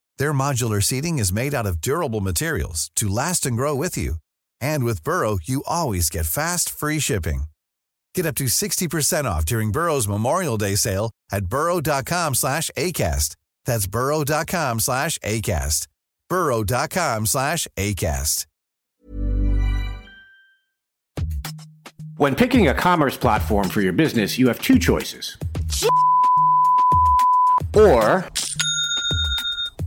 Their 0.21 0.33
modular 0.33 0.83
seating 0.83 1.17
is 1.17 1.33
made 1.33 1.55
out 1.55 1.65
of 1.65 1.81
durable 1.81 2.21
materials 2.21 2.91
to 2.97 3.09
last 3.09 3.47
and 3.47 3.57
grow 3.57 3.73
with 3.73 3.97
you. 3.97 4.17
And 4.61 4.83
with 4.83 5.03
Burrow, 5.03 5.39
you 5.41 5.63
always 5.65 6.11
get 6.11 6.27
fast, 6.27 6.69
free 6.69 6.99
shipping. 6.99 7.45
Get 8.13 8.27
up 8.27 8.35
to 8.35 8.43
60% 8.43 9.25
off 9.25 9.45
during 9.45 9.71
Burrow's 9.71 10.07
Memorial 10.07 10.57
Day 10.59 10.75
sale 10.75 11.09
at 11.31 11.47
burrow.com 11.47 12.35
slash 12.35 12.69
ACAST. 12.77 13.35
That's 13.65 13.87
burrow.com 13.87 14.79
slash 14.79 15.17
ACAST. 15.25 15.87
burrow.com 16.29 17.25
slash 17.25 17.67
ACAST. 17.75 18.45
When 22.17 22.35
picking 22.35 22.67
a 22.67 22.75
commerce 22.75 23.17
platform 23.17 23.69
for 23.69 23.81
your 23.81 23.93
business, 23.93 24.37
you 24.37 24.49
have 24.49 24.61
two 24.61 24.77
choices. 24.77 25.35
Or 27.73 28.27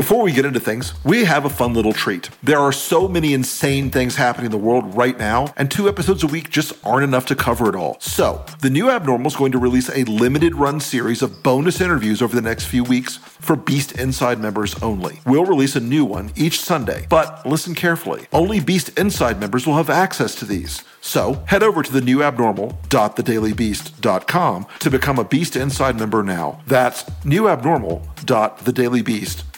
Before 0.00 0.22
we 0.22 0.32
get 0.32 0.46
into 0.46 0.60
things, 0.60 0.94
we 1.04 1.24
have 1.24 1.44
a 1.44 1.50
fun 1.50 1.74
little 1.74 1.92
treat. 1.92 2.30
There 2.42 2.58
are 2.58 2.72
so 2.72 3.06
many 3.06 3.34
insane 3.34 3.90
things 3.90 4.16
happening 4.16 4.46
in 4.46 4.50
the 4.50 4.56
world 4.56 4.96
right 4.96 5.18
now, 5.18 5.52
and 5.58 5.70
two 5.70 5.90
episodes 5.90 6.22
a 6.22 6.26
week 6.26 6.48
just 6.48 6.72
aren't 6.82 7.04
enough 7.04 7.26
to 7.26 7.36
cover 7.36 7.68
it 7.68 7.74
all. 7.74 7.98
So, 8.00 8.42
the 8.62 8.70
new 8.70 8.88
Abnormal 8.88 9.26
is 9.26 9.36
going 9.36 9.52
to 9.52 9.58
release 9.58 9.90
a 9.90 10.04
limited 10.04 10.54
run 10.54 10.80
series 10.80 11.20
of 11.20 11.42
bonus 11.42 11.82
interviews 11.82 12.22
over 12.22 12.34
the 12.34 12.40
next 12.40 12.64
few 12.64 12.82
weeks 12.82 13.18
for 13.18 13.56
Beast 13.56 14.00
Inside 14.00 14.40
members 14.40 14.74
only. 14.82 15.20
We'll 15.26 15.44
release 15.44 15.76
a 15.76 15.80
new 15.80 16.06
one 16.06 16.32
each 16.34 16.62
Sunday, 16.62 17.04
but 17.10 17.44
listen 17.44 17.74
carefully. 17.74 18.24
Only 18.32 18.58
Beast 18.58 18.98
Inside 18.98 19.38
members 19.38 19.66
will 19.66 19.76
have 19.76 19.90
access 19.90 20.34
to 20.36 20.46
these. 20.46 20.82
So 21.02 21.44
head 21.46 21.62
over 21.62 21.82
to 21.82 21.92
the 21.92 22.00
new 22.00 22.22
abnormal.thedailybeast.com 22.22 24.66
to 24.78 24.90
become 24.90 25.18
a 25.18 25.24
Beast 25.24 25.56
Inside 25.56 25.98
member 25.98 26.22
now. 26.22 26.62
That's 26.66 27.02
newabnormal.thedailybeast.com. 27.02 29.49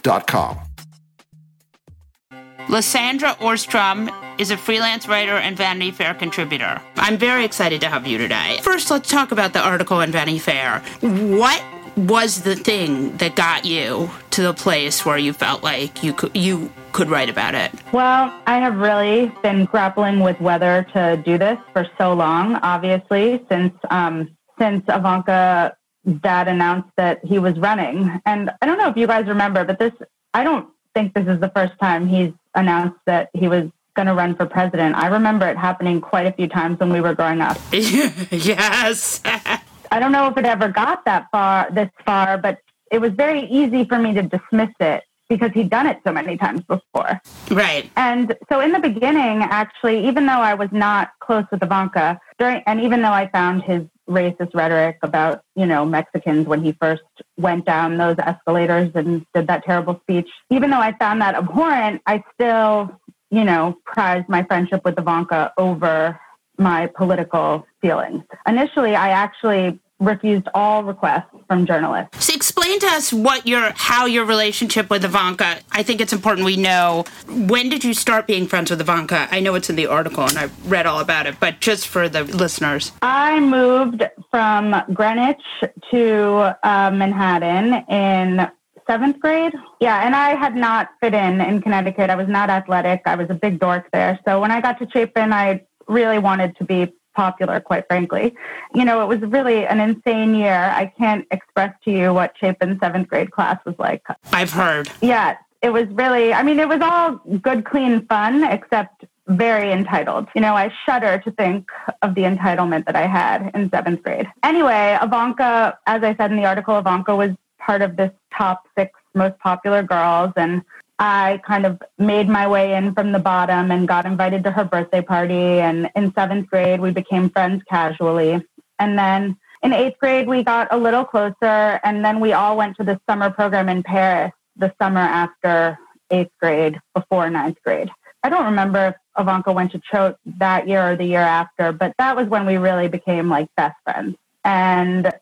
Lysandra 2.68 3.34
Ohrstrom 3.40 4.10
is 4.40 4.50
a 4.50 4.56
freelance 4.56 5.06
writer 5.06 5.32
and 5.32 5.56
Vanity 5.56 5.90
Fair 5.90 6.14
contributor. 6.14 6.80
I'm 6.96 7.18
very 7.18 7.44
excited 7.44 7.80
to 7.82 7.88
have 7.88 8.06
you 8.06 8.18
today. 8.18 8.58
First, 8.62 8.90
let's 8.90 9.10
talk 9.10 9.32
about 9.32 9.52
the 9.52 9.60
article 9.60 10.00
in 10.00 10.10
Vanity 10.10 10.38
Fair. 10.38 10.80
What 11.00 11.62
was 11.96 12.42
the 12.42 12.56
thing 12.56 13.16
that 13.18 13.36
got 13.36 13.64
you 13.64 14.10
to 14.30 14.42
the 14.42 14.54
place 14.54 15.04
where 15.04 15.18
you 15.18 15.32
felt 15.32 15.62
like 15.62 16.02
you 16.02 16.12
could 16.12 16.34
you 16.34 16.72
could 16.92 17.10
write 17.10 17.28
about 17.28 17.54
it? 17.54 17.70
Well, 17.92 18.32
I 18.46 18.58
have 18.58 18.76
really 18.76 19.32
been 19.42 19.66
grappling 19.66 20.20
with 20.20 20.40
whether 20.40 20.86
to 20.94 21.22
do 21.24 21.36
this 21.38 21.58
for 21.72 21.86
so 21.98 22.14
long. 22.14 22.54
Obviously, 22.56 23.44
since 23.50 23.74
um, 23.90 24.36
since 24.58 24.82
Ivanka 24.88 25.76
dad 26.20 26.48
announced 26.48 26.90
that 26.96 27.24
he 27.24 27.38
was 27.38 27.58
running, 27.58 28.20
and 28.26 28.50
I 28.60 28.66
don't 28.66 28.78
know 28.78 28.88
if 28.88 28.96
you 28.96 29.06
guys 29.06 29.26
remember, 29.26 29.64
but 29.64 29.78
this 29.78 29.92
I 30.34 30.44
don't 30.44 30.68
think 30.94 31.14
this 31.14 31.26
is 31.26 31.40
the 31.40 31.50
first 31.50 31.78
time 31.78 32.06
he's 32.06 32.32
announced 32.54 32.98
that 33.06 33.30
he 33.34 33.48
was 33.48 33.70
going 33.94 34.06
to 34.06 34.14
run 34.14 34.34
for 34.34 34.46
president. 34.46 34.94
I 34.96 35.08
remember 35.08 35.46
it 35.48 35.56
happening 35.56 36.00
quite 36.00 36.26
a 36.26 36.32
few 36.32 36.48
times 36.48 36.78
when 36.78 36.90
we 36.90 37.00
were 37.00 37.14
growing 37.14 37.40
up. 37.40 37.58
yes. 37.72 39.20
I 39.24 40.00
don't 40.00 40.12
know 40.12 40.28
if 40.28 40.36
it 40.38 40.46
ever 40.46 40.68
got 40.68 41.04
that 41.04 41.26
far, 41.30 41.70
this 41.70 41.90
far, 42.06 42.38
but 42.38 42.58
it 42.90 43.00
was 43.00 43.12
very 43.12 43.42
easy 43.46 43.84
for 43.84 43.98
me 43.98 44.14
to 44.14 44.22
dismiss 44.22 44.70
it 44.80 45.04
because 45.28 45.50
he'd 45.52 45.70
done 45.70 45.86
it 45.86 45.98
so 46.04 46.12
many 46.12 46.36
times 46.36 46.62
before. 46.62 47.20
Right. 47.50 47.90
And 47.96 48.34
so 48.50 48.60
in 48.60 48.72
the 48.72 48.78
beginning, 48.78 49.42
actually, 49.42 50.06
even 50.06 50.26
though 50.26 50.40
I 50.40 50.54
was 50.54 50.68
not 50.72 51.10
close 51.20 51.44
with 51.50 51.62
Ivanka, 51.62 52.20
during, 52.38 52.62
and 52.66 52.80
even 52.80 53.02
though 53.02 53.12
I 53.12 53.28
found 53.28 53.62
his 53.62 53.82
racist 54.08 54.54
rhetoric 54.54 54.98
about, 55.02 55.42
you 55.54 55.66
know, 55.66 55.84
Mexicans 55.84 56.46
when 56.46 56.62
he 56.62 56.72
first 56.72 57.02
went 57.36 57.64
down 57.64 57.98
those 57.98 58.16
escalators 58.18 58.90
and 58.94 59.24
did 59.34 59.46
that 59.46 59.64
terrible 59.64 59.98
speech, 60.02 60.28
even 60.50 60.70
though 60.70 60.80
I 60.80 60.96
found 60.98 61.20
that 61.20 61.34
abhorrent, 61.34 62.02
I 62.06 62.22
still, 62.34 62.98
you 63.30 63.44
know, 63.44 63.76
prized 63.84 64.28
my 64.28 64.42
friendship 64.42 64.84
with 64.84 64.98
Ivanka 64.98 65.52
over 65.56 66.20
my 66.58 66.86
political 66.94 67.66
feelings. 67.80 68.22
Initially, 68.46 68.94
I 68.94 69.10
actually 69.10 69.80
refused 70.02 70.48
all 70.54 70.82
requests 70.84 71.30
from 71.46 71.64
journalists. 71.64 72.24
So 72.24 72.34
explain 72.34 72.80
to 72.80 72.86
us 72.86 73.12
what 73.12 73.46
your 73.46 73.72
how 73.74 74.06
your 74.06 74.24
relationship 74.24 74.90
with 74.90 75.04
Ivanka. 75.04 75.58
I 75.70 75.82
think 75.82 76.00
it's 76.00 76.12
important 76.12 76.44
we 76.44 76.56
know 76.56 77.04
when 77.28 77.68
did 77.68 77.84
you 77.84 77.94
start 77.94 78.26
being 78.26 78.46
friends 78.46 78.70
with 78.70 78.80
Ivanka? 78.80 79.28
I 79.30 79.40
know 79.40 79.54
it's 79.54 79.70
in 79.70 79.76
the 79.76 79.86
article 79.86 80.24
and 80.24 80.38
I 80.38 80.50
read 80.64 80.86
all 80.86 81.00
about 81.00 81.26
it, 81.26 81.36
but 81.40 81.60
just 81.60 81.88
for 81.88 82.08
the 82.08 82.24
listeners. 82.24 82.92
I 83.02 83.40
moved 83.40 84.02
from 84.30 84.74
Greenwich 84.92 85.42
to 85.90 86.56
uh, 86.62 86.90
Manhattan 86.90 87.74
in 87.88 88.50
seventh 88.86 89.20
grade. 89.20 89.52
Yeah, 89.80 90.04
and 90.04 90.14
I 90.16 90.34
had 90.34 90.56
not 90.56 90.90
fit 91.00 91.14
in 91.14 91.40
in 91.40 91.62
Connecticut. 91.62 92.10
I 92.10 92.16
was 92.16 92.28
not 92.28 92.50
athletic. 92.50 93.02
I 93.06 93.14
was 93.14 93.28
a 93.30 93.34
big 93.34 93.60
dork 93.60 93.88
there. 93.92 94.18
So 94.26 94.40
when 94.40 94.50
I 94.50 94.60
got 94.60 94.78
to 94.80 94.88
Chapin, 94.92 95.32
I 95.32 95.64
really 95.88 96.18
wanted 96.18 96.56
to 96.56 96.64
be 96.64 96.92
popular, 97.14 97.60
quite 97.60 97.86
frankly. 97.86 98.34
You 98.74 98.84
know, 98.84 99.02
it 99.02 99.06
was 99.06 99.20
really 99.30 99.66
an 99.66 99.80
insane 99.80 100.34
year. 100.34 100.72
I 100.74 100.92
can't 100.98 101.26
express 101.30 101.74
to 101.84 101.90
you 101.90 102.12
what 102.14 102.34
Chapin's 102.34 102.78
seventh 102.80 103.08
grade 103.08 103.30
class 103.30 103.58
was 103.64 103.74
like. 103.78 104.02
I've 104.32 104.52
heard. 104.52 104.88
Yeah, 105.00 105.36
it 105.62 105.72
was 105.72 105.86
really, 105.88 106.34
I 106.34 106.42
mean, 106.42 106.58
it 106.58 106.68
was 106.68 106.80
all 106.80 107.16
good, 107.38 107.64
clean 107.64 108.06
fun, 108.06 108.44
except 108.44 109.04
very 109.28 109.70
entitled. 109.70 110.26
You 110.34 110.40
know, 110.40 110.54
I 110.54 110.72
shudder 110.84 111.18
to 111.24 111.30
think 111.30 111.68
of 112.02 112.14
the 112.14 112.22
entitlement 112.22 112.86
that 112.86 112.96
I 112.96 113.06
had 113.06 113.50
in 113.54 113.70
seventh 113.70 114.02
grade. 114.02 114.26
Anyway, 114.42 114.98
Ivanka, 115.00 115.78
as 115.86 116.02
I 116.02 116.16
said 116.16 116.32
in 116.32 116.36
the 116.36 116.44
article, 116.44 116.76
Ivanka 116.78 117.14
was 117.14 117.30
part 117.58 117.82
of 117.82 117.96
this 117.96 118.10
top 118.36 118.64
six 118.76 118.90
most 119.14 119.38
popular 119.38 119.82
girls. 119.82 120.32
And 120.36 120.62
I 120.98 121.40
kind 121.46 121.66
of 121.66 121.82
made 121.98 122.28
my 122.28 122.46
way 122.46 122.74
in 122.74 122.94
from 122.94 123.12
the 123.12 123.18
bottom 123.18 123.70
and 123.70 123.88
got 123.88 124.06
invited 124.06 124.44
to 124.44 124.50
her 124.50 124.64
birthday 124.64 125.02
party. 125.02 125.60
And 125.60 125.90
in 125.96 126.12
seventh 126.14 126.48
grade, 126.48 126.80
we 126.80 126.90
became 126.90 127.30
friends 127.30 127.62
casually. 127.68 128.44
And 128.78 128.98
then 128.98 129.36
in 129.62 129.72
eighth 129.72 129.98
grade, 129.98 130.28
we 130.28 130.42
got 130.44 130.68
a 130.70 130.76
little 130.76 131.04
closer. 131.04 131.80
And 131.84 132.04
then 132.04 132.20
we 132.20 132.32
all 132.32 132.56
went 132.56 132.76
to 132.76 132.84
the 132.84 133.00
summer 133.08 133.30
program 133.30 133.68
in 133.68 133.82
Paris 133.82 134.32
the 134.56 134.72
summer 134.80 135.00
after 135.00 135.78
eighth 136.10 136.32
grade, 136.40 136.78
before 136.94 137.30
ninth 137.30 137.58
grade. 137.64 137.90
I 138.22 138.28
don't 138.28 138.44
remember 138.44 138.88
if 138.88 138.94
Ivanka 139.18 139.52
went 139.52 139.72
to 139.72 139.80
Choate 139.90 140.16
that 140.38 140.68
year 140.68 140.92
or 140.92 140.96
the 140.96 141.04
year 141.04 141.20
after, 141.20 141.72
but 141.72 141.94
that 141.98 142.16
was 142.16 142.28
when 142.28 142.46
we 142.46 142.56
really 142.56 142.88
became 142.88 143.28
like 143.28 143.48
best 143.56 143.76
friends. 143.84 144.16
And 144.44 145.12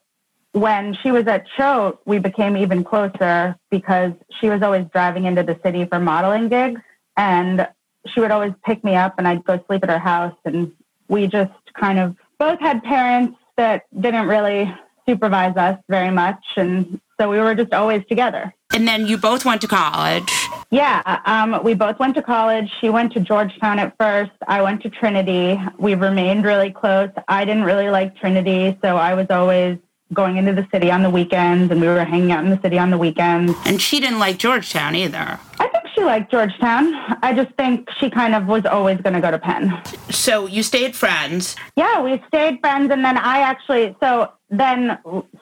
when 0.53 0.97
she 1.03 1.11
was 1.11 1.27
at 1.27 1.47
Choate, 1.57 1.99
we 2.05 2.19
became 2.19 2.57
even 2.57 2.83
closer 2.83 3.57
because 3.71 4.13
she 4.41 4.49
was 4.49 4.63
always 4.63 4.85
driving 4.93 5.25
into 5.25 5.43
the 5.43 5.59
city 5.63 5.85
for 5.85 5.99
modeling 6.01 6.49
gigs. 6.49 6.81
And 7.17 7.69
she 8.07 8.21
would 8.21 8.31
always 8.31 8.53
pick 8.65 8.83
me 8.83 8.95
up 8.95 9.15
and 9.19 9.29
I'd 9.29 9.45
go 9.45 9.63
sleep 9.67 9.85
at 9.85 9.91
her 9.91 9.99
house. 9.99 10.37
And 10.45 10.73
we 11.09 11.27
just 11.27 11.53
kind 11.75 11.99
of 11.99 12.17
both 12.39 12.59
had 12.61 12.83
parents 12.83 13.37
that 13.57 13.85
didn't 14.01 14.27
really 14.27 14.75
supervise 15.07 15.57
us 15.57 15.79
very 15.89 16.11
much. 16.11 16.43
And 16.57 17.01
so 17.21 17.29
we 17.29 17.39
were 17.39 17.55
just 17.55 17.73
always 17.73 18.03
together. 18.09 18.55
And 18.73 18.87
then 18.87 19.07
you 19.07 19.19
both 19.19 19.45
went 19.45 19.61
to 19.63 19.69
college. 19.69 20.33
Yeah, 20.71 21.21
um, 21.27 21.63
we 21.65 21.75
both 21.75 21.99
went 21.99 22.15
to 22.15 22.23
college. 22.23 22.71
She 22.81 22.89
went 22.89 23.13
to 23.15 23.21
Georgetown 23.21 23.79
at 23.81 23.97
first. 23.99 24.31
I 24.47 24.63
went 24.63 24.83
to 24.83 24.91
Trinity. 24.91 25.61
We 25.79 25.95
remained 25.97 26.45
really 26.45 26.71
close. 26.71 27.11
I 27.27 27.45
didn't 27.45 27.65
really 27.65 27.91
like 27.91 28.17
Trinity, 28.17 28.79
so 28.81 28.97
I 28.97 29.15
was 29.15 29.27
always 29.29 29.79
going 30.13 30.37
into 30.37 30.53
the 30.53 30.67
city 30.73 30.91
on 30.91 31.03
the 31.03 31.11
weekends 31.11 31.71
and 31.71 31.81
we 31.81 31.87
were 31.87 32.05
hanging 32.05 32.33
out 32.33 32.45
in 32.45 32.51
the 32.51 32.61
city 32.61 32.79
on 32.79 32.91
the 32.91 32.99
weekends. 32.99 33.55
And 33.65 33.81
she 33.81 34.01
didn't 34.01 34.19
like 34.19 34.39
Georgetown 34.39 34.95
either. 34.95 35.39
I 35.59 35.69
think 35.69 35.85
she 35.95 36.03
liked 36.03 36.31
Georgetown. 36.31 36.95
I 37.23 37.33
just 37.35 37.55
think 37.57 37.89
she 37.99 38.11
kind 38.11 38.35
of 38.35 38.47
was 38.47 38.67
always 38.67 39.01
going 39.01 39.15
to 39.15 39.21
go 39.21 39.31
to 39.31 39.39
Penn. 39.39 39.81
So 40.11 40.47
you 40.47 40.63
stayed 40.63 40.97
friends. 40.97 41.57
Yeah, 41.77 42.03
we 42.03 42.23
stayed 42.29 42.61
friends. 42.61 42.91
And 42.91 43.05
then 43.05 43.17
I 43.17 43.41
actually, 43.41 43.97
so 44.01 44.33
then 44.51 44.99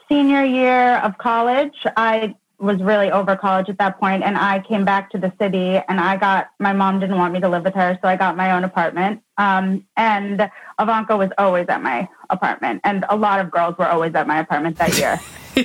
senior 0.09 0.45
year 0.45 0.99
of 0.99 1.17
college, 1.19 1.75
I 1.97 2.35
was 2.59 2.81
really 2.83 3.11
over 3.11 3.37
college 3.37 3.69
at 3.69 3.79
that 3.79 4.01
point 4.01 4.25
and 4.25 4.37
I 4.37 4.59
came 4.59 4.85
back 4.85 5.11
to 5.11 5.19
the 5.19 5.33
city 5.39 5.81
and 5.89 6.01
I 6.01 6.17
got 6.17 6.51
my 6.59 6.73
mom 6.73 6.99
didn't 6.99 7.17
want 7.17 7.33
me 7.33 7.41
to 7.41 7.49
live 7.49 7.65
with 7.65 7.75
her 7.75 7.97
so 8.03 8.09
I 8.09 8.17
got 8.17 8.37
my 8.37 8.53
own 8.53 8.65
apartment. 8.65 9.23
Um, 9.37 9.87
and 9.97 10.51
Ivanka 10.81 11.17
was 11.17 11.31
always 11.39 11.67
at 11.69 11.83
my 11.83 12.09
apartment 12.31 12.81
and 12.83 13.05
a 13.09 13.17
lot 13.17 13.39
of 13.39 13.51
girls 13.53 13.77
were 13.79 13.87
always 13.87 14.15
at 14.15 14.27
my 14.27 14.41
apartment 14.41 14.77
that 14.79 14.99
year. 14.99 15.21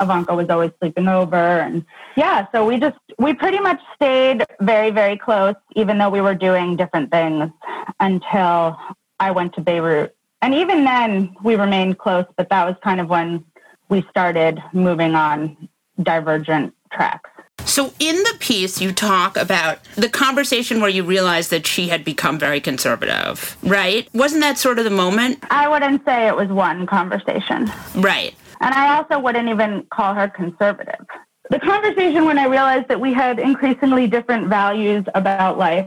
Ivanka 0.00 0.34
was 0.34 0.48
always 0.48 0.70
sleeping 0.78 1.08
over 1.08 1.36
and 1.36 1.84
yeah 2.16 2.46
so 2.52 2.64
we 2.64 2.78
just 2.78 2.98
we 3.18 3.34
pretty 3.34 3.58
much 3.58 3.80
stayed 3.96 4.44
very 4.60 4.90
very 4.90 5.16
close 5.16 5.56
even 5.74 5.98
though 5.98 6.10
we 6.10 6.20
were 6.20 6.34
doing 6.34 6.76
different 6.76 7.10
things 7.10 7.50
until 7.98 8.78
I 9.18 9.32
went 9.32 9.54
to 9.54 9.60
Beirut. 9.60 10.14
And 10.42 10.54
even 10.54 10.84
then 10.84 11.34
we 11.42 11.56
remained 11.56 11.98
close 11.98 12.26
but 12.36 12.48
that 12.50 12.66
was 12.66 12.76
kind 12.84 13.00
of 13.00 13.08
when 13.08 13.44
we 13.88 14.06
started 14.10 14.62
moving 14.72 15.16
on 15.16 15.68
divergent 16.02 16.74
tracks. 16.92 17.30
So, 17.64 17.92
in 17.98 18.14
the 18.16 18.36
piece, 18.38 18.80
you 18.80 18.92
talk 18.92 19.36
about 19.36 19.78
the 19.96 20.08
conversation 20.08 20.80
where 20.80 20.88
you 20.90 21.02
realized 21.02 21.50
that 21.50 21.66
she 21.66 21.88
had 21.88 22.04
become 22.04 22.38
very 22.38 22.60
conservative, 22.60 23.56
right? 23.62 24.08
Wasn't 24.14 24.40
that 24.42 24.56
sort 24.56 24.78
of 24.78 24.84
the 24.84 24.90
moment? 24.90 25.42
I 25.50 25.68
wouldn't 25.68 26.04
say 26.04 26.28
it 26.28 26.36
was 26.36 26.48
one 26.48 26.86
conversation. 26.86 27.70
Right. 27.96 28.34
And 28.60 28.72
I 28.72 28.96
also 28.96 29.18
wouldn't 29.18 29.48
even 29.48 29.84
call 29.92 30.14
her 30.14 30.28
conservative. 30.28 31.04
The 31.50 31.58
conversation 31.58 32.24
when 32.24 32.38
I 32.38 32.46
realized 32.46 32.88
that 32.88 33.00
we 33.00 33.12
had 33.12 33.38
increasingly 33.38 34.06
different 34.06 34.48
values 34.48 35.04
about 35.14 35.58
life 35.58 35.86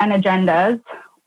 and 0.00 0.12
agendas, 0.12 0.80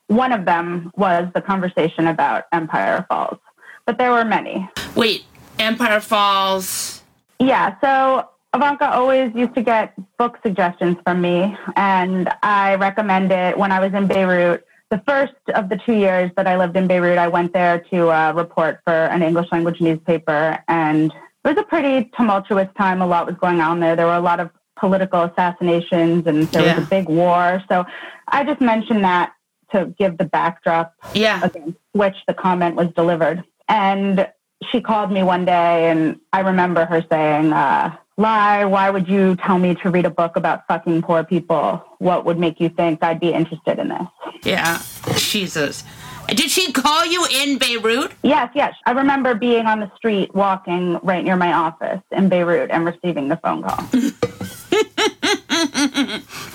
one 0.08 0.32
of 0.32 0.46
them 0.46 0.92
was 0.96 1.28
the 1.34 1.42
conversation 1.42 2.08
about 2.08 2.46
Empire 2.52 3.06
Falls. 3.10 3.40
But 3.86 3.98
there 3.98 4.12
were 4.12 4.26
many. 4.26 4.70
Wait, 4.96 5.24
Empire 5.60 6.00
Falls 6.00 6.97
yeah, 7.40 7.76
so 7.82 8.30
Ivanka 8.54 8.92
always 8.92 9.34
used 9.36 9.54
to 9.56 9.62
get 9.62 9.94
book 10.18 10.40
suggestions 10.44 10.98
from 11.04 11.22
me, 11.22 11.56
and 11.76 12.30
I 12.44 12.76
recommended 12.76 13.58
when 13.58 13.72
I 13.72 13.80
was 13.80 13.94
in 13.94 14.08
Beirut. 14.08 14.66
The 14.90 15.02
first 15.06 15.34
of 15.54 15.70
the 15.70 15.78
two 15.86 15.94
years 15.94 16.32
that 16.38 16.48
I 16.48 16.58
lived 16.58 16.78
in 16.78 16.88
Beirut, 16.88 17.18
I 17.18 17.28
went 17.28 17.54
there 17.54 17.80
to 17.92 18.10
uh, 18.10 18.34
report 18.34 18.80
for 18.86 18.94
an 18.94 19.22
English 19.22 19.52
language 19.52 19.82
newspaper, 19.82 20.64
and 20.68 21.12
it 21.12 21.48
was 21.56 21.58
a 21.58 21.64
pretty 21.64 22.10
tumultuous 22.16 22.70
time. 22.78 23.02
A 23.02 23.08
lot 23.08 23.28
was 23.28 23.36
going 23.36 23.60
on 23.60 23.80
there. 23.80 23.96
There 23.96 24.08
were 24.08 24.16
a 24.16 24.22
lot 24.22 24.40
of 24.40 24.50
political 24.80 25.24
assassinations, 25.24 26.26
and 26.26 26.44
there 26.48 26.64
yeah. 26.64 26.76
was 26.76 26.86
a 26.86 26.90
big 26.90 27.10
war. 27.10 27.64
So 27.70 27.86
I 28.30 28.44
just 28.44 28.62
mentioned 28.62 29.04
that 29.04 29.34
to 29.72 29.94
give 30.00 30.18
the 30.18 30.26
backdrop 30.26 30.94
yeah. 31.14 31.44
against 31.44 31.78
which 31.92 32.16
the 32.28 32.34
comment 32.34 32.76
was 32.76 32.88
delivered. 32.96 33.44
And 33.68 34.28
she 34.72 34.82
called 34.82 35.12
me 35.12 35.22
one 35.24 35.46
day 35.46 35.90
and 35.90 36.20
I 36.34 36.42
remember 36.42 36.86
her 36.86 37.06
saying, 37.10 37.54
uh, 37.54 37.96
Ly, 38.18 38.66
why 38.66 38.90
would 38.90 39.08
you 39.08 39.36
tell 39.36 39.60
me 39.60 39.76
to 39.76 39.92
read 39.92 40.06
a 40.06 40.10
book 40.10 40.36
about 40.36 40.66
fucking 40.68 41.04
poor 41.04 41.24
people? 41.24 41.84
What 42.00 42.26
would 42.26 42.40
make 42.40 42.60
you 42.60 42.70
think 42.70 43.04
I'd 43.04 43.20
be 43.20 43.32
interested 43.32 43.78
in 43.78 43.90
this? 43.90 44.08
Yeah, 44.44 44.82
Jesus. 45.16 45.84
Did 46.28 46.50
she 46.50 46.72
call 46.72 47.06
you 47.06 47.26
in 47.32 47.60
Beirut? 47.60 48.12
Yes, 48.24 48.50
yes. 48.56 48.74
I 48.86 48.92
remember 48.92 49.36
being 49.36 49.68
on 49.68 49.80
the 49.80 49.92
street 49.96 50.34
walking 50.34 51.00
right 51.04 51.24
near 51.24 51.38
my 51.38 51.54
office 51.54 52.02
in 52.12 52.28
Beirut 52.28 52.72
and 52.72 52.86
receiving 52.86 53.30
the 53.30 53.38
phone 53.38 53.64
call. 53.64 53.78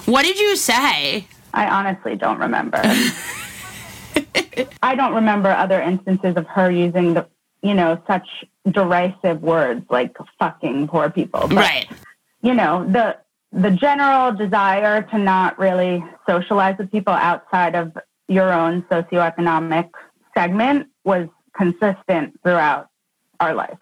what 0.07 0.25
did 0.25 0.39
you 0.39 0.57
say? 0.57 1.27
I 1.55 1.69
honestly 1.69 2.17
don't 2.17 2.39
remember. 2.39 2.81
I 4.83 4.95
don't 4.95 5.15
remember 5.15 5.51
other 5.51 5.81
instances 5.81 6.37
of 6.37 6.47
her 6.49 6.71
using 6.71 7.15
the 7.15 7.27
you 7.63 7.75
know, 7.75 8.01
such 8.07 8.45
derisive 8.71 9.43
words 9.43 9.85
like 9.91 10.17
fucking 10.39 10.89
poor 10.89 11.11
people. 11.11 11.41
But, 11.43 11.57
right. 11.57 11.89
You 12.43 12.55
know, 12.55 12.85
the 12.91 13.17
the 13.53 13.71
general 13.71 14.33
desire 14.33 15.03
to 15.03 15.19
not 15.19 15.59
really 15.59 16.03
socialize 16.29 16.77
with 16.79 16.91
people 16.91 17.13
outside 17.13 17.75
of 17.75 17.97
your 18.29 18.53
own 18.53 18.83
socioeconomic 18.85 19.91
segment 20.35 20.89
was 21.05 21.29
consistent 21.55 22.41
throughout 22.43 22.89
our 23.41 23.55
life. 23.55 23.79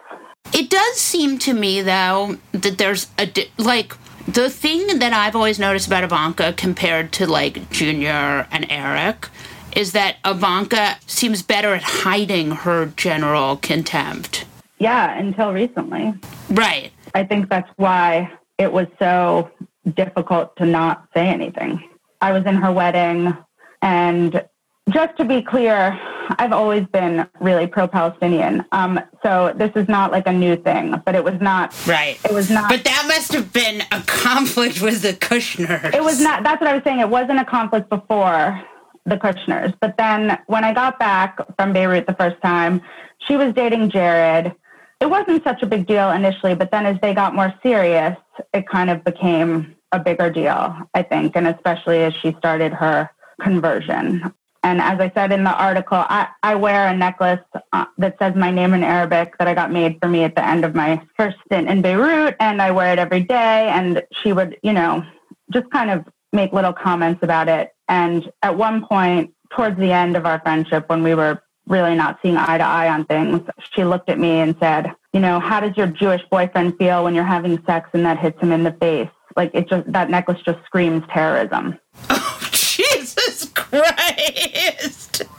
It 0.52 0.70
does 0.70 0.96
seem 0.96 1.38
to 1.40 1.54
me 1.54 1.82
though 1.82 2.36
that 2.52 2.78
there's 2.78 3.06
a 3.18 3.30
like 3.58 3.94
the 4.26 4.50
thing 4.50 4.98
that 4.98 5.12
I've 5.12 5.36
always 5.36 5.58
noticed 5.58 5.86
about 5.86 6.04
Ivanka 6.04 6.52
compared 6.56 7.12
to 7.12 7.26
like 7.26 7.70
Junior 7.70 8.46
and 8.50 8.66
Eric 8.68 9.28
is 9.76 9.92
that 9.92 10.16
Ivanka 10.24 10.96
seems 11.06 11.42
better 11.42 11.74
at 11.74 11.82
hiding 11.82 12.50
her 12.50 12.86
general 12.96 13.56
contempt. 13.56 14.44
Yeah, 14.78 15.18
until 15.18 15.52
recently. 15.52 16.14
Right. 16.48 16.90
I 17.14 17.24
think 17.24 17.48
that's 17.48 17.70
why 17.76 18.32
it 18.58 18.72
was 18.72 18.86
so 18.98 19.50
difficult 19.94 20.56
to 20.56 20.66
not 20.66 21.06
say 21.14 21.28
anything. 21.28 21.82
I 22.20 22.32
was 22.32 22.44
in 22.46 22.56
her 22.56 22.72
wedding, 22.72 23.36
and 23.82 24.44
just 24.90 25.16
to 25.18 25.24
be 25.24 25.42
clear, 25.42 25.98
I've 26.38 26.52
always 26.52 26.86
been 26.86 27.26
really 27.40 27.66
pro-Palestinian. 27.66 28.64
Um, 28.72 29.00
so 29.22 29.52
this 29.56 29.70
is 29.74 29.88
not 29.88 30.12
like 30.12 30.26
a 30.26 30.32
new 30.32 30.56
thing, 30.56 31.00
but 31.04 31.14
it 31.14 31.24
was 31.24 31.40
not. 31.40 31.74
Right. 31.86 32.18
It 32.24 32.32
was 32.32 32.50
not. 32.50 32.68
But 32.68 32.84
that 32.84 33.04
must 33.06 33.32
have 33.32 33.52
been 33.52 33.82
a 33.92 34.00
conflict 34.06 34.80
with 34.80 35.02
the 35.02 35.12
Kushner. 35.12 35.94
It 35.94 36.02
was 36.02 36.20
not. 36.20 36.42
That's 36.42 36.60
what 36.60 36.68
I 36.68 36.74
was 36.74 36.84
saying. 36.84 37.00
It 37.00 37.08
wasn't 37.08 37.40
a 37.40 37.44
conflict 37.44 37.88
before 37.88 38.62
the 39.06 39.16
Kushners. 39.16 39.74
But 39.80 39.96
then 39.96 40.38
when 40.46 40.64
I 40.64 40.72
got 40.72 40.98
back 40.98 41.38
from 41.56 41.72
Beirut 41.72 42.06
the 42.06 42.14
first 42.14 42.40
time, 42.42 42.82
she 43.26 43.36
was 43.36 43.54
dating 43.54 43.90
Jared. 43.90 44.52
It 45.00 45.08
wasn't 45.08 45.42
such 45.44 45.62
a 45.62 45.66
big 45.66 45.86
deal 45.86 46.10
initially, 46.10 46.54
but 46.54 46.70
then 46.70 46.86
as 46.86 46.98
they 47.00 47.14
got 47.14 47.34
more 47.34 47.54
serious, 47.62 48.16
it 48.52 48.68
kind 48.68 48.90
of 48.90 49.02
became 49.04 49.74
a 49.92 49.98
bigger 49.98 50.30
deal, 50.30 50.76
I 50.94 51.02
think, 51.02 51.36
and 51.36 51.48
especially 51.48 52.02
as 52.02 52.14
she 52.14 52.34
started 52.38 52.72
her 52.72 53.10
conversion. 53.40 54.32
And 54.62 54.80
as 54.80 55.00
I 55.00 55.10
said 55.14 55.32
in 55.32 55.42
the 55.42 55.54
article, 55.54 55.96
I, 55.98 56.28
I 56.42 56.54
wear 56.54 56.88
a 56.88 56.96
necklace 56.96 57.40
uh, 57.72 57.86
that 57.96 58.16
says 58.18 58.34
my 58.36 58.50
name 58.50 58.74
in 58.74 58.84
Arabic 58.84 59.38
that 59.38 59.48
I 59.48 59.54
got 59.54 59.72
made 59.72 59.98
for 60.02 60.08
me 60.08 60.22
at 60.24 60.34
the 60.34 60.46
end 60.46 60.66
of 60.66 60.74
my 60.74 61.00
first 61.16 61.38
stint 61.46 61.68
in 61.68 61.80
Beirut, 61.80 62.36
and 62.40 62.60
I 62.60 62.70
wear 62.70 62.92
it 62.92 62.98
every 62.98 63.22
day. 63.22 63.68
And 63.68 64.02
she 64.22 64.34
would, 64.34 64.58
you 64.62 64.74
know, 64.74 65.02
just 65.50 65.70
kind 65.70 65.90
of 65.90 66.04
make 66.32 66.52
little 66.52 66.74
comments 66.74 67.20
about 67.22 67.48
it. 67.48 67.72
And 67.90 68.32
at 68.42 68.56
one 68.56 68.86
point, 68.86 69.34
towards 69.50 69.76
the 69.76 69.90
end 69.90 70.16
of 70.16 70.24
our 70.24 70.40
friendship, 70.40 70.88
when 70.88 71.02
we 71.02 71.16
were 71.16 71.42
really 71.66 71.96
not 71.96 72.20
seeing 72.22 72.36
eye 72.36 72.56
to 72.56 72.64
eye 72.64 72.88
on 72.88 73.04
things, 73.04 73.42
she 73.74 73.82
looked 73.82 74.08
at 74.08 74.18
me 74.18 74.38
and 74.38 74.54
said, 74.60 74.94
You 75.12 75.18
know, 75.18 75.40
how 75.40 75.58
does 75.58 75.76
your 75.76 75.88
Jewish 75.88 76.22
boyfriend 76.30 76.78
feel 76.78 77.02
when 77.02 77.16
you're 77.16 77.24
having 77.24 77.60
sex 77.66 77.90
and 77.92 78.06
that 78.06 78.16
hits 78.16 78.40
him 78.40 78.52
in 78.52 78.62
the 78.62 78.70
face? 78.74 79.10
Like 79.36 79.50
it 79.54 79.68
just, 79.68 79.90
that 79.92 80.08
necklace 80.08 80.40
just 80.46 80.64
screams 80.64 81.02
terrorism. 81.12 81.78
Oh, 82.10 82.48
Jesus 82.52 83.50
Christ. 83.54 85.22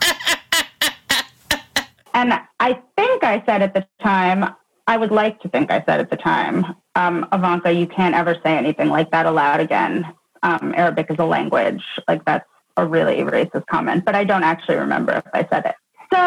and 2.14 2.38
I 2.60 2.78
think 2.96 3.24
I 3.24 3.42
said 3.46 3.62
at 3.62 3.74
the 3.74 3.86
time, 4.02 4.54
I 4.86 4.96
would 4.96 5.10
like 5.10 5.40
to 5.40 5.48
think 5.48 5.70
I 5.70 5.82
said 5.84 6.00
at 6.00 6.10
the 6.10 6.16
time, 6.16 6.76
um, 6.94 7.26
Ivanka, 7.32 7.72
you 7.72 7.86
can't 7.86 8.14
ever 8.14 8.36
say 8.44 8.56
anything 8.56 8.88
like 8.88 9.10
that 9.10 9.26
aloud 9.26 9.60
again 9.60 10.14
um, 10.42 10.74
Arabic 10.76 11.06
is 11.10 11.16
a 11.18 11.24
language. 11.24 11.82
Like 12.08 12.24
that's 12.24 12.46
a 12.76 12.86
really 12.86 13.18
racist 13.18 13.66
comment, 13.66 14.04
but 14.04 14.14
I 14.14 14.24
don't 14.24 14.44
actually 14.44 14.76
remember 14.76 15.12
if 15.12 15.24
I 15.34 15.46
said 15.50 15.66
it. 15.66 15.74
So 16.12 16.18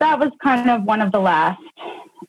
that 0.00 0.18
was 0.18 0.30
kind 0.42 0.70
of 0.70 0.84
one 0.84 1.00
of 1.00 1.12
the 1.12 1.20
last 1.20 1.60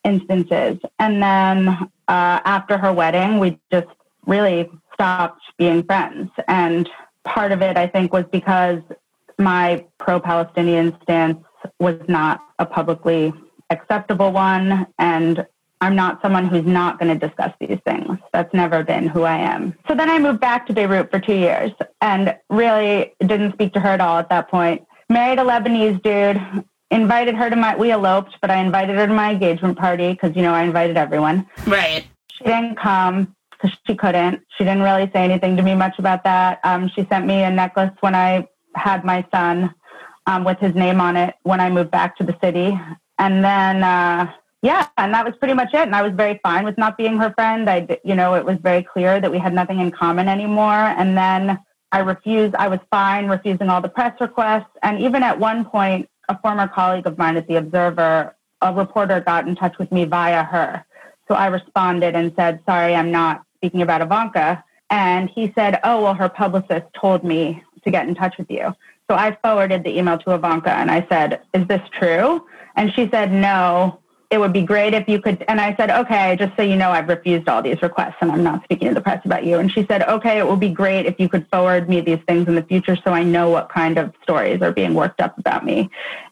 instances. 0.04 0.78
And 1.00 1.22
then 1.22 1.68
uh, 1.68 1.88
after 2.08 2.78
her 2.78 2.92
wedding, 2.92 3.40
we 3.40 3.60
just 3.72 3.88
really 4.26 4.70
stopped 4.94 5.42
being 5.58 5.84
friends. 5.84 6.32
And 6.48 6.90
part 7.24 7.52
of 7.52 7.62
it, 7.62 7.78
I 7.78 7.88
think, 7.88 8.14
was 8.14 8.26
because 8.32 8.82
my 9.38 9.86
pro 10.00 10.20
Palestinian 10.20 10.98
stance 11.04 11.44
was 11.80 12.00
not 12.08 12.42
a 12.60 12.66
publicly 12.66 13.34
acceptable 13.70 14.32
one. 14.32 14.88
And 15.00 15.46
I'm 15.84 15.98
not 15.98 16.22
someone 16.22 16.48
who's 16.48 16.66
not 16.66 16.98
going 16.98 17.20
to 17.20 17.28
discuss 17.28 17.52
these 17.60 17.78
things. 17.86 18.18
That's 18.32 18.54
never 18.54 18.86
been 18.86 19.06
who 19.06 19.24
I 19.24 19.36
am. 19.36 19.76
So 19.86 19.94
then 19.94 20.10
I 20.10 20.18
moved 20.18 20.40
back 20.40 20.66
to 20.68 20.74
Beirut 20.74 21.12
for 21.12 21.20
two 21.20 21.36
years 21.36 21.72
and 22.00 22.34
really 22.50 23.14
didn't 23.20 23.52
speak 23.52 23.74
to 23.74 23.82
her 23.82 23.90
at 23.90 24.00
all 24.00 24.18
at 24.18 24.30
that 24.30 24.50
point. 24.50 24.88
Married 25.10 25.40
a 25.40 25.44
Lebanese 25.44 26.02
dude, 26.02 26.42
invited 26.90 27.36
her 27.36 27.50
to 27.50 27.58
my, 27.58 27.76
we 27.76 27.92
eloped, 27.92 28.38
but 28.40 28.50
I 28.50 28.60
invited 28.60 28.96
her 28.96 29.08
to 29.08 29.14
my 29.14 29.32
engagement 29.32 29.78
party 29.78 30.14
because, 30.14 30.34
you 30.38 30.42
know, 30.42 30.54
I 30.54 30.64
invited 30.64 30.96
everyone. 30.96 31.46
Right. 31.68 32.08
She 32.32 32.46
didn't 32.46 32.78
come 32.78 33.36
because 33.52 33.78
she 33.86 33.94
couldn't. 33.94 34.42
She 34.58 34.64
didn't 34.64 34.84
really 34.84 35.12
say 35.12 35.26
anything 35.26 35.58
to 35.58 35.64
me 35.64 35.76
much 35.76 36.00
about 36.00 36.24
that. 36.24 36.62
Um, 36.64 36.88
she 36.96 37.06
sent 37.10 37.26
me 37.26 37.44
a 37.44 37.52
necklace 37.52 37.92
when 38.00 38.16
I 38.16 38.48
had 38.76 39.04
my 39.04 39.26
son 39.34 39.76
um, 40.28 40.46
with 40.46 40.60
his 40.60 40.76
name 40.76 41.02
on 41.02 41.18
it 41.18 41.36
when 41.44 41.60
I 41.60 41.70
moved 41.70 41.92
back 41.92 42.16
to 42.20 42.24
the 42.24 42.38
city. 42.42 42.80
And 43.20 43.44
then, 43.44 43.84
uh, 43.84 44.32
yeah, 44.64 44.88
and 44.98 45.14
that 45.14 45.26
was 45.26 45.36
pretty 45.36 45.54
much 45.54 45.74
it. 45.74 45.82
And 45.82 45.94
I 45.94 46.02
was 46.02 46.14
very 46.14 46.40
fine 46.42 46.64
with 46.64 46.78
not 46.78 46.98
being 46.98 47.18
her 47.18 47.34
friend. 47.34 47.70
I, 47.70 48.00
you 48.06 48.16
know, 48.16 48.34
it 48.36 48.46
was 48.46 48.58
very 48.60 48.82
clear 48.82 49.20
that 49.20 49.30
we 49.30 49.38
had 49.38 49.54
nothing 49.54 49.82
in 49.82 49.92
common 49.92 50.30
anymore. 50.30 50.72
And 50.72 51.18
then 51.18 51.60
I 51.92 52.00
refused, 52.00 52.56
I 52.56 52.70
was 52.70 52.80
fine 52.90 53.28
refusing 53.28 53.70
all 53.70 53.82
the 53.82 53.90
press 53.90 54.20
requests. 54.22 54.72
And 54.82 55.02
even 55.02 55.22
at 55.22 55.38
one 55.38 55.66
point, 55.66 56.10
a 56.30 56.40
former 56.40 56.70
colleague 56.70 57.06
of 57.06 57.18
mine 57.18 57.36
at 57.36 57.46
The 57.46 57.58
Observer, 57.58 58.34
a 58.62 58.74
reporter 58.74 59.20
got 59.20 59.46
in 59.46 59.56
touch 59.58 59.78
with 59.78 59.92
me 59.92 60.06
via 60.06 60.46
her. 60.46 60.86
So 61.28 61.36
I 61.36 61.48
responded 61.48 62.16
and 62.16 62.32
said, 62.38 62.62
sorry, 62.66 62.96
I'm 62.96 63.12
not 63.12 63.44
speaking 63.58 63.82
about 63.82 64.02
Ivanka. 64.02 64.64
And 64.90 65.30
he 65.30 65.52
said, 65.56 65.82
oh, 65.84 66.04
well, 66.04 66.14
her 66.14 66.30
publicist 66.30 66.86
told 66.96 67.26
me 67.26 67.62
to 67.84 67.92
get 67.92 68.08
in 68.08 68.16
touch 68.16 68.38
with 68.38 68.50
you. 68.50 68.74
So 69.10 69.18
I 69.18 69.38
forwarded 69.44 69.84
the 69.84 69.98
email 69.98 70.18
to 70.20 70.36
Ivanka 70.36 70.72
and 70.72 70.90
I 70.90 71.06
said, 71.10 71.42
is 71.54 71.68
this 71.68 71.82
true? 72.00 72.48
And 72.78 72.94
she 72.94 73.10
said, 73.10 73.32
no, 73.34 74.00
it 74.30 74.40
would 74.40 74.54
be 74.54 74.64
great 74.64 74.94
if 74.94 75.08
you 75.08 75.22
could. 75.22 75.44
And 75.48 75.62
I 75.62 75.76
said, 75.76 75.90
okay, 75.90 76.36
just 76.38 76.56
so 76.56 76.64
you 76.64 76.76
know, 76.76 76.92
I've 76.92 77.08
refused 77.08 77.48
all 77.48 77.62
these 77.62 77.82
requests 77.82 78.16
and 78.22 78.32
I'm 78.32 78.44
not 78.44 78.64
speaking 78.64 78.88
to 78.88 78.94
the 78.94 79.02
press 79.02 79.24
about 79.26 79.46
you. 79.46 79.60
And 79.60 79.72
she 79.72 79.86
said, 79.86 80.04
okay, 80.04 80.40
it 80.40 80.48
would 80.48 80.60
be 80.60 80.70
great 80.70 81.06
if 81.06 81.20
you 81.20 81.30
could 81.30 81.48
forward 81.50 81.88
me 81.88 82.02
these 82.02 82.20
things 82.28 82.48
in 82.48 82.56
the 82.56 82.64
future 82.64 82.96
so 82.96 83.12
I 83.12 83.24
know 83.24 83.50
what 83.50 83.70
kind 83.70 83.98
of 83.98 84.14
stories 84.24 84.62
are 84.62 84.72
being 84.72 84.94
worked 84.94 85.22
up 85.22 85.38
about 85.38 85.66
me. 85.66 85.90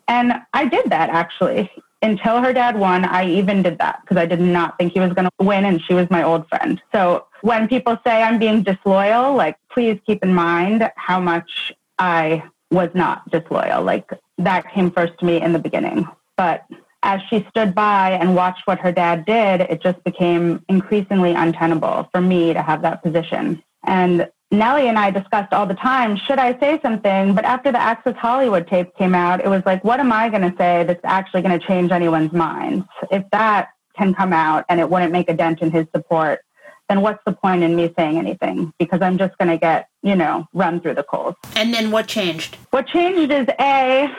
And 0.08 0.34
I 0.54 0.66
did 0.66 0.90
that 0.90 1.10
actually. 1.10 1.70
Until 2.04 2.42
her 2.42 2.52
dad 2.52 2.76
won, 2.80 3.06
I 3.06 3.30
even 3.30 3.62
did 3.62 3.78
that 3.78 4.02
because 4.02 4.18
I 4.18 4.26
did 4.26 4.42
not 4.42 4.76
think 4.80 4.94
he 4.94 5.00
was 5.00 5.14
going 5.14 5.26
to 5.26 5.46
win 5.46 5.66
and 5.66 5.80
she 5.80 5.94
was 5.94 6.10
my 6.10 6.24
old 6.24 6.50
friend. 6.50 6.82
So 6.92 7.28
when 7.42 7.68
people 7.68 8.00
say 8.04 8.24
I'm 8.24 8.40
being 8.40 8.64
disloyal, 8.64 9.36
like, 9.36 9.58
please 9.72 10.00
keep 10.08 10.24
in 10.24 10.34
mind 10.34 10.90
how 10.96 11.20
much 11.20 11.72
I 12.00 12.44
was 12.72 12.90
not 12.96 13.30
disloyal. 13.30 13.84
Like, 13.84 14.10
that 14.40 14.74
came 14.74 14.90
first 14.90 15.14
to 15.20 15.26
me 15.26 15.40
in 15.42 15.54
the 15.54 15.60
beginning. 15.60 16.08
But 16.38 16.66
as 17.04 17.22
she 17.30 17.46
stood 17.50 17.74
by 17.74 18.12
and 18.12 18.36
watched 18.36 18.66
what 18.66 18.80
her 18.80 18.92
dad 18.92 19.26
did, 19.26 19.62
it 19.62 19.82
just 19.82 20.04
became 20.04 20.64
increasingly 20.70 21.34
untenable 21.34 22.08
for 22.12 22.22
me 22.22 22.54
to 22.54 22.62
have 22.62 22.82
that 22.84 23.02
position. 23.02 23.62
And 23.84 24.30
Nellie 24.52 24.90
and 24.90 25.00
I 25.00 25.12
discussed 25.12 25.54
all 25.54 25.66
the 25.66 25.76
time, 25.76 26.18
should 26.18 26.38
I 26.38 26.60
say 26.60 26.80
something? 26.82 27.34
But 27.34 27.46
after 27.46 27.72
the 27.72 27.82
Access 27.82 28.16
Hollywood 28.18 28.68
tape 28.68 28.96
came 28.96 29.16
out, 29.16 29.44
it 29.44 29.48
was 29.48 29.64
like, 29.66 29.84
what 29.84 30.00
am 30.00 30.12
I 30.12 30.30
going 30.30 30.42
to 30.42 30.56
say 30.58 30.84
that's 30.84 31.00
actually 31.04 31.42
going 31.42 31.58
to 31.58 31.66
change 31.66 31.92
anyone's 31.92 32.34
minds? 32.34 32.86
If 33.10 33.24
that 33.32 33.70
can 33.98 34.14
come 34.14 34.34
out 34.34 34.66
and 34.70 34.80
it 34.80 34.90
wouldn't 34.90 35.12
make 35.12 35.30
a 35.30 35.34
dent 35.34 35.62
in 35.62 35.72
his 35.72 35.88
support, 35.96 36.42
then 36.90 37.02
what's 37.02 37.24
the 37.26 37.32
point 37.32 37.64
in 37.64 37.76
me 37.76 37.94
saying 37.98 38.18
anything? 38.18 38.74
Because 38.78 39.02
I'm 39.02 39.18
just 39.18 39.38
going 39.38 39.50
to 39.50 39.58
get, 39.58 39.88
you 40.04 40.16
know, 40.16 40.46
run 40.54 40.82
through 40.82 40.96
the 40.96 41.04
coals. 41.04 41.36
And 41.56 41.74
then 41.74 41.90
what 41.90 42.08
changed? 42.08 42.58
What 42.72 42.88
changed 42.88 43.32
is 43.32 43.48
A, 43.60 44.10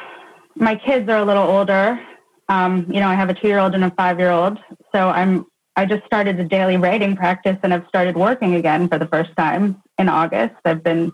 my 0.54 0.76
kids 0.76 1.08
are 1.10 1.18
a 1.18 1.24
little 1.24 1.44
older 1.44 2.00
um, 2.48 2.86
you 2.88 3.00
know, 3.00 3.08
I 3.08 3.14
have 3.14 3.30
a 3.30 3.34
two 3.34 3.48
year 3.48 3.58
old 3.58 3.74
and 3.74 3.84
a 3.84 3.90
five 3.90 4.18
year 4.18 4.30
old. 4.30 4.58
So 4.92 5.08
I'm, 5.08 5.46
I 5.76 5.86
just 5.86 6.04
started 6.04 6.38
a 6.38 6.44
daily 6.44 6.76
writing 6.76 7.16
practice 7.16 7.56
and 7.62 7.72
I've 7.72 7.86
started 7.88 8.16
working 8.16 8.54
again 8.56 8.88
for 8.88 8.98
the 8.98 9.06
first 9.06 9.30
time 9.36 9.82
in 9.98 10.08
August. 10.08 10.54
I've 10.64 10.82
been 10.82 11.12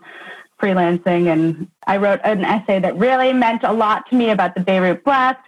freelancing 0.61 1.31
and 1.31 1.67
I 1.87 1.97
wrote 1.97 2.19
an 2.23 2.43
essay 2.43 2.79
that 2.79 2.97
really 2.97 3.31
meant 3.31 3.63
a 3.63 3.71
lot 3.71 4.09
to 4.09 4.15
me 4.15 4.31
about 4.31 4.55
the 4.55 4.61
Beirut 4.61 5.03
blast. 5.03 5.39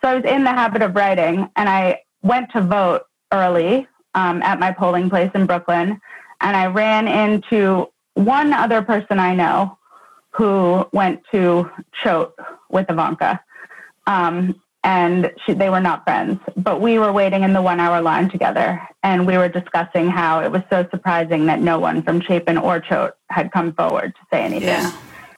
So 0.00 0.08
I 0.08 0.14
was 0.14 0.24
in 0.24 0.44
the 0.44 0.50
habit 0.50 0.82
of 0.82 0.94
writing 0.94 1.50
and 1.56 1.68
I 1.68 2.02
went 2.22 2.52
to 2.52 2.60
vote 2.60 3.02
early 3.32 3.88
um, 4.14 4.42
at 4.42 4.60
my 4.60 4.72
polling 4.72 5.10
place 5.10 5.30
in 5.34 5.46
Brooklyn. 5.46 6.00
And 6.40 6.56
I 6.56 6.66
ran 6.66 7.08
into 7.08 7.88
one 8.14 8.52
other 8.52 8.82
person 8.82 9.18
I 9.18 9.34
know 9.34 9.78
who 10.30 10.86
went 10.92 11.22
to 11.32 11.70
Choate 12.02 12.32
with 12.70 12.88
Ivanka. 12.88 13.40
Um, 14.06 14.60
and 14.82 15.32
she, 15.44 15.52
they 15.52 15.70
were 15.70 15.80
not 15.80 16.04
friends. 16.04 16.40
But 16.56 16.80
we 16.80 16.98
were 16.98 17.12
waiting 17.12 17.42
in 17.42 17.52
the 17.52 17.62
one 17.62 17.80
hour 17.80 18.00
line 18.00 18.30
together, 18.30 18.80
and 19.02 19.26
we 19.26 19.36
were 19.36 19.48
discussing 19.48 20.08
how 20.08 20.40
it 20.40 20.50
was 20.50 20.62
so 20.70 20.86
surprising 20.90 21.46
that 21.46 21.60
no 21.60 21.78
one 21.78 22.02
from 22.02 22.20
Chapin 22.20 22.56
or 22.58 22.80
Choate 22.80 23.14
had 23.28 23.52
come 23.52 23.72
forward 23.74 24.14
to 24.14 24.20
say 24.32 24.42
anything. 24.42 24.68
Yeah. 24.68 24.92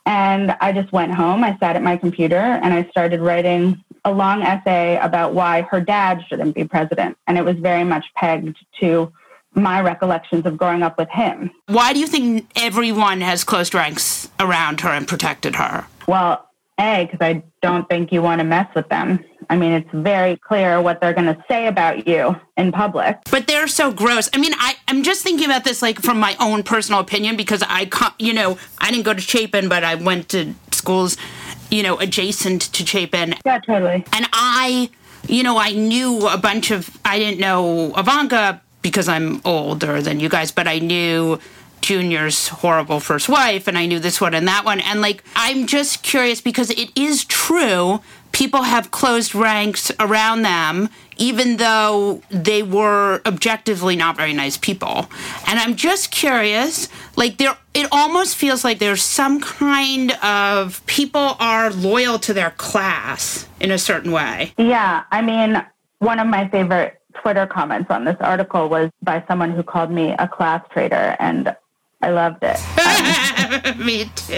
And 0.05 0.53
I 0.61 0.72
just 0.72 0.93
went 0.93 1.14
home. 1.14 1.45
I 1.45 1.57
sat 1.59 1.76
at 1.76 1.82
my 1.82 1.97
computer 1.97 2.36
and 2.36 2.74
I 2.74 2.88
started 2.90 3.20
writing 3.20 3.82
a 4.05 4.12
long 4.12 4.43
essay 4.43 4.97
about 4.97 5.32
why 5.32 5.62
her 5.62 5.80
dad 5.80 6.22
shouldn't 6.28 6.57
be 6.57 6.64
president. 6.64 7.16
And 7.28 7.38
it 7.38 7.45
was 7.45 7.57
very 7.57 7.84
much 7.84 8.05
pegged 8.16 8.59
to 8.80 9.12
my 9.55 9.80
recollections 9.80 10.45
of 10.45 10.57
growing 10.57 10.82
up 10.82 10.99
with 10.99 11.09
him. 11.11 11.51
Why 11.66 11.93
do 11.93 12.01
you 12.01 12.07
think 12.07 12.51
everyone 12.57 13.20
has 13.20 13.45
closed 13.45 13.74
ranks 13.74 14.28
around 14.40 14.80
her 14.80 14.88
and 14.88 15.07
protected 15.07 15.57
her? 15.57 15.86
Well, 16.09 16.49
a, 16.80 17.05
because 17.05 17.20
I 17.20 17.43
don't 17.62 17.88
think 17.88 18.12
you 18.12 18.20
want 18.20 18.40
to 18.40 18.44
mess 18.44 18.68
with 18.74 18.88
them. 18.88 19.24
I 19.48 19.56
mean, 19.56 19.72
it's 19.72 19.88
very 19.92 20.36
clear 20.36 20.80
what 20.82 21.00
they're 21.00 21.12
going 21.12 21.32
to 21.32 21.44
say 21.48 21.68
about 21.68 22.06
you 22.06 22.36
in 22.56 22.72
public. 22.72 23.18
But 23.30 23.46
they're 23.46 23.68
so 23.68 23.92
gross. 23.92 24.28
I 24.34 24.38
mean, 24.38 24.52
I, 24.56 24.74
I'm 24.88 25.02
just 25.02 25.22
thinking 25.22 25.46
about 25.46 25.64
this 25.64 25.80
like 25.80 26.00
from 26.00 26.18
my 26.18 26.36
own 26.40 26.62
personal 26.64 27.00
opinion 27.00 27.36
because 27.36 27.62
I, 27.66 27.88
you 28.18 28.32
know, 28.32 28.58
I 28.78 28.90
didn't 28.90 29.04
go 29.04 29.14
to 29.14 29.20
Chapin, 29.20 29.68
but 29.68 29.84
I 29.84 29.94
went 29.94 30.28
to 30.30 30.54
schools, 30.72 31.16
you 31.70 31.82
know, 31.82 31.98
adjacent 31.98 32.62
to 32.72 32.84
Chapin. 32.84 33.36
Yeah, 33.46 33.60
totally. 33.60 34.04
And 34.12 34.26
I, 34.32 34.90
you 35.28 35.42
know, 35.42 35.56
I 35.56 35.70
knew 35.70 36.26
a 36.26 36.36
bunch 36.36 36.70
of, 36.70 36.90
I 37.04 37.18
didn't 37.18 37.40
know 37.40 37.94
Ivanka 37.96 38.60
because 38.82 39.06
I'm 39.08 39.40
older 39.44 40.02
than 40.02 40.18
you 40.18 40.28
guys, 40.28 40.50
but 40.50 40.66
I 40.66 40.80
knew 40.80 41.38
Junior's 41.82 42.48
horrible 42.48 43.00
first 43.00 43.28
wife, 43.28 43.68
and 43.68 43.76
I 43.76 43.86
knew 43.86 43.98
this 43.98 44.20
one 44.20 44.34
and 44.34 44.48
that 44.48 44.64
one. 44.64 44.80
And 44.80 45.00
like, 45.00 45.22
I'm 45.36 45.66
just 45.66 46.02
curious 46.02 46.40
because 46.40 46.70
it 46.70 46.90
is 46.96 47.24
true. 47.24 48.00
People 48.32 48.62
have 48.62 48.90
closed 48.90 49.34
ranks 49.34 49.92
around 50.00 50.40
them, 50.40 50.88
even 51.18 51.58
though 51.58 52.22
they 52.30 52.62
were 52.62 53.20
objectively 53.26 53.94
not 53.94 54.16
very 54.16 54.32
nice 54.32 54.56
people. 54.56 55.10
And 55.46 55.58
I'm 55.58 55.76
just 55.76 56.10
curious, 56.10 56.88
like, 57.14 57.36
there, 57.36 57.54
it 57.74 57.88
almost 57.92 58.36
feels 58.36 58.64
like 58.64 58.78
there's 58.78 59.02
some 59.02 59.38
kind 59.38 60.12
of 60.22 60.84
people 60.86 61.36
are 61.40 61.70
loyal 61.70 62.18
to 62.20 62.32
their 62.32 62.52
class 62.52 63.46
in 63.60 63.70
a 63.70 63.78
certain 63.78 64.12
way. 64.12 64.54
Yeah. 64.56 65.04
I 65.10 65.20
mean, 65.20 65.62
one 65.98 66.18
of 66.18 66.26
my 66.26 66.48
favorite 66.48 67.00
Twitter 67.20 67.46
comments 67.46 67.90
on 67.90 68.06
this 68.06 68.16
article 68.20 68.70
was 68.70 68.90
by 69.02 69.22
someone 69.28 69.50
who 69.50 69.62
called 69.62 69.90
me 69.90 70.14
a 70.18 70.26
class 70.26 70.64
traitor. 70.70 71.16
And 71.20 71.54
I 72.03 72.11
loved 72.11 72.42
it. 72.42 72.59
Um, 73.42 73.84
me 73.84 74.05
too. 74.14 74.34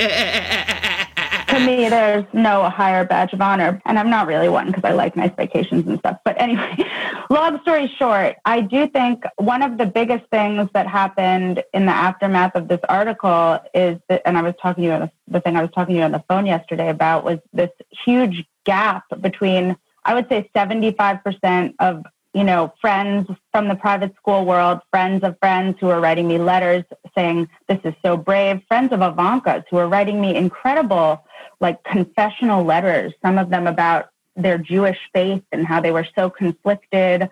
to 1.48 1.66
me, 1.66 1.88
there's 1.88 2.24
no 2.32 2.68
higher 2.68 3.04
badge 3.04 3.32
of 3.32 3.40
honor. 3.40 3.80
And 3.84 3.98
I'm 3.98 4.10
not 4.10 4.26
really 4.26 4.48
one 4.48 4.68
because 4.68 4.84
I 4.84 4.92
like 4.92 5.16
nice 5.16 5.32
vacations 5.36 5.86
and 5.86 5.98
stuff. 5.98 6.18
But 6.24 6.40
anyway, 6.40 6.76
long 7.30 7.60
story 7.62 7.92
short, 7.98 8.36
I 8.44 8.60
do 8.60 8.88
think 8.88 9.24
one 9.36 9.62
of 9.62 9.78
the 9.78 9.86
biggest 9.86 10.24
things 10.30 10.68
that 10.74 10.86
happened 10.86 11.62
in 11.72 11.86
the 11.86 11.92
aftermath 11.92 12.54
of 12.54 12.68
this 12.68 12.80
article 12.88 13.60
is 13.74 13.98
that, 14.08 14.22
and 14.24 14.36
I 14.36 14.42
was 14.42 14.54
talking 14.60 14.82
to 14.82 14.88
you 14.88 14.94
on 14.94 15.00
the, 15.02 15.10
the 15.28 15.40
thing 15.40 15.56
I 15.56 15.62
was 15.62 15.70
talking 15.74 15.94
to 15.94 15.98
you 15.98 16.04
on 16.04 16.12
the 16.12 16.24
phone 16.28 16.46
yesterday 16.46 16.88
about 16.88 17.24
was 17.24 17.38
this 17.52 17.70
huge 18.04 18.44
gap 18.64 19.04
between, 19.20 19.76
I 20.04 20.14
would 20.14 20.28
say 20.28 20.50
75% 20.54 21.74
of 21.78 22.04
you 22.34 22.42
know, 22.42 22.74
friends 22.80 23.30
from 23.52 23.68
the 23.68 23.76
private 23.76 24.14
school 24.16 24.44
world, 24.44 24.80
friends 24.90 25.22
of 25.22 25.38
friends 25.38 25.76
who 25.80 25.88
are 25.88 26.00
writing 26.00 26.26
me 26.26 26.36
letters 26.36 26.82
saying, 27.16 27.48
This 27.68 27.78
is 27.84 27.94
so 28.04 28.16
brave, 28.16 28.60
friends 28.66 28.92
of 28.92 29.00
Ivanka's 29.00 29.62
who 29.70 29.76
are 29.76 29.88
writing 29.88 30.20
me 30.20 30.34
incredible, 30.34 31.24
like 31.60 31.82
confessional 31.84 32.64
letters, 32.64 33.12
some 33.22 33.38
of 33.38 33.50
them 33.50 33.68
about 33.68 34.10
their 34.34 34.58
Jewish 34.58 34.98
faith 35.12 35.44
and 35.52 35.64
how 35.64 35.80
they 35.80 35.92
were 35.92 36.06
so 36.16 36.28
conflicted 36.28 37.30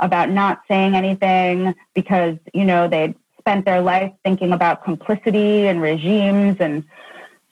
about 0.00 0.28
not 0.28 0.60
saying 0.68 0.94
anything 0.94 1.74
because, 1.94 2.36
you 2.52 2.64
know, 2.64 2.88
they'd 2.88 3.14
spent 3.38 3.64
their 3.64 3.80
life 3.80 4.12
thinking 4.22 4.52
about 4.52 4.84
complicity 4.84 5.66
and 5.66 5.80
regimes 5.80 6.58
and 6.60 6.84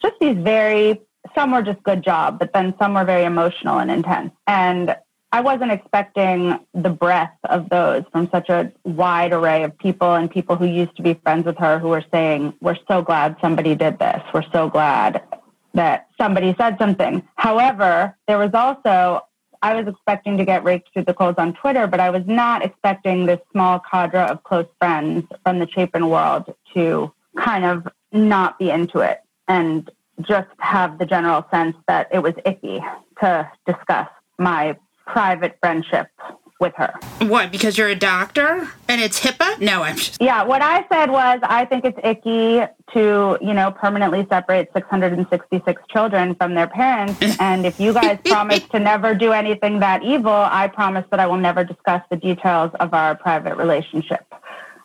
just 0.02 0.14
these 0.20 0.36
very, 0.36 1.00
some 1.34 1.52
were 1.52 1.62
just 1.62 1.82
good 1.82 2.02
job, 2.02 2.38
but 2.38 2.52
then 2.52 2.74
some 2.78 2.92
were 2.92 3.04
very 3.04 3.24
emotional 3.24 3.78
and 3.78 3.90
intense. 3.90 4.32
And 4.46 4.94
I 5.32 5.40
wasn't 5.40 5.70
expecting 5.70 6.58
the 6.74 6.90
breadth 6.90 7.38
of 7.44 7.68
those 7.68 8.02
from 8.10 8.28
such 8.32 8.48
a 8.48 8.72
wide 8.84 9.32
array 9.32 9.62
of 9.62 9.78
people 9.78 10.14
and 10.14 10.28
people 10.28 10.56
who 10.56 10.66
used 10.66 10.96
to 10.96 11.02
be 11.02 11.14
friends 11.14 11.46
with 11.46 11.56
her 11.58 11.78
who 11.78 11.88
were 11.88 12.04
saying, 12.10 12.54
We're 12.60 12.78
so 12.88 13.00
glad 13.00 13.36
somebody 13.40 13.76
did 13.76 13.98
this. 14.00 14.20
We're 14.34 14.50
so 14.52 14.68
glad 14.68 15.22
that 15.74 16.08
somebody 16.20 16.54
said 16.58 16.78
something. 16.78 17.22
However, 17.36 18.16
there 18.26 18.38
was 18.38 18.54
also, 18.54 19.20
I 19.62 19.74
was 19.74 19.86
expecting 19.86 20.36
to 20.36 20.44
get 20.44 20.64
raked 20.64 20.92
through 20.92 21.04
the 21.04 21.14
coals 21.14 21.36
on 21.38 21.54
Twitter, 21.54 21.86
but 21.86 22.00
I 22.00 22.10
was 22.10 22.24
not 22.26 22.64
expecting 22.64 23.26
this 23.26 23.38
small 23.52 23.78
cadre 23.78 24.22
of 24.22 24.42
close 24.42 24.66
friends 24.80 25.26
from 25.44 25.60
the 25.60 25.68
Chapin 25.68 26.08
world 26.08 26.52
to 26.74 27.12
kind 27.36 27.64
of 27.64 27.86
not 28.10 28.58
be 28.58 28.70
into 28.70 28.98
it 28.98 29.20
and 29.46 29.88
just 30.22 30.48
have 30.58 30.98
the 30.98 31.06
general 31.06 31.46
sense 31.52 31.76
that 31.86 32.08
it 32.12 32.18
was 32.18 32.34
icky 32.44 32.82
to 33.20 33.48
discuss 33.64 34.08
my 34.36 34.76
private 35.12 35.56
friendship 35.60 36.08
with 36.60 36.74
her. 36.76 36.92
What? 37.20 37.50
Because 37.50 37.78
you're 37.78 37.88
a 37.88 37.94
doctor 37.94 38.68
and 38.88 39.00
it's 39.00 39.18
HIPAA? 39.20 39.60
No, 39.60 39.82
I'm 39.82 39.96
just. 39.96 40.20
Yeah, 40.20 40.42
what 40.44 40.62
I 40.62 40.86
said 40.92 41.10
was 41.10 41.40
I 41.42 41.64
think 41.64 41.84
it's 41.84 41.98
icky 42.04 42.62
to, 42.92 43.38
you 43.40 43.54
know, 43.54 43.70
permanently 43.72 44.26
separate 44.28 44.70
666 44.74 45.82
children 45.88 46.34
from 46.34 46.54
their 46.54 46.68
parents. 46.68 47.20
and 47.40 47.64
if 47.64 47.80
you 47.80 47.92
guys 47.92 48.18
promise 48.24 48.60
to 48.68 48.78
never 48.78 49.14
do 49.14 49.32
anything 49.32 49.80
that 49.80 50.02
evil, 50.04 50.30
I 50.30 50.68
promise 50.68 51.06
that 51.10 51.18
I 51.18 51.26
will 51.26 51.38
never 51.38 51.64
discuss 51.64 52.02
the 52.10 52.16
details 52.16 52.70
of 52.78 52.92
our 52.92 53.14
private 53.16 53.56
relationship. 53.56 54.26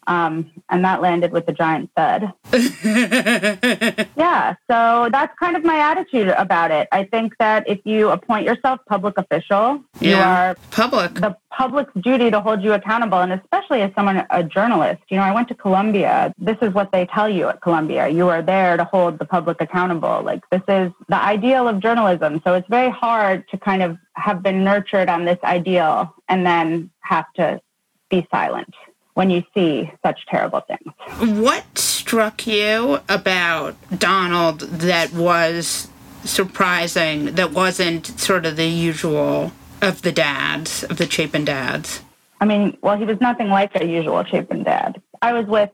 Um, 0.07 0.51
and 0.69 0.83
that 0.85 1.01
landed 1.01 1.31
with 1.31 1.47
a 1.47 1.53
giant 1.53 1.89
thud. 1.95 2.31
yeah, 4.15 4.55
so 4.69 5.09
that's 5.11 5.37
kind 5.39 5.55
of 5.55 5.63
my 5.63 5.77
attitude 5.77 6.29
about 6.29 6.71
it. 6.71 6.87
I 6.91 7.05
think 7.05 7.33
that 7.39 7.67
if 7.67 7.79
you 7.85 8.09
appoint 8.09 8.45
yourself 8.45 8.79
public 8.87 9.17
official, 9.17 9.83
you 9.99 10.15
are 10.15 10.55
Public. 10.71 11.15
the 11.15 11.35
public's 11.49 11.93
duty 12.01 12.29
to 12.31 12.41
hold 12.41 12.61
you 12.61 12.73
accountable, 12.73 13.19
and 13.19 13.31
especially 13.33 13.81
as 13.81 13.91
someone, 13.95 14.25
a 14.29 14.43
journalist. 14.43 15.01
You 15.09 15.17
know, 15.17 15.23
I 15.23 15.33
went 15.33 15.47
to 15.49 15.55
Columbia. 15.55 16.33
This 16.37 16.57
is 16.61 16.73
what 16.73 16.91
they 16.91 17.05
tell 17.05 17.29
you 17.29 17.49
at 17.49 17.61
Columbia. 17.61 18.07
You 18.09 18.29
are 18.29 18.41
there 18.41 18.77
to 18.77 18.83
hold 18.83 19.19
the 19.19 19.25
public 19.25 19.61
accountable. 19.61 20.21
Like 20.23 20.41
this 20.51 20.61
is 20.67 20.91
the 21.07 21.21
ideal 21.21 21.67
of 21.67 21.79
journalism. 21.79 22.41
So 22.43 22.53
it's 22.53 22.67
very 22.67 22.89
hard 22.91 23.47
to 23.49 23.57
kind 23.57 23.81
of 23.81 23.97
have 24.13 24.43
been 24.43 24.63
nurtured 24.63 25.09
on 25.09 25.25
this 25.25 25.39
ideal 25.43 26.13
and 26.29 26.45
then 26.45 26.89
have 27.01 27.25
to 27.35 27.61
be 28.09 28.27
silent 28.31 28.73
when 29.15 29.29
you 29.29 29.43
see 29.53 29.91
such 30.05 30.25
terrible 30.27 30.61
things. 30.61 31.39
What 31.41 31.77
struck 31.77 32.45
you 32.45 32.99
about 33.09 33.75
Donald 33.97 34.59
that 34.59 35.13
was 35.13 35.87
surprising, 36.23 37.35
that 37.35 37.51
wasn't 37.51 38.07
sort 38.19 38.45
of 38.45 38.57
the 38.57 38.67
usual 38.67 39.51
of 39.81 40.01
the 40.03 40.11
dads, 40.11 40.83
of 40.83 40.97
the 40.97 41.09
Chapin 41.09 41.45
dads? 41.45 42.01
I 42.39 42.45
mean, 42.45 42.77
well, 42.81 42.97
he 42.97 43.05
was 43.05 43.19
nothing 43.21 43.49
like 43.49 43.71
a 43.75 43.85
usual 43.85 44.23
Chapin 44.23 44.63
dad. 44.63 45.01
I 45.21 45.33
was 45.33 45.45
with 45.45 45.71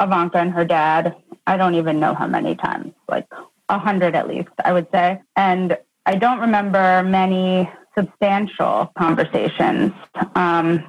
Ivanka 0.00 0.38
and 0.38 0.52
her 0.52 0.64
dad. 0.64 1.16
I 1.46 1.56
don't 1.56 1.74
even 1.76 2.00
know 2.00 2.14
how 2.14 2.26
many 2.26 2.56
times, 2.56 2.92
like 3.08 3.26
a 3.68 3.78
hundred 3.78 4.16
at 4.16 4.26
least, 4.28 4.50
I 4.64 4.72
would 4.72 4.88
say. 4.90 5.20
And 5.36 5.78
I 6.06 6.16
don't 6.16 6.40
remember 6.40 7.02
many 7.04 7.70
substantial 7.96 8.90
conversations. 8.98 9.92
Um, 10.34 10.84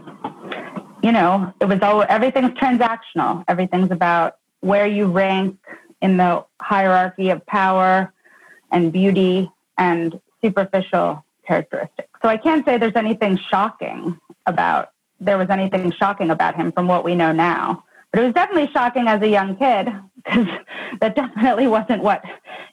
you 1.02 1.12
know, 1.12 1.54
it 1.60 1.66
was 1.66 1.80
all 1.82 2.06
everything's 2.08 2.52
transactional. 2.52 3.44
Everything's 3.48 3.92
about 3.92 4.38
where 4.62 4.88
you 4.88 5.08
rank 5.08 5.58
in 6.02 6.18
the 6.18 6.46
hierarchy 6.60 7.30
of 7.30 7.46
power 7.46 8.14
and 8.72 8.92
beauty 8.92 9.52
and 9.78 10.20
superficial 10.44 11.24
characteristics. 11.46 12.10
So 12.22 12.30
I 12.30 12.38
can't 12.38 12.66
say 12.66 12.78
there's 12.78 12.96
anything 12.96 13.38
shocking 13.50 14.20
about 14.46 14.92
there 15.20 15.38
was 15.38 15.50
anything 15.50 15.92
shocking 15.92 16.32
about 16.32 16.56
him 16.56 16.72
from 16.72 16.88
what 16.88 17.04
we 17.04 17.16
know 17.16 17.32
now. 17.32 17.84
But 18.12 18.22
it 18.22 18.26
was 18.26 18.34
definitely 18.34 18.70
shocking 18.74 19.08
as 19.08 19.22
a 19.22 19.28
young 19.28 19.56
kid 19.56 19.88
because 20.16 20.48
that 21.00 21.16
definitely 21.16 21.68
wasn't 21.68 22.04
what, 22.04 22.24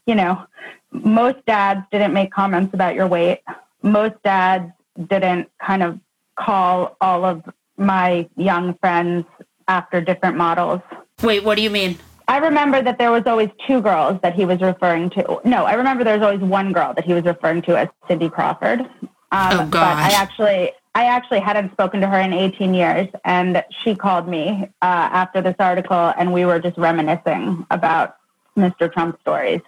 you 0.06 0.14
know, 0.14 0.44
most 0.90 1.44
dads 1.46 1.82
didn't 1.92 2.12
make 2.12 2.32
comments 2.32 2.74
about 2.74 2.94
your 2.94 3.06
weight. 3.06 3.42
Most 3.82 4.14
dads 4.24 4.72
didn't 5.08 5.50
kind 5.60 5.82
of 5.82 6.00
call 6.36 6.96
all 7.00 7.24
of 7.24 7.42
my 7.78 8.28
young 8.36 8.74
friends 8.78 9.24
after 9.68 10.00
different 10.00 10.36
models. 10.36 10.80
Wait, 11.22 11.44
what 11.44 11.56
do 11.56 11.62
you 11.62 11.70
mean? 11.70 11.98
I 12.26 12.38
remember 12.38 12.82
that 12.82 12.98
there 12.98 13.10
was 13.10 13.22
always 13.26 13.48
two 13.66 13.80
girls 13.80 14.20
that 14.22 14.34
he 14.34 14.44
was 14.44 14.60
referring 14.60 15.08
to. 15.10 15.40
No, 15.44 15.64
I 15.64 15.72
remember 15.74 16.04
there 16.04 16.18
was 16.18 16.22
always 16.22 16.40
one 16.40 16.72
girl 16.72 16.92
that 16.94 17.04
he 17.04 17.14
was 17.14 17.24
referring 17.24 17.62
to 17.62 17.78
as 17.78 17.88
Cindy 18.06 18.28
Crawford. 18.28 18.80
Um, 18.80 18.88
Oh, 19.32 19.66
But 19.70 19.82
I 19.82 20.12
actually, 20.14 20.72
I 20.94 21.04
actually 21.06 21.40
hadn't 21.40 21.72
spoken 21.72 22.00
to 22.02 22.06
her 22.08 22.18
in 22.18 22.32
18 22.32 22.74
years, 22.74 23.08
and 23.24 23.62
she 23.82 23.94
called 23.94 24.28
me 24.28 24.68
uh, 24.82 24.84
after 24.84 25.40
this 25.40 25.56
article, 25.58 26.12
and 26.18 26.32
we 26.32 26.44
were 26.44 26.58
just 26.58 26.76
reminiscing 26.76 27.66
about 27.70 28.16
Mr. 28.58 28.92
Trump 28.92 29.18
stories. 29.20 29.60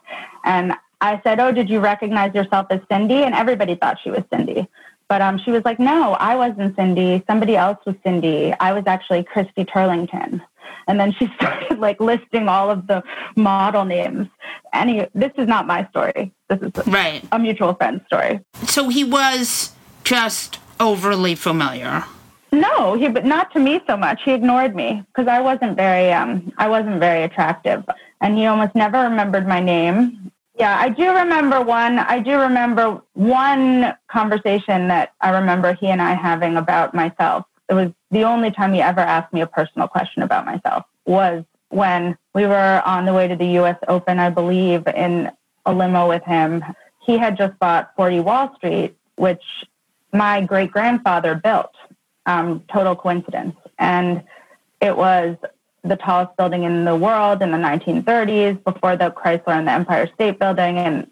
And 0.45 0.75
I 1.01 1.21
said, 1.25 1.41
"Oh, 1.41 1.53
did 1.53 1.71
you 1.71 1.81
recognize 1.81 2.35
yourself 2.35 2.67
as 2.71 2.81
Cindy?" 2.91 3.23
And 3.23 3.35
everybody 3.35 3.75
thought 3.75 3.99
she 4.03 4.11
was 4.11 4.23
Cindy. 4.33 4.69
But 5.11 5.21
um, 5.21 5.39
she 5.39 5.51
was 5.51 5.65
like, 5.65 5.81
"No, 5.81 6.13
I 6.15 6.37
wasn't 6.37 6.77
Cindy. 6.77 7.23
Somebody 7.27 7.57
else 7.57 7.79
was 7.85 7.97
Cindy. 8.05 8.55
I 8.61 8.73
was 8.73 8.85
actually 8.87 9.25
Christy 9.25 9.65
Turlington." 9.65 10.41
And 10.87 11.01
then 11.01 11.13
she 11.13 11.27
started 11.37 11.81
like 11.81 12.01
listing 12.01 12.49
all 12.49 12.71
of 12.71 12.87
the 12.87 13.03
model 13.35 13.85
names. 13.85 14.29
Any, 14.73 15.09
this 15.13 15.33
is 15.37 15.49
not 15.49 15.67
my 15.67 15.85
story. 15.89 16.33
This 16.49 16.61
is 16.63 16.71
a, 16.87 16.89
Right. 16.89 17.23
a 17.33 17.39
mutual 17.41 17.75
friend's 17.75 18.07
story. 18.07 18.39
So 18.67 18.89
he 18.89 19.03
was 19.03 19.73
just 20.05 20.61
overly 20.79 21.35
familiar. 21.35 22.05
No, 22.53 22.95
he 22.95 23.09
but 23.09 23.25
not 23.25 23.53
to 23.55 23.59
me 23.59 23.81
so 23.89 23.97
much. 23.97 24.23
He 24.25 24.31
ignored 24.33 24.77
me 24.77 25.03
because 25.09 25.27
I 25.27 25.41
wasn't 25.41 25.77
very 25.77 26.13
um 26.13 26.53
I 26.57 26.69
wasn't 26.69 27.01
very 27.01 27.25
attractive, 27.25 27.83
and 28.21 28.39
he 28.39 28.47
almost 28.47 28.77
never 28.77 28.99
remembered 29.03 29.47
my 29.49 29.59
name. 29.59 30.31
Yeah, 30.61 30.79
I 30.79 30.91
do 30.91 31.15
remember 31.15 31.63
one. 31.63 31.99
I 31.99 32.19
do 32.19 32.39
remember 32.39 33.01
one 33.15 33.95
conversation 34.09 34.89
that 34.89 35.15
I 35.23 35.31
remember 35.31 35.73
he 35.73 35.87
and 35.87 36.03
I 36.03 36.13
having 36.13 36.59
about 36.59 36.95
myself. 36.95 37.47
It 37.71 37.73
was 37.73 37.91
the 38.11 38.25
only 38.25 38.51
time 38.51 38.75
he 38.75 38.83
ever 38.83 39.01
asked 39.01 39.33
me 39.33 39.41
a 39.41 39.47
personal 39.47 39.89
question 39.89 40.23
about 40.23 40.45
myself. 40.45 40.85
Was 41.07 41.45
when 41.71 42.19
we 42.35 42.47
were 42.47 42.83
on 42.85 43.07
the 43.07 43.15
way 43.15 43.27
to 43.27 43.37
the 43.37 43.47
U.S. 43.61 43.79
Open, 43.89 44.19
I 44.19 44.29
believe, 44.29 44.87
in 44.89 45.31
a 45.65 45.73
limo 45.73 46.07
with 46.07 46.25
him. 46.25 46.63
He 47.07 47.17
had 47.17 47.39
just 47.39 47.59
bought 47.59 47.93
40 47.97 48.21
Wall 48.21 48.55
Street, 48.57 48.95
which 49.17 49.43
my 50.13 50.43
great 50.43 50.71
grandfather 50.71 51.37
built. 51.37 51.75
Um, 52.27 52.65
total 52.71 52.95
coincidence. 52.95 53.57
And 53.79 54.25
it 54.83 54.95
was 54.95 55.39
the 55.85 55.97
tallest 55.97 56.37
building 56.37 56.65
in 56.65 56.85
the 56.85 56.97
world 56.97 57.43
in 57.43 57.51
the 57.51 57.59
1930s 57.59 58.63
before 58.65 58.97
the 58.97 59.11
Chrysler 59.11 59.59
and 59.59 59.67
the 59.67 59.73
Empire 59.73 60.09
State 60.15 60.39
Building. 60.39 60.79
And 60.79 61.11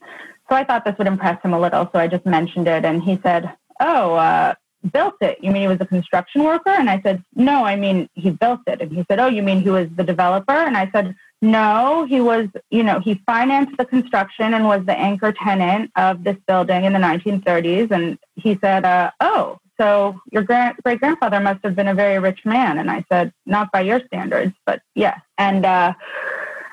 so 0.49 0.57
I 0.57 0.65
thought 0.65 0.85
this 0.85 0.97
would 0.99 1.07
impress 1.07 1.41
him 1.43 1.53
a 1.53 1.61
little. 1.61 1.89
So 1.93 1.99
I 1.99 2.07
just 2.07 2.27
mentioned 2.27 2.69
it. 2.69 2.85
And 2.85 3.03
he 3.03 3.19
said, 3.23 3.55
Oh, 3.81 4.15
uh, 4.15 4.55
built 4.93 5.15
it. 5.21 5.39
You 5.41 5.51
mean 5.51 5.63
he 5.63 5.69
was 5.69 5.81
a 5.81 5.87
construction 5.87 6.45
worker? 6.45 6.71
And 6.71 6.91
I 6.91 7.01
said, 7.03 7.23
No, 7.35 7.65
I 7.65 7.77
mean, 7.77 8.09
he 8.15 8.31
built 8.31 8.61
it. 8.67 8.81
And 8.81 8.93
he 8.93 9.05
said, 9.09 9.19
Oh, 9.19 9.29
you 9.29 9.43
mean 9.43 9.61
he 9.61 9.71
was 9.71 9.89
the 9.97 10.05
developer? 10.05 10.53
And 10.53 10.77
I 10.77 10.91
said, 10.91 11.15
no, 11.41 12.05
he 12.05 12.21
was, 12.21 12.49
you 12.71 12.83
know, 12.83 12.99
he 12.99 13.23
financed 13.27 13.77
the 13.77 13.85
construction 13.85 14.55
and 14.55 14.65
was 14.65 14.85
the 14.87 14.99
anchor 14.99 15.33
tenant 15.33 15.93
of 15.95 16.25
this 16.25 16.37
building 16.49 16.85
in 16.85 16.93
the 16.93 16.99
1930s. 16.99 17.93
And 17.93 18.19
he 18.35 18.59
said, 18.61 18.85
uh, 18.85 19.13
oh, 19.21 19.59
so 19.81 20.21
your 20.31 20.43
great 20.43 20.75
grandfather 20.83 21.41
must 21.41 21.61
have 21.65 21.77
been 21.77 21.89
a 21.89 21.95
very 21.95 22.19
rich 22.19 22.45
man. 22.45 22.79
And 22.79 22.91
I 22.91 23.05
said, 23.11 23.33
not 23.47 23.71
by 23.73 23.83
your 23.83 24.01
standards, 24.07 24.53
but 24.67 24.81
yes. 24.95 25.21
And 25.39 25.65
uh, 25.65 25.95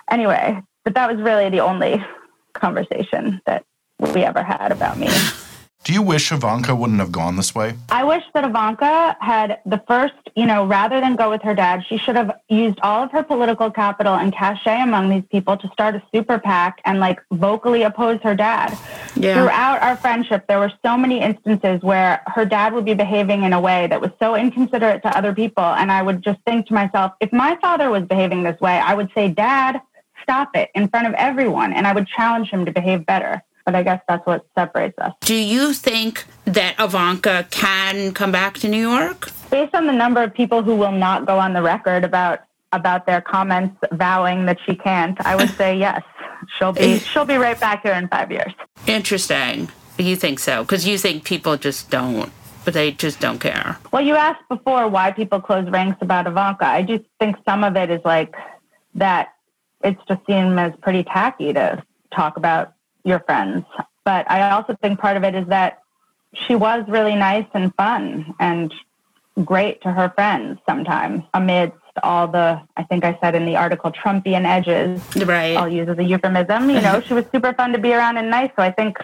anyway, 0.10 0.62
but 0.84 0.95
that 0.95 1.12
was 1.12 1.22
really 1.22 1.49
the 1.49 1.60
only 1.60 2.03
conversation 2.53 3.41
that 3.45 3.64
we 3.99 4.24
ever 4.24 4.43
had 4.43 4.72
about 4.72 4.97
me. 4.97 5.10
Do 5.86 5.93
you 5.93 6.01
wish 6.01 6.31
Ivanka 6.31 6.75
wouldn't 6.75 6.99
have 6.99 7.11
gone 7.11 7.36
this 7.36 7.53
way? 7.53 7.75
I 7.89 8.03
wish 8.03 8.23
that 8.33 8.43
Ivanka 8.43 9.15
had 9.21 9.59
the 9.67 9.79
first, 9.88 10.15
you 10.36 10.47
know, 10.47 10.65
rather 10.65 10.99
than 10.99 11.15
go 11.15 11.29
with 11.29 11.43
her 11.43 11.53
dad, 11.53 11.83
she 11.88 11.99
should 11.99 12.15
have 12.15 12.31
used 12.49 12.79
all 12.81 13.03
of 13.03 13.11
her 13.11 13.21
political 13.21 13.69
capital 13.69 14.15
and 14.15 14.33
cachet 14.33 14.81
among 14.81 15.09
these 15.09 15.21
people 15.29 15.55
to 15.57 15.67
start 15.67 15.93
a 15.93 16.01
super 16.11 16.39
PAC 16.39 16.81
and 16.86 16.99
like 16.99 17.19
vocally 17.31 17.83
oppose 17.83 18.19
her 18.23 18.33
dad. 18.33 18.75
Yeah. 19.15 19.36
Throughout 19.36 19.83
our 19.83 19.95
friendship, 19.95 20.47
there 20.47 20.57
were 20.57 20.73
so 20.83 20.97
many 20.97 21.21
instances 21.21 21.83
where 21.83 22.23
her 22.25 22.45
dad 22.45 22.73
would 22.73 22.86
be 22.86 22.95
behaving 22.95 23.43
in 23.43 23.53
a 23.53 23.61
way 23.61 23.86
that 23.86 24.01
was 24.01 24.09
so 24.19 24.36
inconsiderate 24.36 25.03
to 25.03 25.15
other 25.15 25.36
people. 25.36 25.63
And 25.63 25.91
I 25.91 26.01
would 26.01 26.23
just 26.23 26.39
think 26.47 26.65
to 26.65 26.73
myself, 26.73 27.11
if 27.19 27.31
my 27.31 27.59
father 27.61 27.91
was 27.91 28.01
behaving 28.05 28.41
this 28.41 28.59
way, 28.59 28.79
I 28.79 28.95
would 28.95 29.11
say, 29.13 29.29
Dad, 29.29 29.79
stop 30.23 30.49
it 30.55 30.71
in 30.73 30.88
front 30.88 31.05
of 31.05 31.13
everyone. 31.13 31.73
And 31.73 31.86
I 31.86 31.93
would 31.93 32.07
challenge 32.07 32.49
him 32.49 32.65
to 32.65 32.71
behave 32.71 33.05
better. 33.05 33.43
But 33.66 33.76
I 33.76 33.84
guess 33.84 34.01
that's 34.07 34.26
what 34.28 34.45
separates 34.55 34.97
us. 34.99 35.13
Do 35.22 35.36
you 35.36 35.74
think 35.74 36.26
that 36.45 36.76
Ivanka 36.80 37.47
can 37.49 38.13
come 38.13 38.32
back 38.32 38.59
to 38.59 38.68
New 38.68 38.89
York? 38.89 39.32
based 39.55 39.74
on 39.74 39.88
the 39.88 39.93
number 39.93 40.22
of 40.22 40.34
people 40.34 40.63
who 40.63 40.76
will 40.76 40.91
not 40.91 41.26
go 41.26 41.39
on 41.39 41.53
the 41.53 41.61
record 41.61 42.03
about 42.03 42.41
about 42.72 43.05
their 43.05 43.22
comments 43.22 43.78
vowing 43.93 44.45
that 44.47 44.57
she 44.66 44.76
can't, 44.76 45.18
I 45.26 45.36
would 45.36 45.49
say 45.51 45.78
yes. 45.88 46.03
She'll 46.57 46.74
be 46.74 46.99
she'll 46.99 47.26
be 47.26 47.38
right 47.38 47.59
back 47.59 47.84
here 47.84 47.93
in 47.93 48.07
five 48.09 48.32
years. 48.32 48.53
Interesting. 48.86 49.70
You 49.97 50.18
think 50.18 50.39
so? 50.39 50.63
Because 50.63 50.86
you 50.86 50.97
think 50.97 51.24
people 51.24 51.55
just 51.55 51.89
don't, 51.89 52.32
but 52.66 52.74
they 52.74 52.91
just 52.91 53.22
don't 53.22 53.39
care. 53.39 53.78
Well, 53.93 54.01
you 54.01 54.16
asked 54.16 54.47
before 54.49 54.89
why 54.89 55.11
people 55.11 55.39
close 55.39 55.70
ranks 55.70 55.99
about 56.01 56.28
Ivanka. 56.28 56.66
I 56.66 56.82
do 56.82 57.03
think 57.18 57.38
some 57.45 57.63
of 57.63 57.78
it 57.78 57.89
is 57.89 58.01
like 58.03 58.36
that. 58.95 59.34
It's 59.86 60.01
just 60.07 60.26
seen 60.28 60.59
as 60.59 60.74
pretty 60.82 61.03
tacky 61.05 61.53
to 61.53 61.82
talk 62.13 62.36
about 62.36 62.74
your 63.06 63.20
friends, 63.20 63.66
but 64.03 64.30
I 64.30 64.51
also 64.51 64.76
think 64.82 64.99
part 64.99 65.16
of 65.16 65.24
it 65.24 65.36
is 65.36 65.47
that 65.47 65.80
she 66.34 66.56
was 66.56 66.84
really 66.89 67.16
nice 67.16 67.45
and 67.53 67.74
fun 67.76 68.36
and 68.39 68.74
great 69.45 69.82
to 69.84 69.91
her 69.91 70.12
friends 70.16 70.60
sometimes 70.68 71.24
amidst 71.34 71.78
all 72.03 72.28
the, 72.28 72.62
I 72.76 72.84
think 72.84 73.06
I 73.06 73.18
said 73.22 73.36
in 73.36 73.45
the 73.45 73.56
article, 73.56 73.91
Trumpian 73.91 74.45
edges. 74.45 75.01
Right. 75.16 75.56
I'll 75.56 75.70
use 75.70 75.88
as 75.88 75.97
a 75.97 76.03
euphemism. 76.03 76.70
You 76.70 76.82
know, 76.82 76.99
she 76.99 77.14
was 77.14 77.26
super 77.32 77.53
fun 77.53 77.72
to 77.72 77.78
be 77.78 77.93
around 77.93 78.18
and 78.18 78.30
nice. 78.30 78.51
So 78.58 78.64
I 78.64 78.72
think 78.72 78.97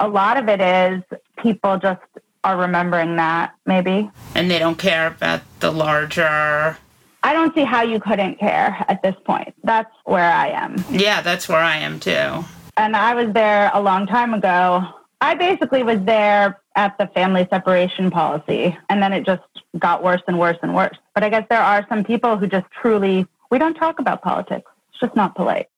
a 0.00 0.08
lot 0.08 0.36
of 0.36 0.48
it 0.48 0.60
is 0.60 1.02
people 1.38 1.78
just 1.78 2.02
are 2.44 2.58
remembering 2.58 3.16
that, 3.16 3.54
maybe. 3.64 4.10
And 4.34 4.50
they 4.50 4.58
don't 4.58 4.78
care 4.78 5.06
about 5.06 5.40
the 5.60 5.70
larger. 5.70 6.76
I 7.22 7.32
don't 7.32 7.54
see 7.54 7.64
how 7.64 7.82
you 7.82 7.98
couldn't 7.98 8.38
care 8.38 8.84
at 8.86 9.02
this 9.02 9.16
point. 9.24 9.54
That's 9.64 9.90
where 10.04 10.30
I 10.30 10.48
am. 10.48 10.76
Yeah, 10.90 11.22
that's 11.22 11.48
where 11.48 11.58
I 11.58 11.78
am 11.78 11.98
too. 11.98 12.44
And 12.76 12.94
I 12.96 13.14
was 13.14 13.32
there 13.32 13.70
a 13.72 13.80
long 13.80 14.06
time 14.06 14.34
ago. 14.34 14.84
I 15.20 15.34
basically 15.34 15.82
was 15.82 15.98
there 16.04 16.60
at 16.76 16.98
the 16.98 17.06
family 17.08 17.46
separation 17.50 18.10
policy, 18.10 18.76
and 18.90 19.02
then 19.02 19.14
it 19.14 19.24
just 19.24 19.42
got 19.78 20.02
worse 20.02 20.20
and 20.28 20.38
worse 20.38 20.58
and 20.62 20.74
worse. 20.74 20.96
But 21.14 21.24
I 21.24 21.30
guess 21.30 21.46
there 21.48 21.62
are 21.62 21.86
some 21.88 22.04
people 22.04 22.36
who 22.36 22.46
just 22.46 22.66
truly, 22.82 23.26
we 23.50 23.58
don't 23.58 23.74
talk 23.74 23.98
about 23.98 24.20
politics. 24.20 24.70
It's 24.90 25.00
just 25.00 25.16
not 25.16 25.34
polite. 25.34 25.68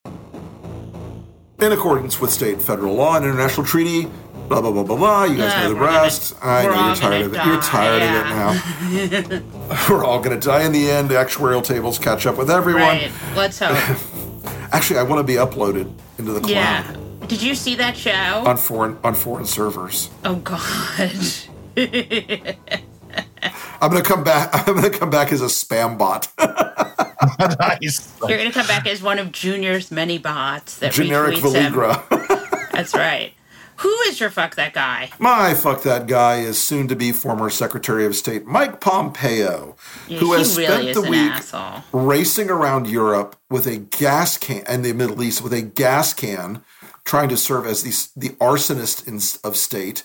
In 1.61 1.73
accordance 1.73 2.21
with 2.21 2.31
state, 2.33 2.61
federal 2.61 2.95
law, 2.95 3.17
and 3.17 3.25
international 3.25 3.65
treaty, 3.67 4.09
blah 4.49 4.61
blah 4.61 4.73
blah 4.73 4.83
blah 4.83 4.97
blah. 4.97 5.25
You 5.25 5.37
guys 5.37 5.53
Yeah, 5.53 5.63
know 5.63 5.69
the 5.71 5.75
we're 5.77 5.87
gonna- 5.87 5.99
rest. 6.03 6.35
I 6.43 6.63
know 6.65 6.87
you're 6.87 6.97
tired 6.97 7.27
of 7.27 7.35
it. 7.35 7.45
You're 7.47 7.57
die, 7.57 7.63
tired 7.63 8.03
of 8.03 9.31
it 9.31 9.45
now. 9.45 9.87
we're 9.91 10.05
all 10.05 10.19
going 10.21 10.39
to 10.39 10.45
die 10.45 10.63
in 10.65 10.73
the 10.73 10.91
end. 10.91 11.09
The 11.11 11.15
actuarial 11.15 11.63
tables 11.63 11.99
catch 12.01 12.27
up 12.27 12.37
with 12.39 12.51
everyone. 12.51 12.83
Right. 12.83 13.13
Let's 13.37 13.59
hope. 13.61 13.77
Actually, 14.73 15.01
I 15.01 15.03
want 15.03 15.21
to 15.21 15.25
be 15.25 15.39
uploaded 15.39 15.93
into 16.19 16.33
the 16.33 16.41
cloud 16.41 16.51
yeah. 16.51 16.97
Did 17.27 17.43
you 17.43 17.55
see 17.55 17.75
that 17.77 17.97
show? 17.97 18.11
on 18.11 18.57
foreign 18.57 18.97
on 19.05 19.15
foreign 19.15 19.45
servers. 19.45 20.11
oh 20.25 20.37
God. 20.37 21.13
I'm 23.81 23.91
going 23.91 24.03
to 24.03 24.09
come 24.09 24.25
back. 24.25 24.51
I'm 24.69 24.75
going 24.75 24.91
to 24.91 24.99
come 24.99 25.11
back 25.11 25.33
as 25.33 25.41
a 25.43 25.47
spam 25.47 25.97
bot. 25.97 26.29
nice. 27.61 28.13
You're 28.27 28.39
gonna 28.39 28.53
come 28.53 28.67
back 28.67 28.87
as 28.87 29.03
one 29.03 29.19
of 29.19 29.33
Junior's 29.33 29.91
many 29.91 30.19
bots 30.19 30.79
that 30.79 30.93
Generic 30.93 31.37
retweets 31.37 31.55
him. 31.55 31.73
Valigra. 31.73 32.71
That's 32.73 32.95
right. 32.95 33.33
Who 33.81 33.91
is 34.09 34.19
your 34.21 34.31
fuck 34.31 34.57
that 34.57 34.73
guy? 34.75 35.11
My 35.19 35.55
fuck 35.55 35.83
that 35.83 36.07
guy 36.07 36.41
is 36.41 36.61
soon 36.61 36.89
to 36.89 36.97
be 36.97 37.13
former 37.13 37.49
Secretary 37.51 38.05
of 38.05 38.17
State 38.17 38.45
Mike 38.47 38.81
Pompeo, 38.81 39.77
Yeah, 40.09 40.19
who 40.19 40.33
has 40.33 40.57
really 40.57 40.93
spent 40.93 40.95
the 41.05 41.11
week 41.11 41.31
asshole. 41.33 41.85
racing 41.93 42.51
around 42.51 42.89
Europe 42.89 43.37
with 43.49 43.67
a 43.67 43.77
gas 43.77 44.37
can 44.37 44.65
and 44.67 44.85
the 44.85 44.93
Middle 44.93 45.23
East 45.23 45.43
with 45.43 45.53
a 45.53 45.63
gas 45.63 46.13
can, 46.13 46.63
trying 47.05 47.29
to 47.29 47.37
serve 47.37 47.67
as 47.67 47.83
the 47.85 48.21
the 48.29 48.35
arsonist 48.37 49.07
in, 49.07 49.21
of 49.49 49.57
state. 49.57 50.03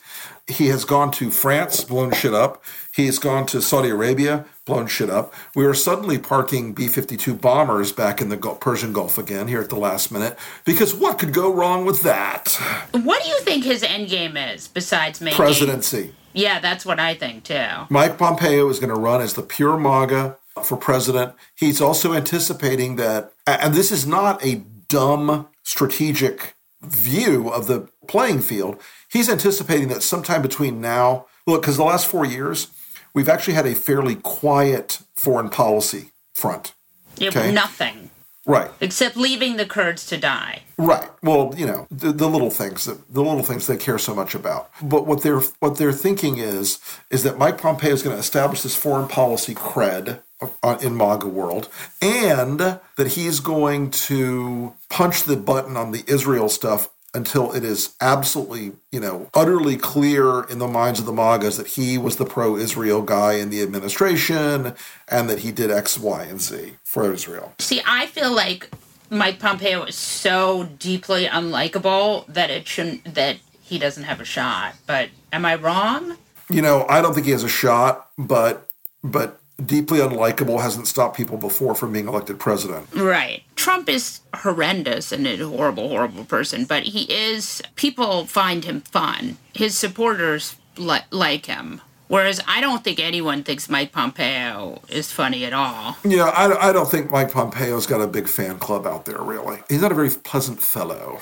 He 0.48 0.68
has 0.68 0.84
gone 0.84 1.12
to 1.12 1.32
France, 1.32 1.84
blown 1.84 2.12
shit 2.12 2.34
up. 2.34 2.64
He 2.94 3.06
has 3.06 3.18
gone 3.18 3.46
to 3.48 3.62
Saudi 3.62 3.90
Arabia, 3.90 4.46
blown 4.66 4.88
shit 4.88 5.10
up. 5.10 5.34
We 5.56 5.66
are 5.66 5.74
suddenly 5.74 6.18
parking 6.18 6.74
B 6.74 6.88
52 6.88 7.34
bombers 7.34 7.92
back 7.94 8.22
in 8.22 8.30
the 8.30 8.36
Gulf, 8.36 8.60
Persian 8.60 8.92
Gulf 8.92 9.18
again 9.18 9.48
here 9.48 9.62
at 9.62 9.70
the 9.70 9.78
last 9.78 10.12
minute 10.12 10.38
because 10.66 10.94
what 10.94 11.18
could 11.18 11.34
go 11.34 11.52
wrong 11.52 11.86
with 11.86 12.04
that? 12.04 12.50
What 12.92 13.24
do 13.24 13.30
you 13.30 13.40
think 13.42 13.64
his 13.64 13.84
end 13.84 14.10
game 14.10 14.36
is 14.36 14.68
besides 14.68 15.22
making 15.22 15.38
Presidency. 15.38 16.14
Yeah, 16.34 16.60
that's 16.60 16.86
what 16.86 17.00
I 17.00 17.14
think 17.14 17.44
too. 17.44 17.68
Mike 17.90 18.18
Pompeo 18.18 18.70
is 18.70 18.80
going 18.80 18.94
to 18.94 19.00
run 19.00 19.22
as 19.22 19.34
the 19.34 19.44
pure 19.44 19.78
MAGA 19.78 20.38
for 20.64 20.78
president. 20.78 21.34
He's 21.56 21.82
also 21.82 22.14
anticipating 22.14 22.96
that, 22.98 23.34
and 23.48 23.74
this 23.74 23.92
is 23.92 24.06
not 24.06 24.44
a 24.44 24.64
dumb 24.88 25.48
strategic 25.64 26.56
view 26.82 27.50
of 27.50 27.68
the 27.68 27.88
playing 28.08 28.42
field. 28.42 28.80
He's 29.14 29.30
anticipating 29.30 29.90
that 29.90 30.02
sometime 30.02 30.42
between 30.42 30.82
now, 30.82 31.28
look, 31.46 31.62
because 31.62 31.78
the 31.78 31.84
last 31.84 32.08
four 32.08 32.26
years, 32.26 32.68
we've 33.14 33.30
actually 33.30 33.54
had 33.54 33.68
a 33.68 33.76
fairly 33.76 34.16
quiet 34.16 35.00
foreign 35.16 35.50
policy 35.50 36.12
front. 36.34 36.74
Yeah, 37.18 37.30
Okay. 37.30 37.52
nothing 37.52 38.10
Right. 38.46 38.72
except 38.82 39.16
leaving 39.16 39.56
the 39.58 39.66
Kurds 39.68 40.06
to 40.08 40.18
die. 40.18 40.64
Right. 40.80 41.08
Well, 41.22 41.54
you 41.56 41.66
know, 41.68 41.86
the, 41.92 42.12
the 42.12 42.28
little 42.28 42.50
things 42.50 42.86
that 42.86 43.14
the 43.14 43.22
little 43.22 43.44
things 43.44 43.68
they 43.68 43.78
care 43.78 44.00
so 44.00 44.16
much 44.16 44.34
about. 44.34 44.70
But 44.82 45.06
what 45.06 45.22
they're 45.22 45.42
what 45.60 45.78
they're 45.78 45.94
thinking 45.94 46.40
is 46.40 46.80
is 47.12 47.22
that 47.24 47.38
Mike 47.38 47.60
Pompeo 47.62 47.92
is 47.92 48.02
going 48.02 48.16
to 48.16 48.20
establish 48.20 48.64
this 48.64 48.76
foreign 48.76 49.08
policy 49.08 49.54
cred 49.54 50.22
uh, 50.64 50.78
in 50.82 50.98
MAGA 50.98 51.28
world, 51.28 51.70
and 52.02 52.58
that 52.98 53.08
he's 53.16 53.40
going 53.40 53.92
to 53.92 54.74
punch 54.90 55.24
the 55.24 55.38
button 55.38 55.78
on 55.78 55.92
the 55.92 56.04
Israel 56.08 56.50
stuff 56.50 56.90
until 57.14 57.54
it 57.54 57.64
is 57.64 57.96
absolutely, 58.02 58.74
you 58.92 59.00
know, 59.00 59.30
utterly 59.34 59.78
clear 59.78 60.44
in 60.44 60.60
the 60.60 60.68
minds 60.68 61.00
of 61.00 61.06
the 61.06 61.14
MAGAs 61.14 61.58
that 61.58 61.68
he 61.68 61.98
was 61.98 62.16
the 62.16 62.26
pro-Israel 62.26 63.02
guy 63.02 63.34
in 63.34 63.50
the 63.50 63.62
administration 63.62 64.74
and 65.08 65.30
that 65.30 65.40
he 65.40 65.52
did 65.52 65.70
X, 65.70 65.98
Y, 65.98 66.24
and 66.24 66.42
Z 66.42 66.74
for 66.84 67.12
Israel. 67.12 67.54
See, 67.60 67.82
I 67.86 68.08
feel 68.08 68.34
like 68.34 68.70
Mike 69.10 69.40
Pompeo 69.40 69.84
is 69.84 69.96
so 69.96 70.64
deeply 70.80 71.26
unlikable 71.26 72.26
that 72.28 72.50
it 72.50 72.68
shouldn't 72.68 73.16
that 73.16 73.38
he 73.62 73.78
doesn't 73.78 74.04
have 74.04 74.20
a 74.20 74.26
shot. 74.26 74.76
But 74.88 75.10
am 75.32 75.46
I 75.46 75.56
wrong? 75.56 76.18
you 76.50 76.62
know, 76.62 76.86
I 76.88 77.02
don't 77.02 77.14
think 77.14 77.26
he 77.26 77.32
has 77.32 77.44
a 77.44 77.50
shot, 77.50 78.10
but 78.18 78.70
but 79.04 79.40
deeply 79.66 80.00
unlikable 80.00 80.62
hasn't 80.62 80.88
stopped 80.88 81.16
people 81.18 81.38
before 81.38 81.76
from 81.76 81.94
being 81.94 82.08
elected 82.08 82.40
president. 82.40 82.88
Right. 82.94 83.44
Trump 83.56 83.90
is 83.90 84.22
horrendous 84.36 85.12
and 85.12 85.26
a 85.28 85.38
horrible, 85.38 85.90
horrible 85.90 86.26
person, 86.26 86.66
but 86.66 86.84
he 86.84 87.04
is, 87.12 87.62
people 87.76 88.26
find 88.26 88.66
him 88.66 88.82
fun. 88.82 89.38
His 89.54 89.78
supporters 89.78 90.56
li- 90.78 91.00
like 91.12 91.46
him. 91.46 91.82
Whereas 92.10 92.42
I 92.48 92.62
don't 92.62 92.84
think 92.84 93.00
anyone 93.00 93.44
thinks 93.44 93.70
Mike 93.70 93.92
Pompeo 93.92 94.82
is 94.90 95.12
funny 95.12 95.46
at 95.46 95.54
all. 95.54 95.98
Yeah, 96.04 96.26
I, 96.26 96.70
I 96.70 96.72
don't 96.72 96.90
think 96.90 97.10
Mike 97.10 97.32
Pompeo's 97.32 97.88
got 97.88 98.02
a 98.02 98.08
big 98.08 98.28
fan 98.28 98.60
club 98.60 98.86
out 98.86 99.06
there, 99.06 99.22
really. 99.22 99.60
He's 99.70 99.82
not 99.82 99.92
a 99.92 99.96
very 99.96 100.12
pleasant 100.12 100.62
fellow. 100.62 101.20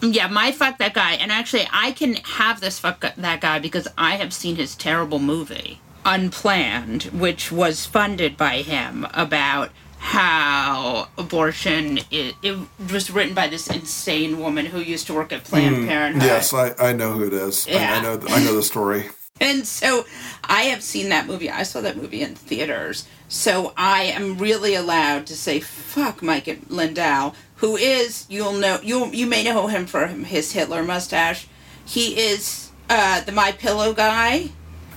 Yeah, 0.00 0.28
my 0.28 0.52
fuck 0.52 0.78
that 0.78 0.94
guy. 0.94 1.12
And 1.14 1.30
actually, 1.30 1.66
I 1.72 1.92
can 1.92 2.14
have 2.14 2.60
this 2.60 2.78
fuck 2.78 3.04
that 3.16 3.40
guy 3.40 3.58
because 3.58 3.88
I 3.98 4.16
have 4.16 4.32
seen 4.32 4.56
his 4.56 4.74
terrible 4.74 5.18
movie, 5.18 5.80
Unplanned, 6.04 7.04
which 7.04 7.50
was 7.52 7.86
funded 7.86 8.36
by 8.36 8.58
him 8.62 9.06
about 9.14 9.70
how 9.98 11.08
abortion 11.16 11.98
it, 12.10 12.34
it 12.42 12.58
was 12.92 13.10
written 13.10 13.34
by 13.34 13.46
this 13.46 13.68
insane 13.68 14.38
woman 14.40 14.66
who 14.66 14.80
used 14.80 15.06
to 15.06 15.14
work 15.14 15.32
at 15.32 15.44
Planned 15.44 15.76
Mm, 15.76 15.86
Parenthood. 15.88 16.22
Yes, 16.24 16.52
I, 16.52 16.74
I 16.78 16.92
know 16.92 17.12
who 17.12 17.24
it 17.26 17.32
is. 17.32 17.66
I- 17.68 17.70
I, 17.70 17.74
Yeah. 17.74 18.00
know 18.02 18.20
I 18.28 18.44
know 18.44 18.54
the 18.54 18.62
story. 18.62 19.08
And 19.40 19.66
so 19.66 20.04
I 20.44 20.64
have 20.64 20.82
seen 20.82 21.08
that 21.08 21.26
movie. 21.26 21.50
I 21.50 21.64
saw 21.64 21.80
that 21.80 21.96
movie 21.96 22.22
in 22.22 22.36
theaters. 22.36 23.08
So 23.28 23.72
I 23.76 24.02
am 24.04 24.38
really 24.38 24.74
allowed 24.76 25.26
to 25.28 25.34
say 25.36 25.58
fuck 25.58 26.22
Mike 26.22 26.60
Lindell, 26.68 27.34
who 27.56 27.76
is 27.76 28.26
you'll 28.28 28.52
know 28.52 28.78
you 28.84 29.06
you 29.06 29.26
may 29.26 29.42
know 29.42 29.66
him 29.66 29.86
for 29.86 30.06
his 30.06 30.52
Hitler 30.52 30.84
mustache. 30.84 31.48
He 31.84 32.20
is 32.20 32.70
uh, 32.88 33.22
the 33.22 33.32
My 33.32 33.50
Pillow 33.52 33.94
guy, 33.94 34.50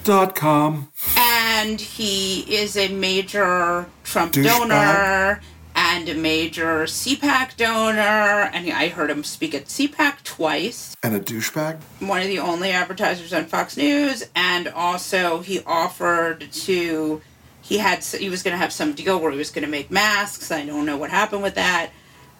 Dot 0.06 0.36
com. 0.36 0.91
and 1.18 1.82
he 1.82 2.41
is 2.41 2.78
a 2.78 2.89
major 2.89 3.88
Trump 4.03 4.34
Douchebag. 4.34 4.45
donor 4.45 5.41
and 5.76 6.08
a 6.08 6.14
major 6.14 6.84
CPAC 6.84 7.58
donor. 7.58 8.49
And 8.53 8.72
I 8.72 8.89
heard 8.89 9.10
him 9.10 9.24
speak 9.24 9.56
at 9.56 9.66
CPAC 9.66 10.24
twice 10.24 10.95
And 11.01 11.16
a 11.16 11.20
douchebag. 11.20 11.80
one 11.99 12.22
of 12.22 12.28
the 12.28 12.38
only 12.38 12.70
advertisers 12.72 13.34
on 13.34 13.45
Fox 13.45 13.78
News, 13.78 14.24
and 14.36 14.68
also 14.68 15.39
he 15.39 15.62
offered 15.66 16.51
to. 16.51 17.22
He 17.64 17.80
had 17.80 18.03
he 18.03 18.30
was 18.30 18.43
going 18.43 18.51
to 18.53 18.60
have 18.60 18.72
some 18.72 18.93
deal 18.93 19.20
where 19.20 19.32
he 19.32 19.38
was 19.39 19.49
going 19.49 19.66
to 19.66 19.72
make 19.72 19.89
masks. 19.89 20.51
I 20.51 20.64
don't 20.68 20.86
know 20.86 20.97
what 20.97 21.10
happened 21.10 21.41
with 21.41 21.56
that. 21.56 21.89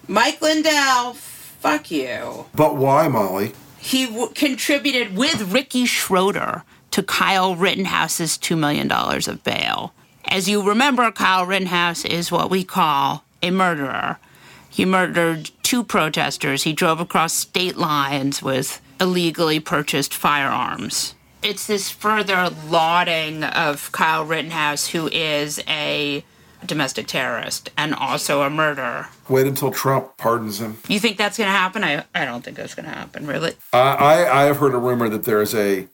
Mike 0.08 0.40
Lindell, 0.40 1.14
fuck 1.16 1.90
you. 1.90 2.46
But 2.54 2.76
why, 2.76 3.08
Molly? 3.08 3.54
He 3.80 4.06
w- 4.06 4.30
contributed 4.36 5.18
with 5.18 5.52
Ricky 5.52 5.88
Schroder 5.88 6.64
to 6.96 7.04
Kyle 7.04 7.58
Rittenhouse's 7.58 8.38
$2 8.38 8.58
million 8.58 8.90
of 8.90 9.44
bail. 9.44 9.94
As 10.30 10.48
you 10.48 10.66
remember, 10.66 11.12
Kyle 11.12 11.46
Rittenhouse 11.46 12.06
is 12.06 12.32
what 12.32 12.50
we 12.50 12.64
call 12.64 13.26
a 13.44 13.52
murderer. 13.52 14.18
He 14.70 14.86
murdered 14.86 15.52
two 15.62 15.84
protesters. 15.84 16.64
He 16.64 16.72
drove 16.72 17.02
across 17.02 17.34
state 17.34 17.76
lines 17.76 18.42
with 18.42 18.80
illegally 19.02 19.60
purchased 19.60 20.14
firearms. 20.14 21.16
It's 21.44 21.68
this 21.68 21.92
further 21.92 22.50
lauding 22.70 23.44
of 23.44 23.92
Kyle 23.92 24.24
Rittenhouse, 24.24 24.88
who 24.88 25.10
is 25.10 25.62
a 25.68 26.24
domestic 26.66 27.08
terrorist 27.08 27.72
and 27.78 27.94
also 27.94 28.44
a 28.44 28.50
murderer. 28.50 29.08
Wait 29.28 29.48
until 29.48 29.70
Trump 29.70 30.16
pardons 30.16 30.62
him. 30.62 30.78
You 30.88 31.02
think 31.02 31.18
that's 31.18 31.38
going 31.38 31.50
to 31.50 31.52
happen? 31.52 31.84
I, 31.84 32.06
I 32.16 32.24
don't 32.24 32.42
think 32.42 32.56
that's 32.56 32.74
going 32.74 32.88
to 32.88 32.96
happen, 32.96 33.28
really. 33.28 33.52
I, 33.74 33.80
I, 33.80 34.44
I 34.44 34.46
have 34.46 34.58
heard 34.58 34.74
a 34.74 34.78
rumor 34.78 35.10
that 35.10 35.26
there 35.26 35.42
is 35.42 35.54
a 35.54 35.90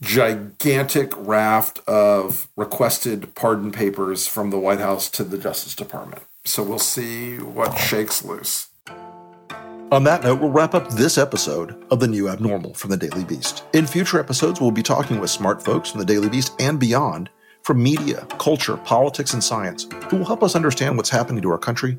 gigantic 0.00 1.12
raft 1.16 1.80
of 1.86 2.48
requested 2.56 3.34
pardon 3.34 3.72
papers 3.72 4.26
from 4.26 4.50
the 4.50 4.58
White 4.58 4.80
House 4.80 5.08
to 5.10 5.24
the 5.24 5.38
Justice 5.38 5.74
Department. 5.74 6.22
So 6.44 6.62
we'll 6.62 6.78
see 6.78 7.38
what 7.38 7.76
shakes 7.76 8.24
loose. 8.24 8.68
On 9.92 10.02
that 10.02 10.24
note, 10.24 10.40
we'll 10.40 10.50
wrap 10.50 10.74
up 10.74 10.88
this 10.90 11.16
episode 11.16 11.84
of 11.92 12.00
The 12.00 12.08
New 12.08 12.28
Abnormal 12.28 12.74
from 12.74 12.90
the 12.90 12.96
Daily 12.96 13.24
Beast. 13.24 13.64
In 13.72 13.86
future 13.86 14.18
episodes, 14.18 14.60
we'll 14.60 14.72
be 14.72 14.82
talking 14.82 15.20
with 15.20 15.30
smart 15.30 15.62
folks 15.62 15.90
from 15.90 16.00
the 16.00 16.06
Daily 16.06 16.28
Beast 16.28 16.54
and 16.58 16.80
beyond 16.80 17.30
from 17.62 17.82
media, 17.82 18.26
culture, 18.38 18.76
politics, 18.78 19.32
and 19.32 19.42
science 19.42 19.86
who 20.08 20.18
will 20.18 20.24
help 20.24 20.42
us 20.42 20.56
understand 20.56 20.96
what's 20.96 21.10
happening 21.10 21.42
to 21.42 21.50
our 21.50 21.58
country 21.58 21.98